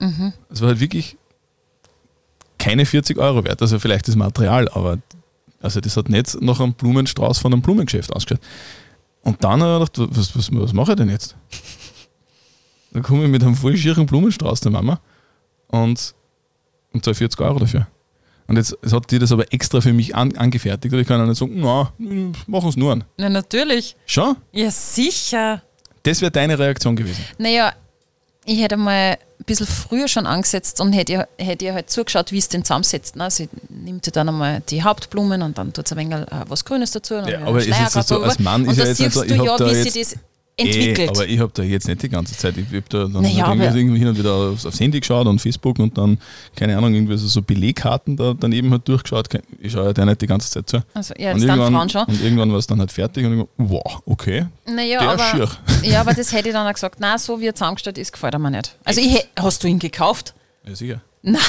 Mhm. 0.00 0.32
Es 0.50 0.60
war 0.60 0.68
halt 0.68 0.80
wirklich 0.80 1.16
keine 2.58 2.84
40 2.84 3.18
Euro 3.18 3.44
wert. 3.44 3.62
Also 3.62 3.78
vielleicht 3.78 4.08
das 4.08 4.16
Material, 4.16 4.68
aber 4.70 4.98
also 5.60 5.80
das 5.80 5.96
hat 5.96 6.08
nicht 6.08 6.40
nach 6.40 6.58
einem 6.58 6.72
Blumenstrauß 6.72 7.38
von 7.38 7.52
einem 7.52 7.62
Blumengeschäft 7.62 8.12
ausgeschaut. 8.12 8.42
Und 9.22 9.44
dann 9.44 9.62
habe 9.62 9.84
ich 9.84 9.92
gedacht, 9.92 10.16
was, 10.16 10.36
was, 10.36 10.50
was 10.52 10.72
mache 10.72 10.92
ich 10.92 10.96
denn 10.96 11.10
jetzt? 11.10 11.36
Dann 12.96 13.02
komme 13.02 13.24
ich 13.24 13.30
mit 13.30 13.42
einem 13.42 13.54
voll 13.54 13.76
schieren 13.76 14.06
Blumenstrauß 14.06 14.60
der 14.60 14.72
Mama 14.72 14.98
und 15.68 16.14
und 16.94 17.04
zahle 17.04 17.14
40 17.14 17.38
Euro 17.42 17.58
dafür. 17.58 17.86
Und 18.46 18.56
jetzt, 18.56 18.74
jetzt 18.82 18.94
hat 18.94 19.10
die 19.10 19.18
das 19.18 19.32
aber 19.32 19.52
extra 19.52 19.82
für 19.82 19.92
mich 19.92 20.16
an, 20.16 20.34
angefertigt. 20.38 20.94
Und 20.94 21.00
ich 21.00 21.06
kann 21.06 21.20
auch 21.20 21.26
nicht 21.26 21.36
sagen, 21.36 21.60
na, 21.60 21.92
machen 22.46 22.68
es 22.70 22.76
nur 22.78 22.92
an. 22.92 23.04
Na, 23.18 23.28
natürlich. 23.28 23.96
Schon? 24.06 24.36
Ja, 24.52 24.70
sicher. 24.70 25.60
Das 26.04 26.22
wäre 26.22 26.30
deine 26.30 26.58
Reaktion 26.58 26.96
gewesen. 26.96 27.22
Naja, 27.36 27.74
ich 28.46 28.62
hätte 28.62 28.78
mal 28.78 29.18
ein 29.18 29.44
bisschen 29.44 29.66
früher 29.66 30.08
schon 30.08 30.24
angesetzt 30.26 30.80
und 30.80 30.94
hätte 30.94 31.12
ihr, 31.12 31.28
hätte 31.36 31.66
ihr 31.66 31.74
halt 31.74 31.90
zugeschaut, 31.90 32.32
wie 32.32 32.38
es 32.38 32.48
den 32.48 32.64
zusammensetzt. 32.64 33.14
Ne? 33.14 33.30
Sie 33.30 33.50
nimmt 33.68 34.06
ja 34.06 34.12
dann 34.12 34.30
einmal 34.30 34.62
die 34.70 34.82
Hauptblumen 34.82 35.42
und 35.42 35.58
dann 35.58 35.74
tut 35.74 35.86
sie 35.86 35.94
ein 35.96 36.10
wenig 36.10 36.26
äh, 36.28 36.44
was 36.48 36.64
Grünes 36.64 36.92
dazu. 36.92 37.16
Ja, 37.16 37.42
aber 37.44 37.58
ist 37.58 37.94
es 37.94 38.06
so, 38.06 38.22
als 38.22 38.38
Mann 38.38 38.64
ist 38.64 38.78
ja 38.78 38.86
jetzt 38.86 39.00
nicht 39.00 39.12
so, 39.12 39.22
ich 39.22 39.36
habe 39.36 39.58
da 39.58 39.70
jetzt, 39.70 39.94
das 39.94 40.16
entwickelt. 40.56 40.98
Ey, 40.98 41.08
aber 41.08 41.26
ich 41.26 41.38
habe 41.38 41.52
da 41.54 41.62
jetzt 41.62 41.86
nicht 41.86 42.02
die 42.02 42.08
ganze 42.08 42.36
Zeit, 42.36 42.56
ich 42.56 42.66
habe 42.66 42.82
da 42.88 43.06
dann 43.06 43.22
naja, 43.22 43.46
halt 43.46 43.76
irgendwie 43.76 43.98
hin 43.98 44.08
und 44.08 44.18
wieder 44.18 44.32
aufs, 44.32 44.64
aufs, 44.64 44.80
Handy 44.80 45.00
geschaut 45.00 45.26
und 45.26 45.38
Facebook 45.38 45.78
und 45.78 45.96
dann, 45.98 46.18
keine 46.54 46.76
Ahnung, 46.76 46.94
irgendwie 46.94 47.16
so, 47.18 47.26
so 47.26 47.42
Belegkarten 47.42 48.16
da 48.16 48.34
daneben 48.38 48.70
halt 48.70 48.88
durchgeschaut. 48.88 49.28
Ich 49.60 49.72
schaue 49.72 49.92
ja 49.96 50.04
nicht 50.04 50.20
die 50.22 50.26
ganze 50.26 50.50
Zeit 50.50 50.68
zu. 50.68 50.82
Also, 50.94 51.14
ja, 51.18 51.32
das 51.34 51.42
und, 51.42 51.48
irgendwann, 51.48 51.72
Frauen 51.74 51.90
schon. 51.90 52.04
und 52.04 52.22
irgendwann 52.22 52.50
war 52.50 52.58
es 52.58 52.66
dann 52.66 52.78
halt 52.78 52.92
fertig 52.92 53.26
und 53.26 53.40
ich 53.40 53.46
wow, 53.58 54.02
okay. 54.06 54.46
Naja, 54.66 55.00
der 55.00 55.10
aber, 55.10 55.24
schier. 55.24 55.48
Ja, 55.82 56.00
aber 56.00 56.14
das 56.14 56.32
hätte 56.32 56.48
ich 56.48 56.54
dann 56.54 56.66
auch 56.66 56.72
gesagt, 56.72 56.96
na 57.00 57.18
so 57.18 57.40
wie 57.40 57.46
er 57.46 57.54
zusammengestellt 57.54 57.98
ist, 57.98 58.12
gefällt 58.12 58.34
er 58.34 58.38
mir 58.38 58.50
nicht. 58.50 58.76
Also 58.84 59.00
ich, 59.00 59.28
hast 59.38 59.62
du 59.62 59.68
ihn 59.68 59.78
gekauft? 59.78 60.34
Ja, 60.66 60.74
sicher. 60.74 61.00
Nein. 61.22 61.42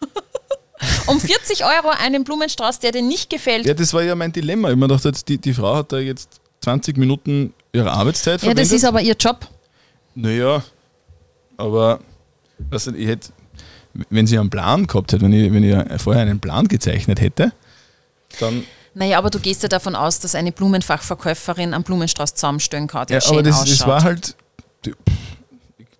um 1.06 1.20
40 1.20 1.64
Euro 1.64 1.90
einen 2.02 2.24
Blumenstrauß, 2.24 2.80
der 2.80 2.92
dir 2.92 3.02
nicht 3.02 3.30
gefällt. 3.30 3.66
Ja, 3.66 3.74
das 3.74 3.92
war 3.92 4.02
ja 4.02 4.14
mein 4.14 4.32
Dilemma. 4.32 4.70
Ich 4.70 4.76
mir 4.76 4.88
dachte, 4.88 5.12
die, 5.12 5.38
die 5.38 5.52
Frau 5.52 5.76
hat 5.76 5.92
da 5.92 5.98
jetzt 5.98 6.40
20 6.60 6.96
Minuten 6.96 7.52
ihrer 7.72 7.92
Arbeitszeit 7.92 8.40
verwendet. 8.40 8.64
Ja, 8.66 8.70
das 8.70 8.72
ist 8.72 8.84
aber 8.84 9.00
ihr 9.00 9.16
Job. 9.18 9.46
Naja, 10.14 10.62
aber 11.56 12.00
also 12.70 12.92
ich 12.94 13.06
hätte, 13.06 13.28
wenn 14.10 14.26
sie 14.26 14.38
einen 14.38 14.50
Plan 14.50 14.86
gehabt 14.86 15.12
hätte, 15.12 15.22
wenn 15.22 15.32
ich, 15.32 15.52
wenn 15.52 15.64
ich 15.64 16.02
vorher 16.02 16.22
einen 16.22 16.40
Plan 16.40 16.66
gezeichnet 16.68 17.20
hätte, 17.20 17.52
dann. 18.40 18.64
Naja, 18.94 19.18
aber 19.18 19.30
du 19.30 19.38
gehst 19.38 19.62
ja 19.62 19.68
davon 19.68 19.94
aus, 19.94 20.18
dass 20.18 20.34
eine 20.34 20.50
Blumenfachverkäuferin 20.50 21.72
einen 21.74 21.84
Blumenstrauß 21.84 22.34
zusammenstellen 22.34 22.88
kann, 22.88 23.06
der 23.06 23.20
ja, 23.20 23.28
aber 23.28 23.42
das, 23.42 23.64
das 23.64 23.86
war 23.86 24.02
halt. 24.02 24.34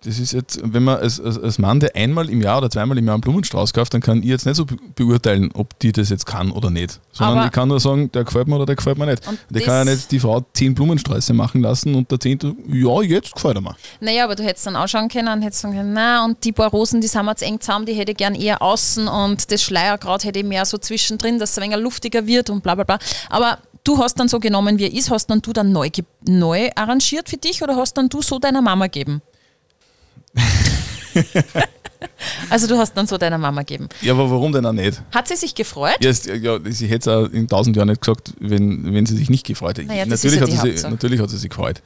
Das 0.09 0.17
ist 0.17 0.31
jetzt, 0.31 0.59
wenn 0.63 0.85
man 0.85 0.97
als, 0.97 1.21
als, 1.21 1.37
als 1.37 1.59
Mann, 1.59 1.79
der 1.79 1.95
einmal 1.95 2.31
im 2.31 2.41
Jahr 2.41 2.57
oder 2.57 2.71
zweimal 2.71 2.97
im 2.97 3.05
Jahr 3.05 3.13
einen 3.13 3.21
Blumenstrauß 3.21 3.73
kauft, 3.73 3.93
dann 3.93 4.01
kann 4.01 4.23
ich 4.23 4.25
jetzt 4.25 4.43
nicht 4.47 4.55
so 4.55 4.65
beurteilen, 4.95 5.51
ob 5.53 5.77
die 5.77 5.91
das 5.91 6.09
jetzt 6.09 6.25
kann 6.25 6.49
oder 6.49 6.71
nicht. 6.71 6.99
Sondern 7.11 7.37
Aber 7.37 7.45
ich 7.45 7.51
kann 7.51 7.67
nur 7.67 7.79
sagen, 7.79 8.11
der 8.11 8.23
gefällt 8.23 8.47
mir 8.47 8.55
oder 8.55 8.65
der 8.65 8.75
gefällt 8.75 8.97
mir 8.97 9.05
nicht. 9.05 9.21
Ich 9.53 9.63
kann 9.65 9.85
ja 9.85 9.93
nicht 9.93 10.11
die 10.11 10.19
Frau 10.19 10.43
zehn 10.53 10.73
Blumensträuße 10.73 11.31
machen 11.35 11.61
lassen 11.61 11.93
und 11.93 12.09
der 12.09 12.19
zehnte, 12.19 12.55
ja, 12.67 13.03
jetzt 13.03 13.35
gefällt 13.35 13.57
er 13.57 13.61
mir. 13.61 13.75
Naja, 13.99 14.23
aber 14.23 14.33
du 14.33 14.41
hättest 14.41 14.65
dann 14.65 14.75
ausschauen 14.75 15.09
können 15.09 15.27
und 15.27 15.43
hättest 15.43 15.61
sagen 15.61 15.75
können, 15.75 15.93
na, 15.93 16.25
und 16.25 16.43
die 16.43 16.53
paar 16.53 16.71
Rosen, 16.71 17.01
die 17.01 17.07
sind 17.07 17.23
mir 17.23 17.29
jetzt 17.29 17.43
eng 17.43 17.61
zusammen, 17.61 17.85
die 17.85 17.93
hätte 17.93 18.13
ich 18.13 18.17
gern 18.17 18.33
eher 18.33 18.63
außen 18.63 19.07
und 19.07 19.51
das 19.51 19.61
Schleierkraut 19.61 20.23
hätte 20.23 20.39
ich 20.39 20.45
mehr 20.45 20.65
so 20.65 20.79
zwischendrin, 20.79 21.37
dass 21.37 21.51
es 21.51 21.57
ein 21.59 21.65
wenig 21.65 21.77
luftiger 21.83 22.25
wird 22.25 22.49
und 22.49 22.63
bla 22.63 22.73
bla 22.73 22.83
bla. 22.83 22.97
Aber 23.29 23.59
du 23.83 23.99
hast 23.99 24.15
dann 24.15 24.27
so 24.27 24.39
genommen, 24.39 24.79
wie 24.79 24.85
er 24.85 24.93
ist, 24.93 25.11
hast 25.11 25.27
dann 25.27 25.43
du 25.43 25.53
dann 25.53 25.71
neu, 25.71 25.91
neu 26.27 26.69
arrangiert 26.75 27.29
für 27.29 27.37
dich 27.37 27.61
oder 27.61 27.75
hast 27.75 27.93
dann 27.93 28.09
du 28.09 28.23
so 28.23 28.39
deiner 28.39 28.63
Mama 28.63 28.85
gegeben? 28.85 29.21
also 32.49 32.67
du 32.67 32.77
hast 32.77 32.93
dann 32.93 33.07
so 33.07 33.17
deiner 33.17 33.37
Mama 33.37 33.61
gegeben. 33.61 33.89
Ja, 34.01 34.13
aber 34.13 34.29
warum 34.29 34.51
denn 34.51 34.65
auch 34.65 34.73
nicht? 34.73 35.01
Hat 35.13 35.27
sie 35.27 35.35
sich 35.35 35.55
gefreut? 35.55 35.97
Ja, 35.99 36.11
ja 36.35 36.59
sie 36.65 36.87
hätte 36.87 37.09
es 37.09 37.15
auch 37.15 37.31
in 37.31 37.47
tausend 37.47 37.75
Jahren 37.75 37.89
nicht 37.89 38.01
gesagt, 38.01 38.33
wenn, 38.39 38.93
wenn 38.93 39.05
sie 39.05 39.15
sich 39.15 39.29
nicht 39.29 39.45
gefreut 39.45 39.77
hätte. 39.77 39.87
Naja, 39.87 40.05
natürlich, 40.05 40.39
ja 40.39 40.47
hat 40.47 40.77
sie, 40.77 40.87
natürlich 40.87 41.19
hat 41.19 41.29
sie 41.29 41.37
sich 41.37 41.49
gefreut. 41.49 41.81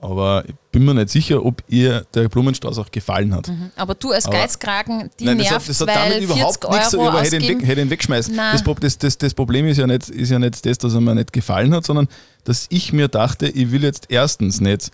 Aber 0.00 0.44
ich 0.46 0.54
bin 0.70 0.84
mir 0.84 0.94
nicht 0.94 1.08
sicher, 1.08 1.44
ob 1.44 1.62
ihr 1.66 2.06
der 2.14 2.28
Blumenstrauß 2.28 2.78
auch 2.78 2.90
gefallen 2.90 3.34
hat. 3.34 3.48
Mhm. 3.48 3.72
Aber 3.74 3.96
du 3.96 4.12
als 4.12 4.30
Geizkragen, 4.30 5.10
die 5.18 5.24
nein, 5.24 5.38
nervt, 5.38 5.68
das 5.68 5.80
hat, 5.80 5.88
das 5.88 5.96
hat 5.96 6.10
damit 6.10 6.22
überhaupt 6.22 6.70
nichts 6.70 6.90
zu 6.90 7.00
aber 7.00 7.20
hätte 7.20 7.36
ihn, 7.36 7.48
weg, 7.48 7.66
hätte 7.66 7.80
ihn 7.80 7.90
wegschmeißen. 7.90 8.36
Das, 8.36 8.62
das, 8.80 8.98
das, 8.98 9.18
das, 9.18 9.34
Problem 9.34 9.66
ist 9.66 9.78
ja, 9.78 9.88
nicht, 9.88 10.08
ist 10.08 10.30
ja 10.30 10.38
nicht 10.38 10.64
das, 10.64 10.78
dass 10.78 10.94
er 10.94 11.00
mir 11.00 11.16
nicht 11.16 11.32
gefallen 11.32 11.74
hat, 11.74 11.84
sondern 11.84 12.06
dass 12.44 12.66
ich 12.70 12.92
mir 12.92 13.08
dachte, 13.08 13.48
ich 13.48 13.72
will 13.72 13.82
jetzt 13.82 14.06
erstens 14.08 14.60
nicht 14.60 14.92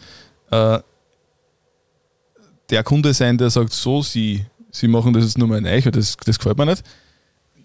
äh, 0.50 0.78
der 2.74 2.82
Kunde 2.82 3.14
sein, 3.14 3.38
der 3.38 3.50
sagt, 3.50 3.72
so, 3.72 4.02
Sie, 4.02 4.44
Sie 4.70 4.88
machen 4.88 5.12
das 5.12 5.24
jetzt 5.24 5.38
nur 5.38 5.46
mal 5.46 5.60
neu, 5.60 5.80
das, 5.80 6.16
das 6.16 6.38
gefällt 6.38 6.58
mir 6.58 6.66
nicht. 6.66 6.82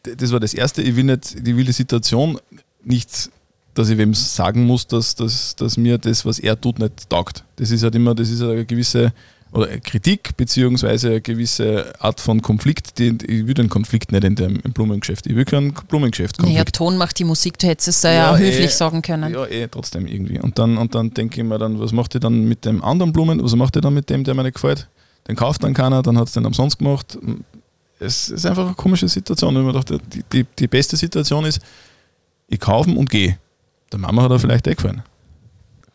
Das 0.03 0.31
war 0.31 0.39
das 0.39 0.53
Erste. 0.53 0.81
Ich 0.81 0.95
will, 0.95 1.03
nicht, 1.03 1.35
ich 1.35 1.55
will 1.55 1.65
die 1.65 1.71
Situation 1.71 2.39
nicht, 2.83 3.31
dass 3.73 3.89
ich 3.89 3.97
wem 3.97 4.13
sagen 4.13 4.65
muss, 4.65 4.85
dass, 4.87 5.15
dass, 5.15 5.55
dass 5.55 5.77
mir 5.77 5.97
das, 5.97 6.25
was 6.25 6.37
er 6.39 6.59
tut, 6.59 6.79
nicht 6.79 7.09
taugt. 7.09 7.43
Das 7.55 7.71
ist 7.71 7.83
halt 7.83 7.95
immer, 7.95 8.13
das 8.13 8.29
ist 8.29 8.41
eine 8.41 8.65
gewisse 8.65 9.11
oder 9.51 9.79
Kritik 9.79 10.37
beziehungsweise 10.37 11.09
eine 11.09 11.21
gewisse 11.21 11.91
Art 11.99 12.19
von 12.19 12.39
Konflikt. 12.43 12.99
Die, 12.99 13.17
ich 13.25 13.47
will 13.47 13.55
den 13.55 13.67
Konflikt 13.67 14.11
nicht 14.11 14.23
in 14.23 14.35
dem 14.35 14.59
im 14.63 14.73
Blumengeschäft. 14.73 15.25
Ich 15.25 15.35
will 15.35 15.45
kein 15.45 15.73
Blumengeschäft. 15.87 16.39
Naja, 16.39 16.63
Ton 16.65 16.97
macht 16.97 17.17
die 17.17 17.23
Musik, 17.23 17.57
du 17.57 17.65
hättest 17.65 17.87
es 17.87 18.03
ja, 18.03 18.11
ja 18.11 18.37
höflich 18.37 18.65
eh, 18.65 18.67
sagen 18.67 19.01
können. 19.01 19.33
Ja, 19.33 19.47
eh, 19.47 19.67
trotzdem 19.67 20.05
irgendwie. 20.05 20.39
Und 20.39 20.59
dann, 20.59 20.77
und 20.77 20.93
dann 20.93 21.15
denke 21.15 21.41
ich 21.41 21.47
mir 21.47 21.57
dann, 21.57 21.79
was 21.79 21.91
macht 21.93 22.13
ihr 22.13 22.19
dann 22.19 22.47
mit 22.47 22.63
dem 22.63 22.83
anderen 22.83 23.11
Blumen? 23.11 23.43
Was 23.43 23.55
macht 23.55 23.75
ihr 23.75 23.81
dann 23.81 23.95
mit 23.95 24.11
dem, 24.11 24.23
der 24.23 24.35
mir 24.35 24.43
nicht 24.43 24.53
gefällt? 24.53 24.87
Den 25.29 25.35
kauft 25.35 25.63
dann 25.63 25.73
keiner, 25.75 26.01
dann 26.01 26.17
hat 26.17 26.27
es 26.27 26.33
den 26.33 26.45
umsonst 26.45 26.79
gemacht. 26.79 27.17
Es 27.99 28.29
ist 28.29 28.45
einfach 28.45 28.65
eine 28.65 28.73
komische 28.73 29.07
Situation. 29.07 29.55
Ich 29.55 29.63
mir 29.63 29.73
dachte, 29.73 29.99
die, 29.99 30.23
die, 30.33 30.45
die 30.57 30.67
beste 30.67 30.97
Situation 30.97 31.45
ist, 31.45 31.59
ich 32.47 32.59
kaufe 32.59 32.89
und 32.89 33.09
gehe. 33.09 33.37
Der 33.91 33.99
Mama 33.99 34.23
hat 34.23 34.31
er 34.31 34.39
vielleicht 34.39 34.65
eh 34.67 34.73
gefallen. 34.73 35.03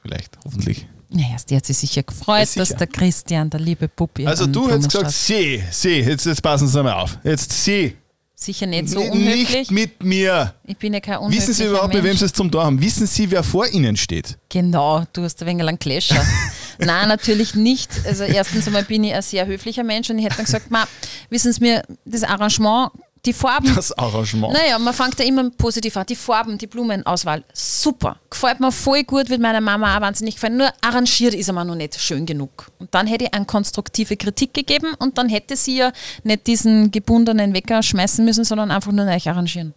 Vielleicht, 0.03 0.39
hoffentlich. 0.45 0.87
Naja, 1.11 1.37
die 1.49 1.57
hat 1.57 1.67
sich 1.67 1.77
sicher 1.77 2.03
gefreut, 2.03 2.41
Ja, 2.41 2.47
sicher. 2.47 2.61
dass 2.61 2.77
der 2.77 2.87
Christian, 2.87 3.51
der 3.51 3.61
liebe 3.61 3.89
Puppi. 3.89 4.27
Also 4.27 4.47
du 4.47 4.69
hättest 4.71 4.91
gesagt, 4.93 5.11
sie, 5.11 5.63
sie, 5.71 6.01
jetzt, 6.01 6.27
jetzt 6.27 6.43
passen 6.43 6.69
Sie 6.69 6.83
mal 6.83 6.93
auf. 6.93 7.19
Jetzt 7.25 7.53
sie, 7.53 7.97
Sicher 8.37 8.67
nicht 8.67 8.89
so 8.89 9.01
unhöflich. 9.01 9.71
nicht 9.71 9.71
mit 9.71 10.03
mir. 10.05 10.55
ich 10.65 10.77
bin 10.77 10.93
ja 10.93 11.01
kein 11.01 11.19
unhöflicher 11.19 11.49
Wissen 11.49 11.55
Sie 11.55 11.65
überhaupt, 11.65 11.95
mit 11.95 12.03
wem 12.03 12.11
Mensch. 12.11 12.19
Sie 12.19 12.25
es 12.27 12.33
zum 12.33 12.51
Tor 12.51 12.65
haben? 12.65 12.81
Wissen 12.81 13.07
Sie, 13.07 13.31
wer 13.31 13.43
vor 13.43 13.67
Ihnen 13.69 13.97
steht? 13.97 14.37
Genau, 14.49 15.05
du 15.13 15.23
hast 15.23 15.41
ein 15.43 15.47
wenig 15.49 15.67
einen 15.67 15.79
Clasher. 15.79 16.23
Nein, 16.79 17.09
natürlich 17.09 17.55
nicht. 17.55 17.91
Also 18.07 18.25
erstens 18.25 18.67
einmal 18.67 18.85
bin 18.85 19.05
ich 19.05 19.15
ein 19.15 19.23
sehr 19.23 19.47
höflicher 19.47 19.85
Mensch 19.85 20.11
und 20.11 20.19
ich 20.19 20.25
hätte 20.25 20.37
dann 20.37 20.45
gesagt, 20.45 20.71
ma, 20.71 20.85
wissen 21.31 21.53
Sie 21.53 21.61
mir, 21.61 21.83
das 22.05 22.23
Arrangement, 22.23 22.91
die 23.25 23.33
Farben, 23.33 23.75
Das 23.75 23.91
Arrangement. 23.97 24.53
naja, 24.53 24.79
man 24.79 24.93
fängt 24.93 25.19
ja 25.19 25.25
immer 25.25 25.49
positiv 25.51 25.97
an. 25.97 26.05
Die 26.07 26.15
Farben, 26.17 26.59
die 26.59 26.67
Blumenauswahl, 26.67 27.43
super. 27.55 28.17
Gefällt 28.29 28.61
mir 28.61 28.71
voll 28.71 29.03
gut, 29.05 29.31
wird 29.31 29.41
meiner 29.41 29.63
Mama 29.63 29.97
auch 29.97 30.01
wahnsinnig 30.03 30.35
gefallen. 30.35 30.59
Nur 30.59 30.71
arrangiert 30.83 31.33
ist 31.33 31.49
er 31.49 31.55
mir 31.55 31.65
noch 31.65 31.75
nicht 31.75 31.99
schön 31.99 32.27
genug. 32.27 32.71
Und 32.79 32.95
dann 32.95 33.07
hätte 33.07 33.25
ich 33.25 33.33
eine 33.35 33.47
konstruktive 33.47 34.17
Kritik 34.19 34.53
gegeben 34.53 34.89
und 34.99 35.17
dann 35.17 35.31
hätte 35.31 35.57
sie 35.57 35.79
ja 35.79 35.93
nicht 36.23 36.47
diesen 36.47 36.91
gebundenen 36.91 37.55
Wecker 37.55 37.83
schmeißen 37.83 38.25
müssen, 38.25 38.45
sondern 38.45 38.71
einfach 38.71 38.93
nur 38.93 39.07
neu 39.07 39.19
arrangieren. 39.25 39.73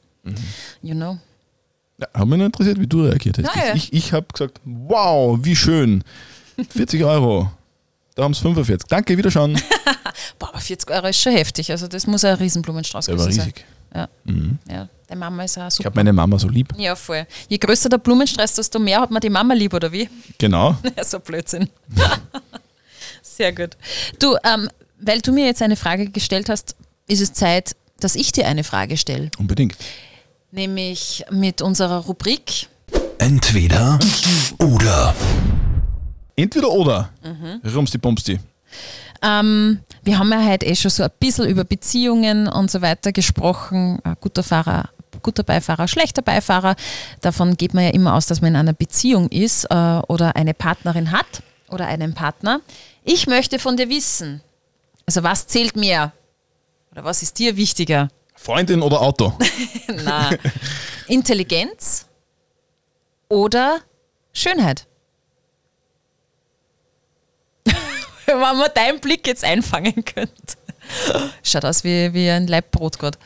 You 0.82 0.94
know? 0.94 1.18
Ja, 2.00 2.08
hat 2.14 2.28
mich 2.28 2.38
nur 2.38 2.48
interessiert, 2.48 2.80
wie 2.82 2.88
du 2.88 3.04
reagiert 3.06 3.38
hast. 3.38 3.56
Naja. 3.56 3.74
Ich, 3.76 3.94
ich 3.94 4.12
habe 4.12 4.28
gesagt, 4.32 4.60
wow, 4.66 5.40
wie 5.42 5.56
schön. 5.56 6.04
40 6.70 7.04
Euro. 7.04 7.52
Da 8.16 8.24
haben 8.24 8.32
es 8.32 8.40
45. 8.40 8.88
Danke, 8.90 9.18
wiederschauen. 9.18 9.54
Boah, 10.40 10.50
aber 10.50 10.60
40 10.60 10.90
Euro 10.92 11.08
ist 11.08 11.22
schon 11.22 11.34
heftig. 11.34 11.72
Also 11.72 11.88
das 11.88 12.08
muss 12.08 12.24
ein 12.26 12.36
Riesenblumenstrauß 12.36 13.06
Der 13.06 13.18
war 13.18 13.26
gewesen 13.26 13.42
riesig. 13.42 13.66
sein. 13.94 14.08
Ja. 14.68 14.74
ja, 14.74 14.90
der 15.10 15.16
Mama 15.16 15.44
ist 15.44 15.58
auch 15.58 15.68
Ich 15.68 15.76
super. 15.76 15.88
habe 15.88 16.00
meine 16.00 16.14
Mama 16.14 16.38
so 16.38 16.50
lieb. 16.50 16.74
Ja, 16.78 16.96
voll. 16.96 17.26
Je 17.48 17.58
größer 17.58 17.90
der 17.90 17.98
Blumenstrauß, 18.00 18.56
desto 18.56 18.80
mehr 18.80 19.00
hat 19.02 19.12
man 19.12 19.22
die 19.22 19.30
Mama 19.30 19.54
lieb, 19.54 19.74
oder 19.74 19.92
wie? 19.92 20.10
Genau. 20.38 20.76
Ja, 20.98 21.04
so 21.04 21.20
Blödsinn. 21.20 21.70
Sehr 23.22 23.54
gut. 23.54 23.78
Du, 24.20 24.36
ähm, 24.44 24.70
weil 25.00 25.22
du 25.22 25.32
mir 25.32 25.46
jetzt 25.46 25.62
eine 25.62 25.76
Frage 25.76 26.10
gestellt 26.10 26.50
hast, 26.50 26.76
ist 27.08 27.22
es 27.22 27.34
Zeit, 27.34 27.76
dass 28.00 28.16
ich 28.16 28.32
dir 28.32 28.48
eine 28.48 28.64
Frage 28.64 28.98
stelle. 28.98 29.30
Unbedingt. 29.38 29.76
Nämlich 30.52 31.24
mit 31.32 31.62
unserer 31.62 32.00
Rubrik. 32.00 32.68
Entweder 33.20 34.00
oder. 34.60 35.16
Entweder 36.38 36.70
oder. 36.70 37.10
Mhm. 37.24 37.62
Rumsti 37.68 37.98
Bumsti. 37.98 38.40
Ähm, 39.24 39.80
wir 40.04 40.20
haben 40.20 40.32
ja 40.32 40.46
heute 40.46 40.68
eh 40.68 40.76
schon 40.76 40.92
so 40.92 41.04
ein 41.04 41.10
bisschen 41.20 41.48
über 41.50 41.64
Beziehungen 41.64 42.48
und 42.48 42.70
so 42.70 42.82
weiter 42.82 43.12
gesprochen. 43.12 44.00
Ein 44.04 44.16
guter 44.22 44.44
Fahrer, 44.44 44.90
guter 45.24 45.42
Beifahrer, 45.42 45.88
schlechter 45.88 46.22
Beifahrer. 46.22 46.76
Davon 47.22 47.58
geht 47.58 47.74
man 47.74 47.86
ja 47.86 47.90
immer 47.90 48.14
aus, 48.14 48.28
dass 48.28 48.42
man 48.42 48.52
in 48.52 48.56
einer 48.58 48.74
Beziehung 48.74 49.30
ist 49.30 49.66
äh, 49.66 49.74
oder 50.08 50.36
eine 50.36 50.54
Partnerin 50.54 51.12
hat 51.12 51.42
oder 51.70 51.88
einen 51.88 52.14
Partner. 52.14 52.62
Ich 53.04 53.26
möchte 53.26 53.58
von 53.58 53.76
dir 53.76 53.90
wissen, 53.90 54.42
also 55.08 55.24
was 55.24 55.48
zählt 55.48 55.76
mehr? 55.76 56.12
Oder 56.92 57.04
was 57.04 57.24
ist 57.24 57.40
dir 57.40 57.58
wichtiger? 57.58 58.10
Freundin 58.36 58.84
oder 58.84 59.02
Auto? 59.02 59.34
Na, 60.06 60.30
Intelligenz 61.08 62.06
oder 63.28 63.80
Schönheit? 64.32 64.86
Wenn 68.30 68.40
man 68.40 68.70
deinen 68.76 69.00
Blick 69.00 69.26
jetzt 69.26 69.46
einfangen 69.46 70.04
könnte. 70.04 70.34
Schaut 71.44 71.64
aus 71.64 71.86
wie, 71.86 72.14
wie 72.14 72.30
ein 72.30 72.46
Leibbrot 72.46 73.00
gerade. 73.00 73.18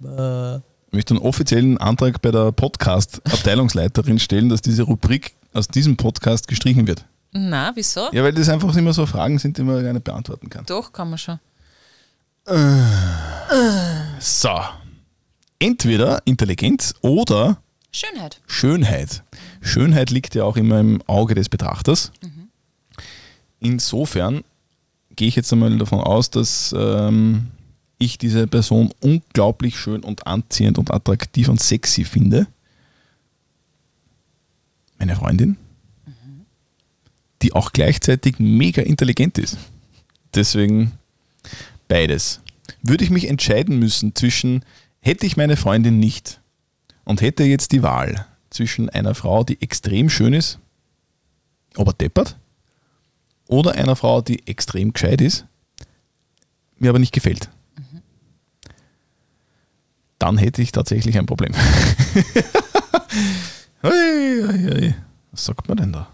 Ich 0.00 0.92
möchte 0.92 1.14
einen 1.14 1.22
offiziellen 1.22 1.76
Antrag 1.76 2.22
bei 2.22 2.30
der 2.30 2.50
Podcast-Abteilungsleiterin 2.50 4.18
stellen, 4.18 4.48
dass 4.48 4.62
diese 4.62 4.84
Rubrik 4.84 5.34
aus 5.52 5.68
diesem 5.68 5.98
Podcast 5.98 6.48
gestrichen 6.48 6.86
wird. 6.86 7.04
Na, 7.32 7.72
wieso? 7.74 8.08
Ja, 8.12 8.22
weil 8.22 8.32
das 8.32 8.48
einfach 8.48 8.74
immer 8.74 8.94
so 8.94 9.04
Fragen 9.04 9.38
sind, 9.38 9.58
die 9.58 9.62
man 9.62 9.84
gar 9.84 9.92
nicht 9.92 10.04
beantworten 10.04 10.48
kann. 10.48 10.64
Doch, 10.64 10.92
kann 10.92 11.10
man 11.10 11.18
schon. 11.18 11.38
So. 14.18 14.60
Entweder 15.58 16.22
Intelligenz 16.24 16.94
oder 17.02 17.58
Schönheit. 17.92 18.40
Schönheit. 18.46 19.22
Schönheit 19.60 20.10
liegt 20.10 20.34
ja 20.34 20.44
auch 20.44 20.56
immer 20.56 20.80
im 20.80 21.02
Auge 21.06 21.34
des 21.34 21.50
Betrachters. 21.50 22.12
Insofern 23.62 24.42
gehe 25.14 25.28
ich 25.28 25.36
jetzt 25.36 25.52
einmal 25.52 25.76
davon 25.78 26.00
aus, 26.00 26.30
dass 26.30 26.74
ähm, 26.76 27.52
ich 27.96 28.18
diese 28.18 28.48
Person 28.48 28.92
unglaublich 29.00 29.78
schön 29.78 30.02
und 30.02 30.26
anziehend 30.26 30.78
und 30.78 30.92
attraktiv 30.92 31.48
und 31.48 31.60
sexy 31.60 32.04
finde. 32.04 32.48
Meine 34.98 35.14
Freundin, 35.14 35.56
die 37.42 37.52
auch 37.52 37.72
gleichzeitig 37.72 38.40
mega 38.40 38.82
intelligent 38.82 39.38
ist. 39.38 39.58
Deswegen 40.34 40.92
beides. 41.86 42.40
Würde 42.82 43.04
ich 43.04 43.10
mich 43.10 43.28
entscheiden 43.28 43.78
müssen 43.78 44.14
zwischen, 44.16 44.64
hätte 45.00 45.24
ich 45.24 45.36
meine 45.36 45.56
Freundin 45.56 46.00
nicht 46.00 46.40
und 47.04 47.20
hätte 47.20 47.44
jetzt 47.44 47.70
die 47.70 47.84
Wahl 47.84 48.26
zwischen 48.50 48.88
einer 48.88 49.14
Frau, 49.14 49.44
die 49.44 49.60
extrem 49.62 50.10
schön 50.10 50.32
ist, 50.32 50.58
aber 51.76 51.92
deppert, 51.92 52.36
oder 53.52 53.72
einer 53.72 53.96
Frau, 53.96 54.22
die 54.22 54.46
extrem 54.46 54.92
gescheit 54.92 55.20
ist, 55.20 55.46
mir 56.78 56.90
aber 56.90 56.98
nicht 56.98 57.12
gefällt, 57.12 57.48
dann 60.18 60.38
hätte 60.38 60.62
ich 60.62 60.72
tatsächlich 60.72 61.18
ein 61.18 61.26
Problem. 61.26 61.52
Was 65.32 65.44
sagt 65.44 65.68
man 65.68 65.76
denn 65.76 65.92
da? 65.92 66.08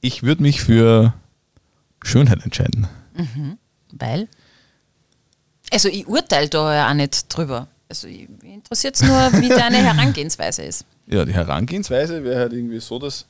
Ich 0.00 0.22
würde 0.22 0.42
mich 0.42 0.62
für 0.62 1.14
Schönheit 2.02 2.42
entscheiden. 2.44 2.86
Weil? 3.92 4.28
Also 5.72 5.88
ich 5.88 6.06
urteile 6.06 6.48
da 6.48 6.74
ja 6.74 6.90
auch 6.90 6.94
nicht 6.94 7.26
drüber. 7.34 7.68
Also 7.88 8.08
interessiert 8.08 8.96
es 8.96 9.02
nur, 9.02 9.32
wie 9.40 9.48
deine 9.50 9.76
Herangehensweise 9.76 10.62
ist. 10.62 10.84
Ja, 11.06 11.24
die 11.24 11.34
Herangehensweise 11.34 12.24
wäre 12.24 12.40
halt 12.40 12.52
irgendwie 12.52 12.80
so, 12.80 12.98
dass. 12.98 13.26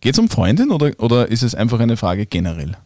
Geht 0.00 0.14
es 0.14 0.18
um 0.18 0.28
Freundin 0.28 0.70
oder, 0.70 0.92
oder 0.98 1.28
ist 1.28 1.42
es 1.42 1.54
einfach 1.54 1.80
eine 1.80 1.96
Frage 1.96 2.26
generell? 2.26 2.76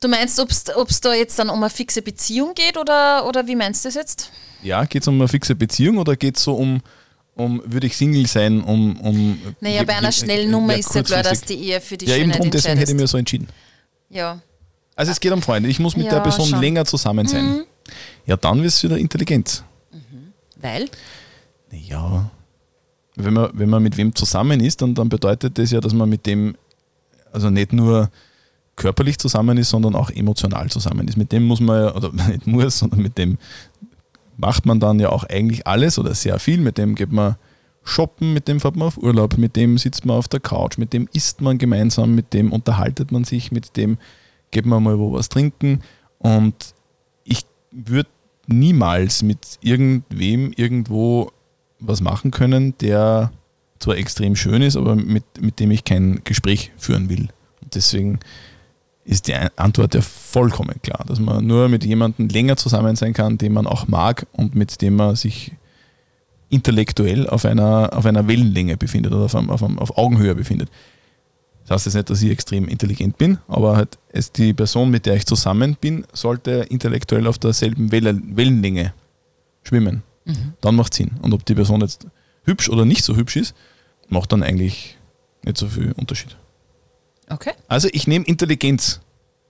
Du 0.00 0.08
meinst, 0.08 0.38
ob 0.38 0.50
es 0.50 1.00
da 1.00 1.14
jetzt 1.14 1.38
dann 1.38 1.48
um 1.50 1.62
eine 1.62 1.70
fixe 1.70 2.02
Beziehung 2.02 2.54
geht 2.54 2.76
oder, 2.76 3.26
oder 3.26 3.46
wie 3.46 3.56
meinst 3.56 3.84
du 3.84 3.88
das 3.88 3.94
jetzt? 3.94 4.30
Ja, 4.62 4.84
geht 4.84 5.02
es 5.02 5.08
um 5.08 5.14
eine 5.14 5.28
fixe 5.28 5.54
Beziehung 5.54 5.98
oder 5.98 6.16
geht 6.16 6.36
es 6.36 6.42
so 6.44 6.54
um, 6.54 6.80
um 7.34 7.62
würde 7.64 7.86
ich 7.86 7.96
Single 7.96 8.26
sein, 8.26 8.62
um. 8.62 8.98
um 9.00 9.38
Naja, 9.60 9.82
bei 9.84 9.96
einer 9.96 10.12
schnellen 10.12 10.50
Nummer 10.50 10.76
ist 10.76 10.94
ja 10.94 11.02
klar, 11.02 11.22
dass 11.22 11.42
die 11.42 11.68
eher 11.68 11.80
für 11.80 11.96
die 11.96 12.06
Ja, 12.06 12.16
eben 12.16 12.24
Schönheit 12.24 12.40
drum, 12.40 12.50
deswegen 12.50 12.78
hätte 12.78 12.92
ich 12.92 12.98
mir 12.98 13.06
so 13.06 13.16
entschieden. 13.18 13.48
Ja, 14.10 14.40
Also 14.96 15.10
es 15.12 15.20
geht 15.20 15.32
um 15.32 15.42
Freunde. 15.42 15.68
Ich 15.68 15.80
muss 15.80 15.96
mit 15.96 16.06
Ja, 16.06 16.12
der 16.14 16.20
Person 16.20 16.48
schon. 16.48 16.58
Mhm. 16.58 16.62
länger 16.62 16.84
zusammen 16.84 17.26
sein. 17.26 17.64
Ja, 18.26 18.36
dann 18.36 18.58
wird 18.62 18.72
es 18.72 18.82
wieder 18.82 18.96
Intelligenz. 18.98 19.64
weil? 20.56 20.88
Ja. 21.70 22.30
Wenn 23.16 23.34
man, 23.34 23.50
wenn 23.52 23.70
man 23.70 23.82
mit 23.82 23.96
wem 23.96 24.14
zusammen 24.14 24.60
ist, 24.60 24.82
dann, 24.82 24.94
dann 24.94 25.08
bedeutet 25.08 25.58
das 25.58 25.70
ja, 25.70 25.80
dass 25.80 25.94
man 25.94 26.08
mit 26.08 26.26
dem 26.26 26.56
also 27.34 27.50
nicht 27.50 27.72
nur 27.72 28.10
körperlich 28.76 29.18
zusammen 29.18 29.58
ist, 29.58 29.70
sondern 29.70 29.94
auch 29.94 30.10
emotional 30.10 30.70
zusammen 30.70 31.06
ist. 31.08 31.16
Mit 31.16 31.32
dem 31.32 31.44
muss 31.44 31.60
man 31.60 31.84
ja, 31.84 31.94
oder 31.94 32.12
nicht 32.28 32.46
muss, 32.46 32.78
sondern 32.78 33.02
mit 33.02 33.18
dem 33.18 33.38
macht 34.36 34.66
man 34.66 34.80
dann 34.80 34.98
ja 34.98 35.10
auch 35.10 35.24
eigentlich 35.24 35.66
alles 35.66 35.98
oder 35.98 36.14
sehr 36.14 36.38
viel. 36.38 36.60
Mit 36.60 36.78
dem 36.78 36.94
geht 36.94 37.12
man 37.12 37.36
shoppen, 37.82 38.32
mit 38.32 38.48
dem 38.48 38.60
fährt 38.60 38.76
man 38.76 38.88
auf 38.88 38.96
Urlaub, 38.96 39.36
mit 39.36 39.56
dem 39.56 39.78
sitzt 39.78 40.06
man 40.06 40.16
auf 40.16 40.28
der 40.28 40.40
Couch, 40.40 40.78
mit 40.78 40.92
dem 40.92 41.08
isst 41.12 41.40
man 41.40 41.58
gemeinsam, 41.58 42.14
mit 42.14 42.32
dem 42.32 42.52
unterhaltet 42.52 43.12
man 43.12 43.24
sich, 43.24 43.52
mit 43.52 43.76
dem 43.76 43.98
geht 44.50 44.64
man 44.64 44.82
mal 44.82 44.98
wo 44.98 45.12
was 45.12 45.28
trinken. 45.28 45.80
Und 46.18 46.54
ich 47.24 47.44
würde 47.70 48.08
niemals 48.46 49.22
mit 49.22 49.58
irgendwem 49.60 50.52
irgendwo 50.52 51.30
was 51.86 52.00
machen 52.00 52.30
können, 52.30 52.76
der 52.78 53.32
zwar 53.78 53.96
extrem 53.96 54.36
schön 54.36 54.62
ist, 54.62 54.76
aber 54.76 54.96
mit, 54.96 55.24
mit 55.40 55.60
dem 55.60 55.70
ich 55.70 55.84
kein 55.84 56.22
Gespräch 56.24 56.72
führen 56.76 57.08
will. 57.08 57.28
Und 57.62 57.74
deswegen 57.74 58.20
ist 59.04 59.28
die 59.28 59.34
Antwort 59.34 59.94
ja 59.94 60.00
vollkommen 60.00 60.80
klar, 60.82 61.04
dass 61.06 61.20
man 61.20 61.46
nur 61.46 61.68
mit 61.68 61.84
jemandem 61.84 62.28
länger 62.28 62.56
zusammen 62.56 62.96
sein 62.96 63.12
kann, 63.12 63.38
den 63.38 63.52
man 63.52 63.66
auch 63.66 63.86
mag 63.86 64.26
und 64.32 64.54
mit 64.54 64.80
dem 64.80 64.96
man 64.96 65.14
sich 65.16 65.52
intellektuell 66.48 67.28
auf 67.28 67.44
einer, 67.44 67.90
auf 67.92 68.06
einer 68.06 68.26
Wellenlänge 68.26 68.76
befindet 68.76 69.12
oder 69.12 69.24
auf, 69.24 69.34
einem, 69.34 69.50
auf, 69.50 69.62
einem, 69.62 69.78
auf 69.78 69.98
Augenhöhe 69.98 70.34
befindet. 70.34 70.70
Das 71.66 71.76
heißt 71.76 71.86
jetzt 71.86 71.94
nicht, 71.94 72.10
dass 72.10 72.22
ich 72.22 72.30
extrem 72.30 72.68
intelligent 72.68 73.18
bin, 73.18 73.38
aber 73.48 73.76
halt 73.76 73.98
es, 74.10 74.32
die 74.32 74.52
Person, 74.52 74.90
mit 74.90 75.06
der 75.06 75.16
ich 75.16 75.26
zusammen 75.26 75.76
bin, 75.80 76.06
sollte 76.12 76.66
intellektuell 76.68 77.26
auf 77.26 77.38
derselben 77.38 77.90
Welle, 77.90 78.20
Wellenlänge 78.24 78.92
schwimmen. 79.62 80.02
Dann 80.60 80.74
macht 80.76 80.94
Sinn. 80.94 81.12
Und 81.22 81.32
ob 81.34 81.44
die 81.44 81.54
Person 81.54 81.80
jetzt 81.82 82.06
hübsch 82.44 82.68
oder 82.70 82.84
nicht 82.84 83.04
so 83.04 83.14
hübsch 83.16 83.36
ist, 83.36 83.54
macht 84.08 84.32
dann 84.32 84.42
eigentlich 84.42 84.96
nicht 85.44 85.58
so 85.58 85.68
viel 85.68 85.92
Unterschied. 85.92 86.36
Okay, 87.28 87.52
Also 87.68 87.88
ich 87.92 88.06
nehme 88.06 88.24
Intelligenz. 88.24 89.00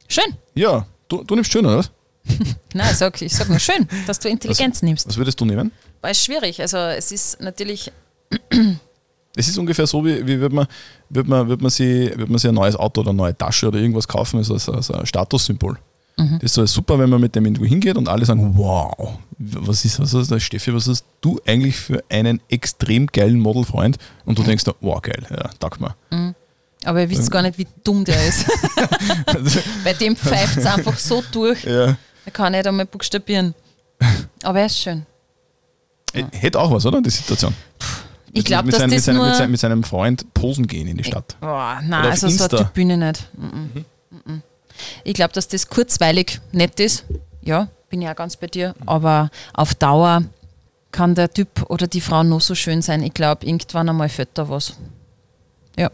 schön. 0.09 0.37
Ja, 0.55 0.87
du, 1.09 1.25
du 1.25 1.35
nimmst 1.35 1.53
schön, 1.53 1.67
oder 1.67 1.79
was? 1.79 1.91
Nein, 2.75 2.89
ich 2.91 2.97
sag, 2.97 3.21
ich 3.21 3.35
sag 3.35 3.49
nur 3.49 3.59
schön, 3.59 3.87
dass 4.07 4.19
du 4.19 4.29
Intelligenz 4.29 4.83
nimmst. 4.83 5.07
Was 5.09 5.17
würdest 5.17 5.41
du 5.41 5.45
nehmen? 5.45 5.73
Weil 6.01 6.13
es 6.13 6.25
schwierig. 6.25 6.61
Also 6.61 6.77
es 6.79 7.13
ist 7.13 7.41
natürlich, 7.41 7.93
Es 9.37 9.49
ist 9.49 9.59
ungefähr 9.59 9.87
so, 9.87 10.05
wie, 10.05 10.25
wie 10.27 10.39
wird, 10.41 10.53
man, 10.53 10.67
wird, 11.09 11.27
man, 11.27 11.49
wird, 11.49 11.61
man 11.61 11.71
sie, 11.71 12.13
wird 12.17 12.29
man 12.29 12.39
sich 12.39 12.49
ein 12.49 12.55
neues 12.55 12.77
Auto 12.77 13.01
oder 13.01 13.11
eine 13.11 13.17
neue 13.17 13.37
Tasche 13.37 13.67
oder 13.67 13.79
irgendwas 13.81 14.07
kaufen, 14.07 14.39
ist 14.39 14.51
also, 14.51 14.73
also 14.73 14.95
ein 14.95 15.07
Statussymbol. 15.07 15.77
Das 16.17 16.43
ist 16.43 16.55
so 16.55 16.65
super, 16.67 16.99
wenn 16.99 17.11
man 17.11 17.21
mit 17.21 17.35
dem 17.35 17.45
irgendwo 17.45 17.65
hingeht 17.65 17.97
und 17.97 18.09
alle 18.09 18.25
sagen, 18.25 18.57
wow, 18.57 19.19
was 19.39 19.85
ist, 19.85 19.99
was 19.99 20.15
ist 20.15 20.31
das, 20.31 20.43
Steffi, 20.43 20.73
was 20.73 20.87
hast 20.87 21.05
du 21.21 21.41
eigentlich 21.47 21.77
für 21.77 22.05
einen 22.09 22.41
extrem 22.49 23.09
geilen 23.09 23.41
Modelfreund? 23.41 23.99
Und 24.25 24.39
du 24.39 24.43
denkst, 24.45 24.63
da, 24.65 24.75
wow, 24.81 25.03
geil, 25.03 25.27
ja, 25.29 25.51
taugt 25.59 25.81
mir. 25.81 25.95
aber 26.85 27.01
ihr 27.01 27.11
wisst 27.11 27.31
gar 27.31 27.43
nicht, 27.43 27.59
wie 27.59 27.67
dumm 27.83 28.05
der 28.05 28.29
ist. 28.29 28.47
Bei 29.85 29.93
dem 29.93 30.15
pfeift 30.17 30.59
es 30.59 30.67
einfach 30.67 30.97
so 30.99 31.23
durch, 31.33 31.65
ja. 31.65 31.97
er 32.25 32.33
kann 32.33 32.53
nicht 32.53 32.67
einmal 32.67 32.87
buchstabieren. 32.87 33.55
Aber 34.45 34.61
er 34.61 34.67
ist 34.67 34.79
schön. 34.79 35.05
Äh, 36.13 36.25
Hätte 36.33 36.61
auch 36.61 36.71
was, 36.71 36.87
oder, 36.87 37.03
die 37.03 37.11
Situation? 37.11 37.55
Ich 38.33 38.45
glaube, 38.45 38.67
mit, 38.67 38.75
dass 38.75 38.81
seinem- 38.81 38.91
mit, 38.91 38.99
das 38.99 39.05
seinem, 39.05 39.17
nur... 39.17 39.27
mit, 39.27 39.37
seinem, 39.37 39.51
mit 39.51 39.61
seinem 39.61 39.85
Freund 39.85 40.33
posen 40.35 40.67
gehen 40.67 40.87
in 40.89 40.97
die 40.97 41.05
Stadt. 41.05 41.37
Boah, 41.41 41.81
nein, 41.83 42.07
also 42.07 42.29
so 42.29 42.33
Insta. 42.33 42.57
eine 42.57 42.67
Typ 42.67 42.75
bin 42.75 42.91
ich 42.91 42.97
nicht. 42.99 43.29
Mhm. 43.37 43.85
Mhm. 44.27 44.43
Ich 45.05 45.15
glaube, 45.15 45.33
dass 45.33 45.49
das 45.49 45.69
kurzweilig 45.69 46.41
nett 46.53 46.81
ist. 46.81 47.05
Ja, 47.43 47.69
bin 47.91 48.03
ich 48.03 48.09
auch 48.09 48.17
ganz 48.17 48.37
bei 48.37 48.47
dir. 48.47 48.75
Aber 48.87 49.31
auf 49.53 49.75
Dauer 49.75 50.25
kann 50.93 51.15
der 51.15 51.31
Typ 51.33 51.69
oder 51.69 51.87
die 51.87 52.01
Frau 52.01 52.23
noch 52.23 52.41
so 52.41 52.55
schön 52.55 52.83
sein. 52.83 53.03
Ich 53.03 53.15
glaube, 53.15 53.45
irgendwann 53.47 53.89
einmal 53.89 54.09
fällt 54.09 54.31
da 54.35 54.49
was. 54.49 54.75
Ja. 55.77 55.91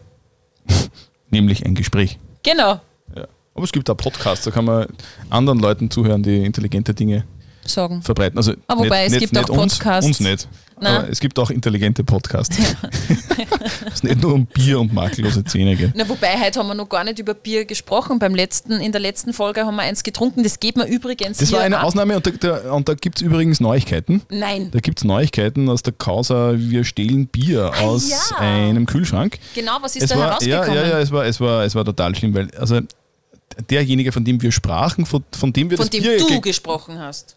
Nämlich 1.29 1.65
ein 1.65 1.75
Gespräch. 1.75 2.19
Genau. 2.43 2.79
Ja. 3.15 3.27
Aber 3.53 3.63
es 3.63 3.71
gibt 3.71 3.89
auch 3.89 3.97
Podcasts, 3.97 4.45
da 4.45 4.51
kann 4.51 4.65
man 4.65 4.87
anderen 5.29 5.59
Leuten 5.59 5.89
zuhören, 5.89 6.23
die 6.23 6.45
intelligente 6.45 6.93
Dinge 6.93 7.25
Sagen. 7.65 8.01
verbreiten. 8.01 8.37
Also 8.37 8.53
Ah, 8.67 8.77
wobei, 8.77 9.05
es 9.05 9.17
gibt 9.17 9.37
auch 9.37 9.49
uns, 9.49 9.77
Podcasts. 9.77 10.07
Uns 10.07 10.19
nicht. 10.19 10.47
Nein. 10.81 11.05
Es 11.11 11.19
gibt 11.19 11.37
auch 11.39 11.49
intelligente 11.51 12.03
Podcasts. 12.03 12.57
es 13.93 14.03
nicht 14.03 14.21
nur 14.21 14.33
um 14.33 14.45
Bier 14.47 14.79
und 14.79 14.93
makellose 14.93 15.43
Zähne 15.43 15.75
geht. 15.75 15.91
Na, 15.95 16.07
wobei, 16.09 16.39
heute 16.39 16.59
haben 16.59 16.67
wir 16.67 16.73
noch 16.75 16.89
gar 16.89 17.03
nicht 17.03 17.19
über 17.19 17.33
Bier 17.33 17.65
gesprochen. 17.65 18.19
Beim 18.19 18.33
letzten, 18.35 18.73
in 18.81 18.91
der 18.91 19.01
letzten 19.01 19.33
Folge 19.33 19.65
haben 19.65 19.75
wir 19.75 19.83
eins 19.83 20.03
getrunken. 20.03 20.43
Das 20.43 20.59
geht 20.59 20.77
mir 20.77 20.85
übrigens 20.87 21.37
Das 21.37 21.51
war 21.51 21.61
eine 21.61 21.77
ab. 21.79 21.83
Ausnahme 21.85 22.15
und 22.17 22.25
da, 22.25 22.31
da, 22.31 22.73
und 22.73 22.89
da 22.89 22.93
gibt 22.95 23.17
es 23.17 23.21
übrigens 23.21 23.59
Neuigkeiten. 23.59 24.23
Nein, 24.29 24.71
Da 24.71 24.79
gibt 24.79 24.99
es 24.99 25.03
Neuigkeiten 25.03 25.69
aus 25.69 25.83
der 25.83 25.93
Causa, 25.93 26.53
wir 26.57 26.83
stehlen 26.83 27.27
Bier 27.27 27.71
aus 27.81 28.11
Ah, 28.11 28.43
ja. 28.43 28.65
einem 28.67 28.85
Kühlschrank. 28.85 29.37
genau, 29.53 29.77
was 29.81 29.95
ist 29.95 30.03
Es 30.03 30.09
da 30.09 30.17
war, 30.17 30.41
ja, 30.43 30.57
herausgekommen? 30.63 30.75
ja, 30.75 30.89
ja, 30.89 30.99
es 30.99 31.11
war, 31.11 31.25
es, 31.25 31.39
war, 31.39 31.63
es 31.63 31.75
war 31.75 31.85
total 31.85 32.15
schlimm, 32.15 32.33
weil 32.33 32.49
also 32.57 32.79
derjenige, 33.69 34.11
von 34.11 34.23
dem 34.23 34.41
wir 34.41 34.51
sprachen, 34.51 35.05
von, 35.05 35.23
von 35.37 35.53
dem 35.53 35.69
wir 35.69 35.77
Von 35.77 35.85
das 35.85 35.89
dem 35.91 36.03
Bier 36.03 36.17
du 36.17 36.27
ge- 36.27 36.39
gesprochen 36.39 36.99
hast. 36.99 37.35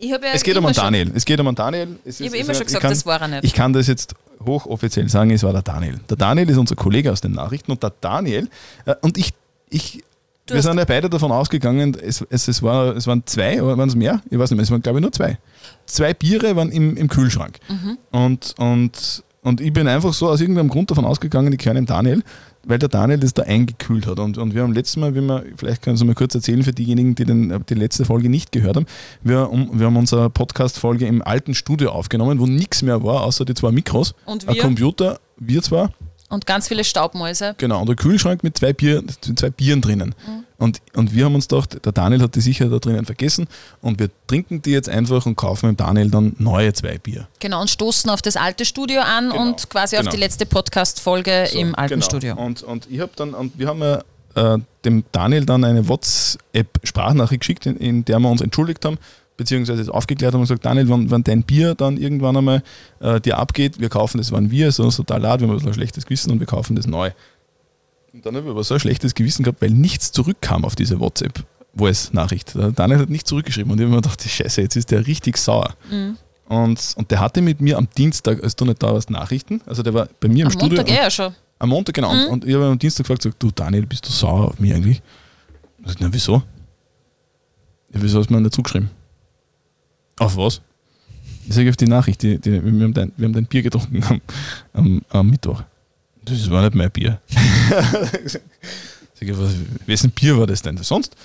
Ja 0.00 0.16
Es 0.32 0.42
geht 0.42 0.56
um 0.56 0.64
einen 0.64 0.74
Daniel. 0.74 1.10
Es 1.14 1.24
geht 1.24 1.40
um 1.40 1.46
einen 1.46 1.56
Daniel. 1.56 1.98
Es 2.04 2.20
Ich 2.20 2.26
habe 2.28 2.38
immer 2.38 2.54
schon 2.54 2.66
gesagt, 2.66 2.82
kann, 2.82 2.90
das 2.90 3.04
war 3.04 3.20
er 3.20 3.28
nicht. 3.28 3.44
Ich 3.44 3.52
kann 3.52 3.72
das 3.72 3.86
jetzt 3.86 4.14
hochoffiziell 4.44 5.08
sagen, 5.08 5.30
es 5.30 5.42
war 5.42 5.52
der 5.52 5.62
Daniel. 5.62 5.98
Der 6.08 6.16
Daniel 6.16 6.48
ist 6.48 6.56
unser 6.56 6.76
Kollege 6.76 7.10
aus 7.10 7.20
den 7.20 7.32
Nachrichten 7.32 7.72
und 7.72 7.82
der 7.82 7.92
Daniel, 8.00 8.48
äh, 8.86 8.94
und 9.00 9.18
ich, 9.18 9.32
ich 9.70 10.02
Du 10.48 10.54
wir 10.54 10.62
sind 10.62 10.78
ja 10.78 10.86
beide 10.86 11.10
davon 11.10 11.30
ausgegangen, 11.30 11.94
es, 12.02 12.24
es, 12.30 12.48
es, 12.48 12.62
war, 12.62 12.96
es 12.96 13.06
waren 13.06 13.22
zwei, 13.26 13.62
oder 13.62 13.76
waren 13.76 13.90
es 13.90 13.94
mehr? 13.94 14.22
Ich 14.30 14.38
weiß 14.38 14.50
nicht 14.50 14.56
mehr, 14.56 14.62
es 14.62 14.70
waren 14.70 14.80
glaube 14.80 14.98
ich 14.98 15.02
nur 15.02 15.12
zwei. 15.12 15.36
Zwei 15.84 16.14
Biere 16.14 16.56
waren 16.56 16.72
im, 16.72 16.96
im 16.96 17.08
Kühlschrank. 17.08 17.58
Mhm. 17.68 17.98
Und, 18.12 18.54
und, 18.56 19.22
und 19.42 19.60
ich 19.60 19.74
bin 19.74 19.86
einfach 19.86 20.14
so 20.14 20.26
aus 20.26 20.40
irgendeinem 20.40 20.70
Grund 20.70 20.90
davon 20.90 21.04
ausgegangen, 21.04 21.52
ich 21.52 21.58
kenne 21.58 21.80
den 21.80 21.86
Daniel, 21.86 22.22
weil 22.68 22.78
der 22.78 22.88
Daniel 22.88 23.18
das 23.18 23.34
da 23.34 23.42
eingekühlt 23.42 24.06
hat. 24.06 24.20
Und, 24.20 24.38
und 24.38 24.54
wir 24.54 24.62
haben 24.62 24.72
letztes 24.72 24.98
Mal, 24.98 25.14
wie 25.14 25.22
wir, 25.22 25.42
vielleicht 25.56 25.82
können 25.82 25.96
Sie 25.96 26.04
mal 26.04 26.14
kurz 26.14 26.34
erzählen 26.34 26.62
für 26.62 26.72
diejenigen, 26.72 27.14
die 27.14 27.24
den, 27.24 27.64
die 27.68 27.74
letzte 27.74 28.04
Folge 28.04 28.28
nicht 28.28 28.52
gehört 28.52 28.76
haben, 28.76 28.86
wir, 29.22 29.50
um, 29.50 29.70
wir 29.80 29.86
haben 29.86 29.96
unsere 29.96 30.28
Podcast-Folge 30.30 31.06
im 31.06 31.22
alten 31.22 31.54
Studio 31.54 31.90
aufgenommen, 31.90 32.38
wo 32.38 32.46
nichts 32.46 32.82
mehr 32.82 33.02
war, 33.02 33.24
außer 33.24 33.44
die 33.44 33.54
zwei 33.54 33.72
Mikros, 33.72 34.14
Und 34.26 34.46
ein? 34.46 34.58
Computer, 34.58 35.18
wir 35.38 35.62
zwar, 35.62 35.92
Und 36.30 36.44
ganz 36.44 36.68
viele 36.68 36.84
Staubmäuse. 36.84 37.54
genau, 37.56 37.80
und 37.80 37.88
der 37.88 37.96
Kühlschrank 37.96 38.44
mit 38.44 38.58
zwei, 38.58 38.74
Bier, 38.74 39.02
mit 39.02 39.38
zwei 39.38 39.48
Bieren 39.48 39.80
drinnen. 39.80 40.14
Mhm. 40.26 40.44
Und, 40.58 40.80
und 40.94 41.14
wir 41.14 41.24
haben 41.24 41.34
uns 41.34 41.48
gedacht, 41.48 41.84
der 41.84 41.92
Daniel 41.92 42.20
hat 42.20 42.34
die 42.34 42.40
sicher 42.40 42.68
da 42.68 42.78
drinnen 42.78 43.06
vergessen 43.06 43.46
und 43.80 43.98
wir 43.98 44.10
trinken 44.26 44.60
die 44.60 44.72
jetzt 44.72 44.88
einfach 44.88 45.24
und 45.24 45.36
kaufen 45.36 45.68
dem 45.68 45.76
Daniel 45.76 46.10
dann 46.10 46.34
neue 46.38 46.72
zwei 46.72 46.98
Bier. 46.98 47.28
Genau, 47.38 47.60
und 47.60 47.70
stoßen 47.70 48.10
auf 48.10 48.20
das 48.22 48.36
alte 48.36 48.64
Studio 48.64 49.00
an 49.00 49.30
Genau, 49.30 49.40
und 49.42 49.70
quasi 49.70 49.96
auf 49.96 50.00
genau. 50.00 50.10
die 50.12 50.18
letzte 50.18 50.46
Podcast-Folge 50.46 51.48
So, 51.50 51.58
im 51.58 51.74
alten 51.74 51.94
genau. 51.94 52.04
Studio. 52.04 52.34
Und, 52.34 52.62
und 52.62 52.88
ich 52.90 53.00
habe 53.00 53.12
dann, 53.16 53.34
und 53.34 53.58
wir 53.58 53.68
haben 53.68 53.80
äh, 53.82 54.58
dem 54.84 55.04
Daniel 55.12 55.46
dann 55.46 55.64
eine 55.64 55.88
WhatsApp-Sprachnachricht 55.88 57.40
geschickt, 57.40 57.66
in, 57.66 57.76
in 57.76 58.04
der 58.04 58.18
wir 58.18 58.30
uns 58.30 58.40
entschuldigt 58.40 58.84
haben, 58.84 58.98
beziehungsweise 59.38 59.80
es 59.80 59.88
aufgeklärt 59.88 60.34
haben 60.34 60.40
und 60.40 60.44
gesagt, 60.44 60.66
Daniel, 60.66 60.88
wenn, 60.90 61.10
wenn 61.10 61.24
dein 61.24 61.42
Bier 61.42 61.74
dann 61.74 61.96
irgendwann 61.96 62.36
einmal 62.36 62.62
äh, 63.00 63.18
dir 63.20 63.38
abgeht, 63.38 63.80
wir 63.80 63.88
kaufen 63.88 64.18
das, 64.18 64.30
waren 64.32 64.50
wir, 64.50 64.70
so 64.72 64.82
uns 64.82 64.96
total 64.96 65.22
leid, 65.22 65.40
wir 65.40 65.48
haben 65.48 65.58
so 65.58 65.68
ein 65.68 65.74
schlechtes 65.74 66.04
Gewissen 66.04 66.30
und 66.32 66.40
wir 66.40 66.46
kaufen 66.46 66.76
das 66.76 66.86
neu. 66.86 67.12
Und 68.12 68.26
dann 68.26 68.36
habe 68.36 68.46
ich 68.46 68.50
aber 68.50 68.64
so 68.64 68.74
ein 68.74 68.80
schlechtes 68.80 69.14
Gewissen 69.14 69.44
gehabt, 69.44 69.62
weil 69.62 69.70
nichts 69.70 70.12
zurückkam 70.12 70.64
auf 70.64 70.74
diese 70.74 70.98
WhatsApp-Voice-Nachricht. 70.98 72.56
Der 72.56 72.72
Daniel 72.72 72.98
hat 72.98 73.10
nichts 73.10 73.28
zurückgeschrieben 73.30 73.70
und 73.70 73.78
ich 73.78 73.84
habe 73.84 73.94
mir 73.94 74.02
gedacht, 74.02 74.20
Scheiße, 74.20 74.60
jetzt 74.60 74.76
ist 74.76 74.90
der 74.90 75.06
richtig 75.06 75.38
sauer. 75.38 75.74
Mhm. 75.90 76.18
Und, 76.48 76.94
und 76.96 77.10
der 77.10 77.20
hatte 77.20 77.40
mit 77.40 77.60
mir 77.60 77.78
am 77.78 77.88
Dienstag, 77.96 78.42
als 78.42 78.56
du 78.56 78.64
nicht 78.64 78.82
da 78.82 78.92
warst, 78.92 79.08
Nachrichten. 79.08 79.60
Also 79.66 79.82
der 79.82 79.94
war 79.94 80.08
bei 80.18 80.28
mir 80.28 80.42
im 80.42 80.46
Am 80.46 80.52
Studio. 80.52 80.78
Montag 80.78 80.90
eh 80.90 80.96
ja 80.96 81.10
schon. 81.10 81.34
Am 81.60 81.68
Montag, 81.68 81.94
genau. 81.94 82.12
Mhm. 82.12 82.26
Und, 82.28 82.44
ich 82.44 82.54
habe 82.54 82.64
am 82.64 82.78
Dienstag 82.78 83.04
gefragt, 83.04 83.22
gesagt, 83.22 83.40
du 83.40 83.50
Daniel, 83.52 83.86
bist 83.86 84.04
du 84.06 84.10
sauer 84.10 84.48
auf 84.48 84.58
mich 84.58 84.74
eigentlich? 84.74 85.00
Ich 85.84 85.92
sag, 85.92 86.00
na 86.00 86.08
wieso? 86.10 86.42
Ja, 87.92 88.02
wieso 88.02 88.18
hast 88.18 88.30
du 88.30 88.34
mir 88.34 88.40
nicht 88.40 88.54
zugeschrieben? 88.54 88.90
Auf 90.18 90.36
was? 90.36 90.60
Ich 91.46 91.54
sage 91.54 91.70
auf 91.70 91.76
die 91.76 91.86
Nachricht, 91.86 92.22
die, 92.22 92.38
die, 92.38 92.62
wir, 92.62 92.84
haben 92.84 92.92
dein, 92.92 93.12
wir 93.16 93.26
haben 93.26 93.32
dein 93.32 93.46
Bier 93.46 93.62
getrunken 93.62 94.02
am, 94.04 94.20
am, 94.72 95.02
am 95.08 95.30
Mittwoch. 95.30 95.62
Das 96.24 96.50
war 96.50 96.62
nicht 96.62 96.74
mein 96.74 96.90
Bier. 96.90 97.20
sag 98.26 98.42
ich, 99.20 99.38
was, 99.38 99.54
wessen 99.86 100.10
Bier 100.10 100.38
war 100.38 100.46
das 100.46 100.60
denn? 100.60 100.76
Sonst? 100.78 101.16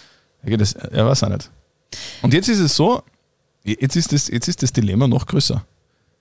Ich, 0.45 0.57
das, 0.57 0.73
er 0.73 1.05
weiß 1.05 1.23
auch 1.23 1.29
nicht. 1.29 1.49
Und 2.21 2.33
jetzt 2.33 2.47
ist 2.47 2.59
es 2.59 2.75
so, 2.75 3.03
jetzt 3.63 3.95
ist 3.95 4.13
das, 4.13 4.27
jetzt 4.29 4.47
ist 4.47 4.63
das 4.63 4.71
Dilemma 4.71 5.07
noch 5.07 5.25
größer. 5.25 5.65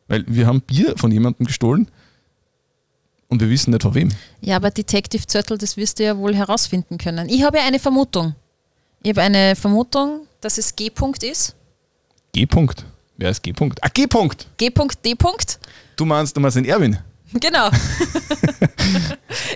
Weil 0.09 0.25
wir 0.27 0.47
haben 0.47 0.61
Bier 0.61 0.95
von 0.97 1.13
jemandem 1.13 1.47
gestohlen 1.47 1.89
und 3.29 3.41
wir 3.41 3.49
wissen 3.49 3.71
nicht 3.71 3.83
von 3.83 3.95
wem. 3.95 4.11
Ja, 4.41 4.57
aber 4.57 4.71
Detective 4.71 5.27
Zöttl, 5.27 5.57
das 5.59 5.77
wirst 5.77 5.99
du 5.99 6.05
ja 6.05 6.17
wohl 6.19 6.35
herausfinden 6.35 6.99
können. 6.99 7.29
Ich 7.29 7.43
habe 7.45 7.59
ja 7.59 7.65
eine 7.65 7.79
Vermutung. 7.79 8.35
Ich 9.03 9.11
habe 9.11 9.23
eine 9.23 9.57
Vermutung, 9.57 10.27
dass 10.41 10.59
es 10.59 10.77
G-Punkt 10.77 11.23
ist. 11.23 11.55
G-Punkt. 12.35 12.87
Wer 13.19 13.31
ist 13.31 13.43
G-Punkt? 13.43 13.79
Ah, 13.85 13.89
G-Punkt. 13.93 14.47
G-Punkt, 14.57 15.05
D-Punkt. 15.05 15.59
Du 15.97 16.07
meinst, 16.07 16.35
du 16.35 16.41
meinst 16.41 16.57
den 16.57 16.65
Erwin. 16.65 16.99
Genau. 17.35 17.69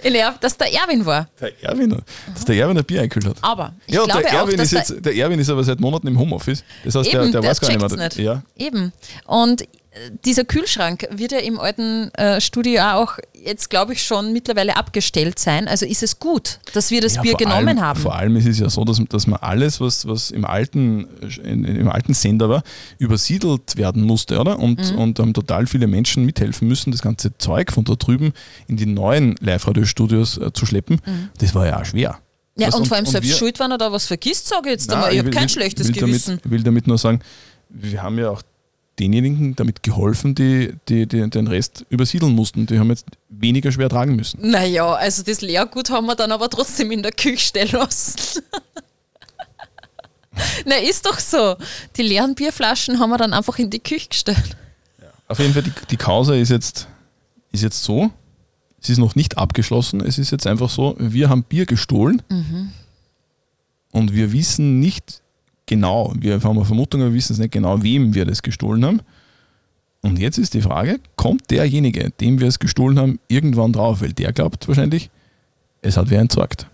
Ich 0.02 0.12
glaube, 0.12 0.38
dass 0.40 0.56
der 0.56 0.72
Erwin 0.72 1.04
war. 1.04 1.28
Der 1.40 1.52
Erwin, 1.64 2.02
dass 2.32 2.44
der 2.44 2.56
Erwin 2.56 2.78
ein 2.78 2.84
Bier 2.84 3.02
eingekühlt 3.02 3.26
hat. 3.26 3.36
Aber 3.42 3.74
ich 3.86 3.94
ja, 3.94 4.04
glaube 4.04 4.22
der 4.22 4.30
auch, 4.30 4.46
Erwin, 4.46 4.56
dass 4.56 4.72
ist 4.72 4.90
jetzt, 4.90 5.04
der 5.04 5.14
Erwin 5.14 5.38
ist 5.38 5.50
aber 5.50 5.64
seit 5.64 5.80
Monaten 5.80 6.06
im 6.06 6.18
Homeoffice. 6.18 6.64
Das 6.84 6.94
heißt, 6.94 7.08
Eben, 7.08 7.22
der, 7.24 7.32
der, 7.32 7.40
der 7.42 7.50
weiß 7.50 7.60
gar 7.60 7.68
nicht 7.68 7.96
mehr. 7.96 8.04
nicht. 8.08 8.16
Ja. 8.18 8.42
Eben. 8.56 8.92
Und 9.26 9.64
dieser 10.24 10.44
Kühlschrank 10.44 11.06
wird 11.10 11.32
ja 11.32 11.38
im 11.38 11.58
alten 11.58 12.12
äh, 12.14 12.40
Studio 12.40 12.82
auch 12.94 13.18
jetzt, 13.32 13.70
glaube 13.70 13.92
ich, 13.92 14.02
schon 14.02 14.32
mittlerweile 14.32 14.76
abgestellt 14.76 15.38
sein. 15.38 15.68
Also 15.68 15.86
ist 15.86 16.02
es 16.02 16.18
gut, 16.18 16.58
dass 16.74 16.90
wir 16.90 17.00
das 17.00 17.14
Ja, 17.16 17.22
Bier 17.22 17.34
genommen 17.34 17.68
allem, 17.68 17.80
haben. 17.80 18.00
Vor 18.00 18.14
allem 18.16 18.36
ist 18.36 18.46
es 18.46 18.58
ja 18.58 18.68
so, 18.68 18.84
dass, 18.84 19.00
dass 19.08 19.26
man 19.26 19.38
alles, 19.40 19.80
was, 19.80 20.06
was 20.08 20.30
im, 20.32 20.44
alten, 20.44 21.06
in, 21.44 21.64
im 21.64 21.88
alten 21.88 22.12
Sender 22.14 22.48
war, 22.48 22.62
übersiedelt 22.98 23.76
werden 23.76 24.02
musste, 24.02 24.38
oder? 24.40 24.58
Und, 24.58 24.92
Mhm. 24.92 24.98
und 24.98 25.18
haben 25.18 25.32
total 25.34 25.66
viele 25.66 25.86
Menschen 25.86 26.24
mithelfen 26.26 26.66
müssen, 26.68 26.90
das 26.90 27.02
ganze 27.02 27.36
Zeug 27.38 27.72
von 27.72 27.84
da 27.84 27.94
drüben 27.94 28.32
in 28.66 28.76
die 28.76 28.86
neuen 28.86 29.36
Live-Radio-Studios 29.40 30.38
äh, 30.38 30.52
zu 30.52 30.66
schleppen. 30.66 31.00
Das 31.38 31.54
war 31.54 31.66
ja 31.66 31.80
auch 31.80 31.84
schwer. 31.84 32.18
Mhm. 32.56 32.62
ja, 32.62 32.68
Was- 32.68 32.74
und, 32.74 32.88
vor 32.88 32.96
allem 32.96 33.06
selbst 33.06 33.28
wir- 33.30 33.36
schuld, 33.36 33.60
wenn 33.60 33.70
er 33.70 33.78
da 33.78 33.92
was 33.92 34.06
vergisst, 34.06 34.48
sage 34.48 34.68
ich 34.68 34.72
jetzt 34.72 34.88
Nein, 34.88 34.96
einmal. 34.96 35.12
Ich 35.12 35.18
habe 35.18 35.26
will- 35.28 35.34
kein 35.34 35.42
will- 35.44 35.48
schlechtes 35.50 35.88
will 35.88 35.94
Gewissen. 35.94 36.38
Damit, 36.42 36.50
will 36.50 36.62
damit 36.62 36.86
nur 36.86 36.98
sagen, 36.98 37.20
wir 37.68 38.02
haben 38.02 38.18
ja 38.18 38.30
auch 38.30 38.42
denjenigen 38.98 39.54
damit 39.56 39.82
geholfen, 39.82 40.34
die, 40.34 40.74
die, 40.88 41.06
die 41.06 41.28
den 41.28 41.46
Rest 41.46 41.84
übersiedeln 41.90 42.34
mussten. 42.34 42.66
Die 42.66 42.78
haben 42.78 42.90
jetzt 42.90 43.06
weniger 43.28 43.70
schwer 43.70 43.88
tragen 43.88 44.16
müssen. 44.16 44.50
Naja, 44.50 44.94
also 44.94 45.22
das 45.22 45.40
Leergut 45.40 45.90
haben 45.90 46.06
wir 46.06 46.16
dann 46.16 46.32
aber 46.32 46.48
trotzdem 46.48 46.90
in 46.90 47.02
der 47.02 47.12
Küche 47.12 47.38
stehen 47.38 47.70
lassen. 47.72 48.42
Na, 50.66 50.76
ist 50.76 51.06
doch 51.06 51.18
so. 51.18 51.56
Die 51.96 52.02
leeren 52.02 52.34
Bierflaschen 52.34 52.98
haben 52.98 53.10
wir 53.10 53.18
dann 53.18 53.32
einfach 53.32 53.58
in 53.58 53.70
die 53.70 53.80
Küche 53.80 54.08
gestellt. 54.08 54.56
Auf 55.28 55.38
jeden 55.38 55.52
Fall, 55.52 55.62
die, 55.62 55.72
die 55.90 55.96
Causa 55.96 56.34
ist 56.34 56.50
jetzt, 56.50 56.88
ist 57.52 57.62
jetzt 57.62 57.82
so. 57.82 58.10
es 58.80 58.90
ist 58.90 58.98
noch 58.98 59.14
nicht 59.14 59.38
abgeschlossen. 59.38 60.00
Es 60.00 60.18
ist 60.18 60.30
jetzt 60.30 60.46
einfach 60.46 60.70
so, 60.70 60.94
wir 60.98 61.28
haben 61.28 61.42
Bier 61.42 61.66
gestohlen 61.66 62.22
und 63.92 64.14
wir 64.14 64.32
wissen 64.32 64.78
nicht 64.78 65.22
genau, 65.66 66.12
wir 66.16 66.40
haben 66.40 66.56
eine 66.56 66.64
Vermutung, 66.64 67.02
aber 67.02 67.10
wir 67.10 67.16
wissen 67.16 67.34
es 67.34 67.38
nicht 67.38 67.52
genau, 67.52 67.82
wem 67.82 68.14
wir 68.14 68.24
das 68.24 68.42
gestohlen 68.42 68.84
haben. 68.84 69.00
Und 70.02 70.18
jetzt 70.18 70.38
ist 70.38 70.54
die 70.54 70.62
Frage, 70.62 71.00
kommt 71.16 71.50
derjenige, 71.50 72.10
dem 72.20 72.38
wir 72.38 72.46
es 72.46 72.58
gestohlen 72.58 72.98
haben, 72.98 73.18
irgendwann 73.28 73.72
drauf? 73.72 74.00
Weil 74.00 74.12
der 74.12 74.32
glaubt 74.32 74.68
wahrscheinlich, 74.68 75.10
es 75.82 75.96
hat 75.96 76.10
wer 76.10 76.20
entsorgt. 76.20 76.66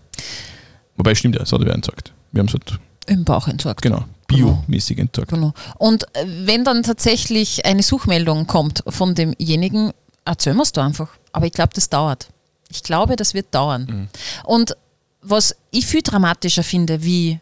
Wobei 0.97 1.15
stimmt 1.15 1.35
ja, 1.35 1.41
es 1.41 1.51
hat 1.51 1.61
wer 1.65 1.73
entsorgt. 1.73 2.13
Wir 2.31 2.39
haben 2.39 2.47
es 2.47 2.53
halt, 2.53 2.79
Im 3.07 3.23
Bauch 3.23 3.47
entsorgt. 3.47 3.81
genau, 3.81 4.05
biomäßig 4.27 4.99
entsorgt. 4.99 5.31
Genau. 5.31 5.53
Und 5.77 6.03
äh, 6.15 6.25
wenn 6.45 6.63
dann 6.63 6.83
tatsächlich 6.83 7.65
eine 7.65 7.81
Suchmeldung 7.81 8.45
kommt 8.45 8.83
von 8.87 9.15
demjenigen, 9.15 9.91
erzählen 10.25 10.55
wir 10.57 10.63
es 10.63 10.71
da 10.71 10.85
einfach. 10.85 11.09
Aber 11.31 11.47
ich 11.47 11.53
glaube, 11.53 11.71
das 11.73 11.89
dauert. 11.89 12.29
Ich 12.69 12.83
glaube, 12.83 13.15
das 13.15 13.33
wird 13.33 13.53
dauern. 13.53 14.09
Und 14.45 14.75
was 15.21 15.55
ich 15.71 15.85
viel 15.85 16.01
dramatischer 16.01 16.63
finde, 16.63 17.03
wie 17.03 17.39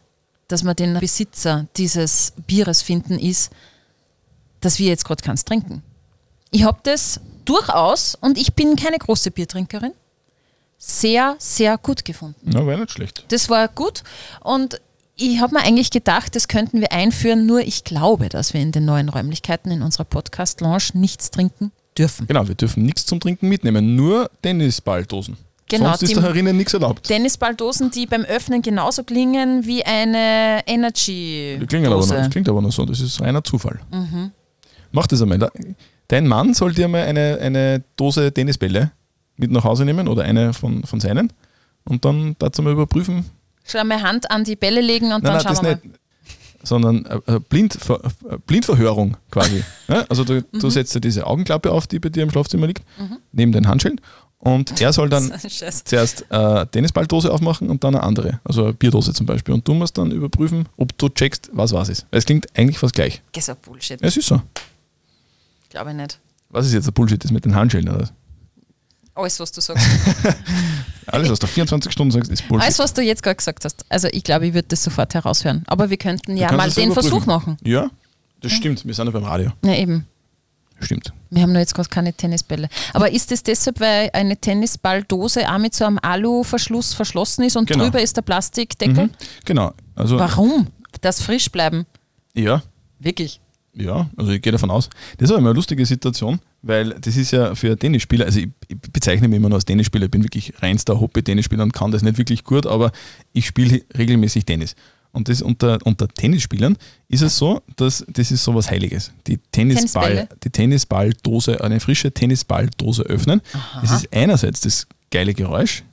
dass 0.51 0.63
wir 0.63 0.73
den 0.73 0.99
Besitzer 0.99 1.67
dieses 1.77 2.33
Bieres 2.47 2.81
finden, 2.81 3.17
ist, 3.17 3.51
dass 4.59 4.79
wir 4.79 4.87
jetzt 4.87 5.05
gerade 5.05 5.23
keins 5.23 5.45
trinken. 5.45 5.83
Ich 6.51 6.63
habe 6.63 6.79
das 6.83 7.19
durchaus, 7.45 8.15
und 8.15 8.37
ich 8.37 8.53
bin 8.53 8.75
keine 8.75 8.97
große 8.97 9.31
Biertrinkerin, 9.31 9.93
sehr, 10.77 11.35
sehr 11.37 11.77
gut 11.77 12.05
gefunden. 12.05 12.39
Na, 12.43 12.65
wäre 12.65 12.81
nicht 12.81 12.91
schlecht. 12.91 13.25
Das 13.29 13.49
war 13.49 13.67
gut 13.67 14.03
und 14.41 14.81
ich 15.15 15.39
habe 15.39 15.55
mir 15.55 15.61
eigentlich 15.61 15.91
gedacht, 15.91 16.35
das 16.35 16.47
könnten 16.47 16.81
wir 16.81 16.91
einführen, 16.91 17.45
nur 17.45 17.61
ich 17.61 17.83
glaube, 17.83 18.29
dass 18.29 18.53
wir 18.53 18.61
in 18.61 18.71
den 18.71 18.85
neuen 18.85 19.09
Räumlichkeiten 19.09 19.71
in 19.71 19.83
unserer 19.83 20.05
Podcast-Lounge 20.05 20.91
nichts 20.93 21.29
trinken 21.29 21.71
dürfen. 21.97 22.25
Genau, 22.27 22.47
wir 22.47 22.55
dürfen 22.55 22.83
nichts 22.83 23.05
zum 23.05 23.19
Trinken 23.19 23.47
mitnehmen, 23.47 23.95
nur 23.95 24.31
Tennisballdosen. 24.41 25.37
Genau, 25.71 25.85
Sonst 25.91 26.03
ist 26.03 26.09
die- 26.11 26.15
da 26.15 26.23
herinnen 26.23 26.57
nichts 26.57 26.73
erlaubt. 26.73 27.03
Tennisballdosen, 27.03 27.91
die 27.91 28.05
beim 28.05 28.23
Öffnen 28.25 28.61
genauso 28.61 29.03
klingen 29.05 29.65
wie 29.65 29.85
eine 29.85 30.59
Energy. 30.67 31.57
Die 31.61 31.65
klingen 31.65 31.85
aber 31.91 32.01
noch, 32.05 32.09
das 32.09 32.29
klingt 32.29 32.49
aber 32.49 32.61
noch 32.61 32.73
so, 32.73 32.85
das 32.85 32.99
ist 32.99 33.21
reiner 33.21 33.41
Zufall. 33.41 33.79
Mach 34.91 35.07
das 35.07 35.21
einmal. 35.21 35.49
Dein 36.09 36.27
Mann 36.27 36.53
soll 36.53 36.73
dir 36.73 36.89
mal 36.89 37.03
eine, 37.03 37.37
eine 37.41 37.83
Dose 37.95 38.33
Tennisbälle 38.33 38.91
mit 39.37 39.49
nach 39.49 39.63
Hause 39.63 39.85
nehmen 39.85 40.09
oder 40.09 40.23
eine 40.23 40.53
von, 40.53 40.83
von 40.83 40.99
seinen 40.99 41.31
und 41.85 42.03
dann 42.03 42.35
dazu 42.37 42.61
mal 42.61 42.73
überprüfen. 42.73 43.23
Schau 43.63 43.83
meine 43.85 44.03
Hand 44.03 44.29
an 44.29 44.43
die 44.43 44.57
Bälle 44.57 44.81
legen 44.81 45.13
und 45.13 45.23
Nein, 45.23 45.35
dann 45.35 45.43
nein, 45.45 45.55
schauen 45.55 45.65
wir 45.65 45.75
nicht. 45.83 45.97
Sondern 46.63 47.05
äh, 47.05 47.35
äh, 47.35 47.39
Blindver 47.39 48.01
äh, 48.29 48.37
Blindverhörung 48.45 49.17
quasi. 49.31 49.63
ja? 49.87 50.05
Also 50.09 50.23
du, 50.25 50.43
du 50.43 50.69
setzt 50.69 50.93
dir 50.93 50.99
diese 51.01 51.25
Augenklappe 51.25 51.71
auf, 51.71 51.87
die 51.87 51.97
bei 51.99 52.09
dir 52.09 52.21
im 52.23 52.29
Schlafzimmer 52.29 52.67
liegt, 52.67 52.83
neben 53.31 53.51
den 53.51 53.67
Handschellen 53.67 53.99
und 54.41 54.81
er 54.81 54.91
soll 54.91 55.07
dann 55.09 55.31
zuerst 55.85 56.25
äh, 56.29 56.65
Tennisballdose 56.65 57.31
aufmachen 57.31 57.69
und 57.69 57.83
dann 57.83 57.95
eine 57.95 58.03
andere, 58.03 58.39
also 58.43 58.65
eine 58.65 58.73
Bierdose 58.73 59.13
zum 59.13 59.25
Beispiel. 59.25 59.53
Und 59.53 59.67
du 59.67 59.73
musst 59.73 59.97
dann 59.97 60.11
überprüfen, 60.11 60.67
ob 60.77 60.97
du 60.97 61.09
checkst, 61.09 61.49
was 61.53 61.71
was 61.73 61.89
ist. 61.89 62.05
Es 62.11 62.25
klingt 62.25 62.47
eigentlich 62.57 62.79
fast 62.79 62.95
gleich. 62.95 63.21
Das 63.33 63.43
ist 63.43 63.49
ein 63.49 63.57
Bullshit. 63.61 63.99
Es 64.01 64.17
ist 64.17 64.27
so. 64.27 64.41
Glaube 65.69 65.91
ich 65.91 65.95
nicht. 65.95 66.19
Was 66.49 66.65
ist 66.65 66.73
jetzt 66.73 66.85
der 66.85 66.91
Bullshit? 66.91 67.23
Das 67.23 67.31
mit 67.31 67.45
den 67.45 67.55
Handschellen, 67.55 67.87
oder? 67.87 68.09
Alles, 69.13 69.39
was 69.39 69.51
du 69.51 69.61
sagst. 69.61 69.85
Alles, 71.05 71.29
was 71.29 71.39
du 71.39 71.47
24 71.47 71.91
Stunden 71.91 72.11
sagst, 72.11 72.31
ist 72.31 72.47
Bullshit. 72.47 72.63
Alles, 72.65 72.79
was 72.79 72.93
du 72.93 73.01
jetzt 73.01 73.21
gerade 73.21 73.35
gesagt 73.35 73.63
hast. 73.63 73.85
Also 73.89 74.07
ich 74.11 74.23
glaube, 74.23 74.47
ich 74.47 74.53
würde 74.53 74.67
das 74.69 74.83
sofort 74.83 75.13
heraushören. 75.13 75.63
Aber 75.67 75.89
wir 75.89 75.97
könnten 75.97 76.35
ja 76.35 76.51
mal 76.51 76.71
den. 76.71 76.93
Versuch 76.93 77.25
machen. 77.25 77.57
Ja, 77.63 77.91
das 78.41 78.53
stimmt. 78.53 78.85
Wir 78.85 78.93
sind 78.93 79.05
ja 79.05 79.11
beim 79.11 79.23
Radio. 79.23 79.51
Ja, 79.63 79.75
eben. 79.75 80.07
Stimmt. 80.81 81.13
Wir 81.29 81.43
haben 81.43 81.51
nur 81.51 81.59
jetzt 81.61 81.75
gerade 81.75 81.89
keine 81.89 82.13
Tennisbälle. 82.13 82.67
Aber 82.93 83.11
ist 83.11 83.31
das 83.31 83.43
deshalb, 83.43 83.79
weil 83.79 84.09
eine 84.13 84.35
Tennisballdose 84.37 85.49
auch 85.51 85.57
mit 85.59 85.73
so 85.75 85.85
einem 85.85 85.99
Aluverschluss 86.01 86.93
verschlossen 86.93 87.43
ist 87.43 87.55
und 87.55 87.67
Genau. 87.69 87.83
drüber 87.85 88.01
ist 88.01 88.17
der 88.17 88.21
Plastikdeckel? 88.23 89.05
Mhm. 89.05 89.09
Genau. 89.45 89.71
Also, 89.95 90.17
Warum? 90.19 90.67
Das 91.01 91.21
frisch 91.21 91.49
bleiben. 91.51 91.85
ja, 92.33 92.61
Wirklich. 92.99 93.39
ja, 93.73 94.09
also 94.17 94.31
ich 94.31 94.41
gehe 94.41 94.51
davon 94.51 94.69
aus. 94.69 94.89
Das 95.17 95.25
ist 95.27 95.31
aber 95.31 95.39
immer 95.39 95.49
eine 95.49 95.55
lustige 95.55 95.85
Situation, 95.85 96.39
weil 96.61 96.89
das 96.99 97.15
ist 97.15 97.31
ja 97.31 97.55
für 97.55 97.77
Tennisspieler, 97.77 98.25
also 98.25 98.39
ich, 98.39 98.49
ich 98.67 98.77
bezeichne 98.91 99.27
mich 99.27 99.37
immer 99.37 99.49
nur 99.49 99.55
als 99.57 99.65
Tennisspieler, 99.65 100.05
ich 100.05 100.11
bin 100.11 100.23
wirklich 100.23 100.53
reinster 100.61 100.99
Hobby-Tennisspieler 100.99 101.63
und 101.63 101.73
kann 101.73 101.91
das 101.91 102.01
nicht 102.03 102.17
wirklich 102.17 102.43
gut, 102.43 102.67
aber 102.67 102.91
ich 103.33 103.45
spiele 103.47 103.81
regelmäßig 103.97 104.45
Tennis. 104.45 104.75
Und 105.13 105.27
das 105.27 105.41
unter, 105.41 105.77
unter 105.83 106.07
Tennisspielern 106.07 106.77
ist 107.09 107.21
es 107.21 107.37
so, 107.37 107.61
dass 107.75 108.05
das 108.07 108.31
ist 108.31 108.43
sowas 108.43 108.71
Heiliges. 108.71 109.11
Die 109.27 109.37
Tennisball, 109.51 110.07
Tennisbälle? 110.09 110.39
die 110.43 110.49
Tennisballdose, 110.49 111.61
eine 111.63 111.79
frische 111.79 112.11
Tennisballdose 112.11 113.03
öffnen. 113.03 113.41
Das 113.81 113.91
ist 113.91 114.13
einerseits 114.13 114.61
das 114.61 114.87
geile 115.11 115.33
Geräusch 115.33 115.83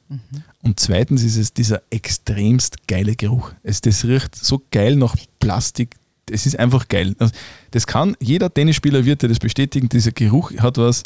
und 0.63 0.81
zweitens 0.81 1.23
ist 1.23 1.37
es 1.37 1.53
dieser 1.53 1.83
extremst 1.91 2.87
geile 2.87 3.15
Geruch. 3.15 3.53
Es, 3.63 3.81
das 3.81 4.05
riecht 4.05 4.35
so 4.35 4.63
geil 4.71 4.97
nach 4.97 5.15
Plastik. 5.39 5.97
Es 6.31 6.47
ist 6.47 6.59
einfach 6.59 6.89
geil. 6.89 7.15
Also, 7.19 7.33
Das 7.71 7.87
kann, 7.87 8.17
jeder 8.21 8.53
Tennisspieler 8.53 9.05
wird 9.05 9.23
dir 9.23 9.29
das 9.29 9.39
bestätigen. 9.39 9.89
Dieser 9.89 10.13
Geruch 10.13 10.53
hat 10.59 10.79
was, 10.79 11.03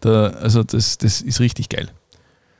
da, 0.00 0.28
also 0.28 0.62
das, 0.62 0.98
das 0.98 1.20
ist 1.20 1.40
richtig 1.40 1.68
geil. 1.68 1.90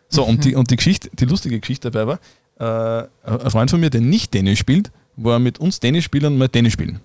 So, 0.08 0.24
und, 0.24 0.44
die, 0.44 0.54
und 0.54 0.70
die 0.70 0.76
Geschichte, 0.76 1.10
die 1.12 1.24
lustige 1.24 1.58
Geschichte 1.58 1.90
dabei 1.90 2.06
war, 2.06 2.20
äh, 2.58 2.64
ein 2.64 3.50
Freund 3.50 3.70
von 3.70 3.80
mir, 3.80 3.90
der 3.90 4.00
nicht 4.00 4.32
Tennis 4.32 4.58
spielt, 4.58 4.90
war 5.16 5.38
mit 5.38 5.58
uns 5.58 5.80
Tennisspielern 5.80 6.36
mal 6.36 6.48
Tennis 6.48 6.72
spielen. 6.72 7.00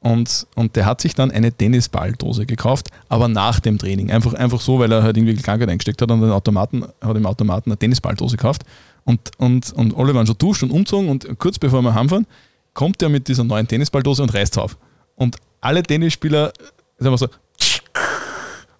Und, 0.00 0.46
und 0.56 0.74
der 0.74 0.84
hat 0.84 1.00
sich 1.00 1.14
dann 1.14 1.30
eine 1.30 1.52
Tennisballdose 1.52 2.44
gekauft, 2.44 2.88
aber 3.08 3.28
nach 3.28 3.60
dem 3.60 3.78
Training. 3.78 4.10
Einfach, 4.10 4.34
einfach 4.34 4.60
so, 4.60 4.78
weil 4.80 4.90
er 4.90 5.02
halt 5.02 5.16
irgendwie 5.16 5.36
Krankheit 5.36 5.68
eingesteckt 5.68 6.02
hat 6.02 6.10
und 6.10 6.20
den 6.20 6.30
Automaten, 6.30 6.84
hat 7.00 7.16
im 7.16 7.26
Automaten 7.26 7.70
eine 7.70 7.78
Tennisballdose 7.78 8.36
gekauft. 8.36 8.62
Und, 9.04 9.30
und, 9.38 9.72
und 9.72 9.96
alle 9.96 10.14
waren 10.14 10.26
schon 10.26 10.38
duscht 10.38 10.62
und 10.62 10.70
umgezogen 10.70 11.08
und 11.08 11.38
kurz 11.38 11.58
bevor 11.58 11.82
wir 11.82 11.94
heimfahren, 11.94 12.26
kommt 12.72 13.00
er 13.02 13.08
mit 13.08 13.28
dieser 13.28 13.44
neuen 13.44 13.68
Tennisballdose 13.68 14.22
und 14.22 14.34
reißt 14.34 14.58
auf. 14.58 14.76
Und 15.14 15.36
alle 15.60 15.82
Tennisspieler, 15.82 16.52
sagen 16.98 17.12
wir 17.12 17.18
so, 17.18 17.28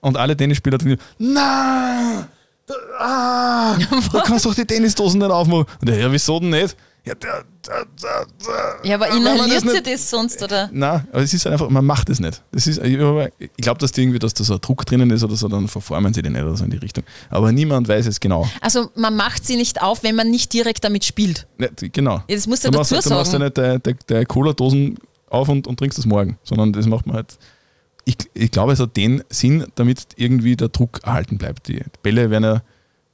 und 0.01 0.17
alle 0.17 0.37
Tennisspieler 0.37 0.79
da, 0.79 2.29
ah, 2.99 3.77
da 4.13 4.21
kannst 4.23 4.45
du 4.45 4.51
doch 4.51 4.57
die 4.57 4.65
Tennisdosen 4.65 5.21
nicht 5.21 5.31
aufmachen. 5.31 5.67
Der, 5.83 5.99
ja, 5.99 6.13
wieso 6.13 6.41
denn 6.41 6.51
nicht? 6.51 6.77
Ja, 7.07 7.15
der, 7.15 7.45
der, 7.67 7.85
der, 8.03 8.27
der. 8.47 8.89
Ja, 8.89 8.95
aber 8.95 9.09
inhaliert 9.09 9.69
sie 9.69 9.83
das 9.83 10.09
sonst, 10.09 10.43
oder? 10.43 10.71
Nein, 10.73 11.07
aber 11.13 11.21
es 11.21 11.35
ist 11.35 11.45
halt 11.45 11.53
einfach, 11.53 11.69
man 11.69 11.85
macht 11.85 12.09
es 12.09 12.19
nicht. 12.19 12.43
Das 12.51 12.67
ist, 12.67 12.79
ich 12.83 12.97
glaube, 12.97 13.79
dass 13.79 13.97
irgendwie, 13.99 14.19
dass 14.19 14.33
da 14.33 14.43
so 14.43 14.55
ein 14.55 14.61
Druck 14.63 14.87
drinnen 14.87 15.11
ist 15.11 15.23
oder 15.23 15.37
so, 15.37 15.49
dann 15.49 15.69
verformen 15.69 16.15
sie 16.15 16.23
den 16.23 16.33
nicht 16.33 16.43
oder 16.43 16.57
so 16.57 16.65
in 16.65 16.71
die 16.71 16.79
Richtung. 16.79 17.05
Aber 17.29 17.53
niemand 17.53 17.89
weiß 17.89 18.07
es 18.07 18.21
genau. 18.21 18.49
Also 18.63 18.91
man 18.95 19.17
macht 19.17 19.45
sie 19.45 19.57
nicht 19.57 19.83
auf, 19.83 20.03
wenn 20.03 20.15
man 20.15 20.31
nicht 20.31 20.55
direkt 20.55 20.83
damit 20.83 21.05
spielt. 21.05 21.47
Ja, 21.59 21.69
genau. 21.93 22.23
Ja, 22.27 22.37
das 22.37 22.47
musst 22.47 22.65
du 22.65 22.71
du 22.71 22.79
machst, 22.79 22.91
dazu 22.91 23.11
du 23.11 23.15
machst 23.17 23.33
ja 23.35 23.39
sagen. 23.39 23.45
nicht 23.45 23.59
deine 23.59 23.81
de, 23.81 23.95
de 24.09 24.25
Cola-Dosen 24.25 24.97
auf 25.29 25.51
und, 25.51 25.67
und 25.67 25.79
trinkst 25.79 25.99
das 25.99 26.07
morgen, 26.07 26.39
sondern 26.43 26.73
das 26.73 26.87
macht 26.87 27.07
man 27.07 27.17
halt. 27.17 27.37
Ich, 28.05 28.17
ich 28.35 28.51
glaube, 28.51 28.73
es 28.73 28.81
hat 28.81 28.97
den 28.97 29.23
Sinn, 29.31 29.67
damit 29.77 30.01
irgendwie 30.17 30.57
der 30.57 30.69
Druck 30.69 31.01
erhalten 31.05 31.39
bleibt. 31.39 31.69
Die 31.69 31.83
Bälle 32.03 32.31
werden, 32.31 32.45
ja, 32.45 32.63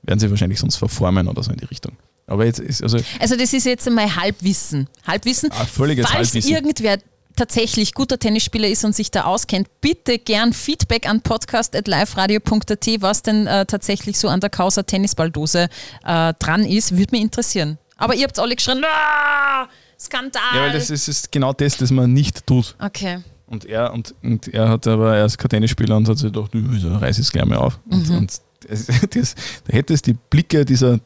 werden 0.02 0.18
sie 0.18 0.30
wahrscheinlich 0.30 0.58
sonst 0.58 0.76
verformen 0.76 1.28
oder 1.28 1.42
so 1.42 1.50
in 1.52 1.58
die 1.58 1.66
Richtung. 1.66 1.92
Aber 2.26 2.44
jetzt 2.44 2.60
ist, 2.60 2.82
also, 2.82 2.98
Also 3.18 3.36
das 3.36 3.52
ist 3.52 3.66
jetzt 3.66 3.86
einmal 3.88 4.14
Halbwissen. 4.16 4.88
Halbwissen. 5.06 5.50
Ah, 5.52 5.64
völliges 5.64 6.06
Falls 6.08 6.28
Halbwissen. 6.28 6.52
irgendwer 6.54 6.98
tatsächlich 7.36 7.94
guter 7.94 8.18
Tennisspieler 8.18 8.68
ist 8.68 8.84
und 8.84 8.94
sich 8.94 9.10
da 9.10 9.24
auskennt, 9.24 9.68
bitte 9.80 10.18
gern 10.18 10.52
Feedback 10.52 11.08
an 11.08 11.22
podcast.liferadio.at, 11.22 12.86
was 13.00 13.22
denn 13.22 13.46
äh, 13.46 13.66
tatsächlich 13.66 14.18
so 14.18 14.28
an 14.28 14.40
der 14.40 14.50
Causa 14.50 14.82
Tennisballdose 14.82 15.68
äh, 16.04 16.34
dran 16.38 16.64
ist, 16.64 16.96
würde 16.96 17.12
mich 17.12 17.22
interessieren. 17.22 17.78
Aber 17.96 18.14
ihr 18.14 18.24
habt 18.24 18.38
alle 18.38 18.56
geschrien, 18.56 18.82
"Ah, 18.84 19.68
Skandal. 19.98 20.42
ja, 20.54 20.62
weil 20.62 20.72
das 20.72 20.90
ist, 20.90 21.08
ist 21.08 21.32
genau 21.32 21.52
das, 21.52 21.76
das 21.76 21.90
man 21.90 22.12
nicht 22.12 22.46
tut. 22.46 22.74
okay. 22.78 23.20
Und 23.50 23.64
er, 23.66 23.92
und, 23.92 24.14
und 24.22 24.48
er 24.48 24.68
hat 24.70 24.86
aber, 24.86 25.16
er 25.16 25.26
ist 25.26 25.36
kein 25.36 25.48
Tennisspieler 25.50 25.96
und 25.96 26.08
hat 26.08 26.16
sich 26.18 26.32
gedacht, 26.32 26.54
"Nö, 26.54 26.62
wieso 26.68 26.94
reiß 26.94 27.18
ich 27.18 27.26
es 27.26 27.32
gleich 27.32 27.44
mal 27.44 27.56
auf. 27.58 27.78
Und, 27.90 28.08
Mhm. 28.08 28.16
und 28.18 28.40
das, 28.68 28.86
das, 29.10 29.34
da 29.66 29.72
hätte 29.72 29.92
es 29.92 30.00
die 30.02 30.14
Blicke 30.30 30.64
dieser 30.64 30.98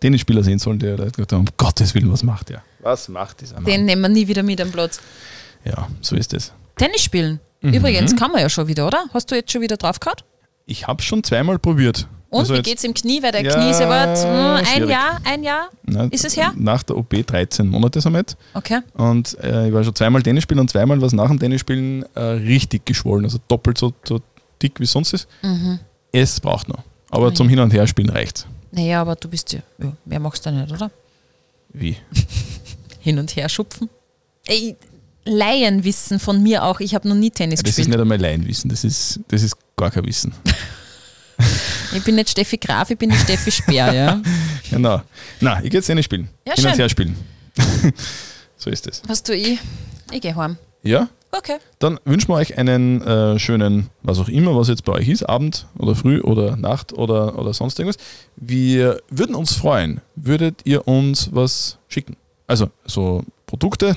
Tennisspieler 0.00 0.42
sehen 0.42 0.58
sollen, 0.58 0.78
der 0.78 0.96
da 0.96 1.04
gedacht 1.04 1.20
hat, 1.32 1.38
um 1.38 1.44
Gottes 1.58 1.94
Willen, 1.94 2.10
was 2.10 2.22
macht 2.22 2.48
der? 2.48 2.62
Was 2.78 3.08
macht 3.08 3.40
dieser 3.42 3.56
Mann? 3.56 3.64
Den 3.64 3.84
nehmen 3.84 4.02
wir 4.02 4.08
nie 4.08 4.26
wieder 4.28 4.42
mit 4.42 4.60
am 4.60 4.70
Platz. 4.70 5.00
Ja, 5.64 5.88
so 6.00 6.16
ist 6.16 6.32
es. 6.32 6.52
Tennis 6.76 7.02
spielen. 7.02 7.40
Mhm. 7.60 7.74
Übrigens, 7.74 8.16
kann 8.16 8.30
man 8.32 8.40
ja 8.40 8.48
schon 8.48 8.66
wieder, 8.68 8.86
oder? 8.86 9.04
Hast 9.12 9.30
du 9.30 9.34
jetzt 9.34 9.52
schon 9.52 9.60
wieder 9.60 9.76
drauf 9.76 10.00
gehabt? 10.00 10.24
Ich 10.66 10.86
habe 10.86 11.02
schon 11.02 11.22
zweimal 11.24 11.58
probiert. 11.58 12.06
Und 12.30 12.40
Also 12.40 12.54
wie 12.54 12.62
geht's 12.62 12.84
im 12.84 12.94
Knie? 12.94 13.22
Weil 13.22 13.32
der 13.32 13.42
Ja, 13.42 13.54
Knie 13.54 13.70
ist 13.70 13.80
aber 13.80 14.14
hm, 14.14 14.64
ein. 14.82 14.88
Jahr, 14.88 15.18
ein 15.24 15.42
Jahr. 15.42 15.68
Na, 15.84 16.04
Ist 16.04 16.24
es 16.24 16.36
her? 16.36 16.52
Nach 16.56 16.82
der 16.84 16.96
OP 16.96 17.10
13 17.10 17.66
Monate 17.66 18.00
somit. 18.00 18.36
Okay. 18.54 18.80
Und 18.94 19.36
äh, 19.42 19.66
ich 19.68 19.74
war 19.74 19.82
schon 19.82 19.94
zweimal 19.94 20.22
Tennis 20.22 20.44
spielen 20.44 20.60
und 20.60 20.70
zweimal 20.70 21.00
was 21.02 21.12
nach 21.12 21.28
dem 21.28 21.40
Tennisspielen 21.40 22.04
äh, 22.14 22.20
richtig 22.20 22.86
geschwollen, 22.86 23.24
also 23.24 23.38
doppelt 23.48 23.78
so, 23.78 23.92
so 24.04 24.20
dick 24.62 24.78
wie 24.78 24.86
sonst 24.86 25.12
ist. 25.12 25.28
Es 26.12 26.38
braucht 26.40 26.68
noch. 26.68 26.84
Aber 27.10 27.26
Oh 27.26 27.30
zum 27.32 27.48
Hin- 27.48 27.58
und 27.58 27.72
Herspielen 27.72 28.10
reicht 28.10 28.46
Naja, 28.70 29.00
aber 29.00 29.16
du 29.16 29.28
bist 29.28 29.52
ja, 29.52 29.60
ja 29.78 29.92
mehr 30.04 30.20
machst 30.20 30.46
du 30.46 30.52
nicht, 30.52 30.70
oder? 30.72 30.90
Wie? 31.72 31.96
Hin 33.00 33.18
und 33.18 33.34
her 33.34 33.48
schupfen. 33.48 33.88
Ey, 34.46 34.76
Laienwissen 35.24 36.18
von 36.20 36.42
mir 36.42 36.62
auch. 36.64 36.78
Ich 36.80 36.94
habe 36.94 37.08
noch 37.08 37.14
nie 37.16 37.30
Tennis 37.30 37.58
Ja, 37.60 37.62
das 37.64 37.70
ist 37.70 37.76
gespielt. 37.76 37.88
nicht 37.96 38.00
einmal 38.00 38.18
Laienwissen, 38.20 38.70
das 38.70 38.84
ist, 38.84 39.20
das 39.28 39.42
ist 39.42 39.56
gar 39.76 39.90
kein 39.90 40.06
Wissen. 40.06 40.32
Ich 41.92 42.04
bin 42.04 42.14
nicht 42.14 42.30
Steffi 42.30 42.56
Graf, 42.56 42.90
ich 42.90 42.98
bin 42.98 43.10
die 43.10 43.16
Steffi 43.16 43.50
Speer, 43.50 43.92
ja. 43.92 44.20
Genau. 44.70 45.02
Na, 45.40 45.56
ich 45.62 45.70
gehe 45.70 45.80
jetzt 45.80 45.88
nicht 45.88 46.04
spielen. 46.04 46.28
Ja, 46.46 46.54
Hin 46.54 46.64
und 46.64 46.70
schön. 46.70 46.78
her 46.78 46.88
spielen. 46.88 47.16
so 48.56 48.70
ist 48.70 48.86
es. 48.86 49.02
Was 49.08 49.22
tue 49.22 49.34
ich? 49.34 49.58
Ich 50.12 50.20
gehe 50.20 50.36
heim. 50.36 50.56
Ja? 50.82 51.08
Okay. 51.32 51.58
Dann 51.78 51.98
wünschen 52.04 52.28
wir 52.28 52.36
euch 52.36 52.58
einen 52.58 53.02
äh, 53.02 53.38
schönen, 53.38 53.88
was 54.02 54.18
auch 54.18 54.28
immer, 54.28 54.56
was 54.56 54.68
jetzt 54.68 54.84
bei 54.84 54.92
euch 54.92 55.08
ist, 55.08 55.22
Abend 55.24 55.66
oder 55.78 55.94
Früh 55.94 56.20
oder 56.20 56.56
Nacht 56.56 56.92
oder, 56.92 57.38
oder 57.38 57.52
sonst 57.54 57.78
irgendwas. 57.78 58.02
Wir 58.36 59.00
würden 59.10 59.34
uns 59.34 59.54
freuen, 59.54 60.00
würdet 60.16 60.62
ihr 60.64 60.88
uns 60.88 61.30
was 61.32 61.78
schicken. 61.88 62.16
Also 62.46 62.70
so 62.84 63.22
Produkte, 63.46 63.96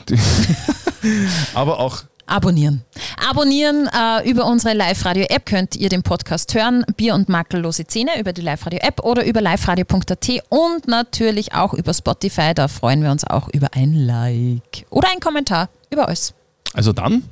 aber 1.56 1.80
auch 1.80 2.04
Abonnieren. 2.26 2.84
Abonnieren 3.30 3.88
äh, 3.88 4.30
über 4.30 4.46
unsere 4.46 4.74
Live-Radio-App 4.74 5.46
könnt 5.46 5.76
ihr 5.76 5.90
den 5.90 6.04
Podcast 6.04 6.54
hören. 6.54 6.86
Bier 6.96 7.16
und 7.16 7.30
makellose 7.30 7.86
Zähne 7.86 8.20
über 8.20 8.34
die 8.34 8.42
Live-Radio-App 8.42 9.04
oder 9.04 9.26
über 9.26 9.42
liveradio.at 9.42 10.30
und 10.50 10.88
natürlich 10.88 11.54
auch 11.54 11.74
über 11.74 11.94
Spotify. 11.94 12.54
Da 12.54 12.68
freuen 12.68 13.04
wir 13.04 13.12
uns 13.12 13.24
auch 13.26 13.50
über 13.50 13.70
ein 13.74 13.94
Like 13.94 14.86
oder 14.90 15.10
ein 15.12 15.20
Kommentar 15.20 15.70
über 15.90 16.08
alles. 16.08 16.34
Also 16.74 16.94
dann, 16.94 17.24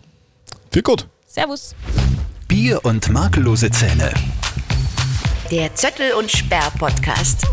viel 0.71 0.83
gut. 0.83 1.07
Servus. 1.25 1.73
Bier 2.47 2.83
und 2.83 3.09
makellose 3.09 3.71
Zähne. 3.71 4.13
Der 5.49 5.73
Zöttel 5.75 6.11
und 6.13 6.29
Sperr 6.29 6.71
Podcast. 6.77 7.45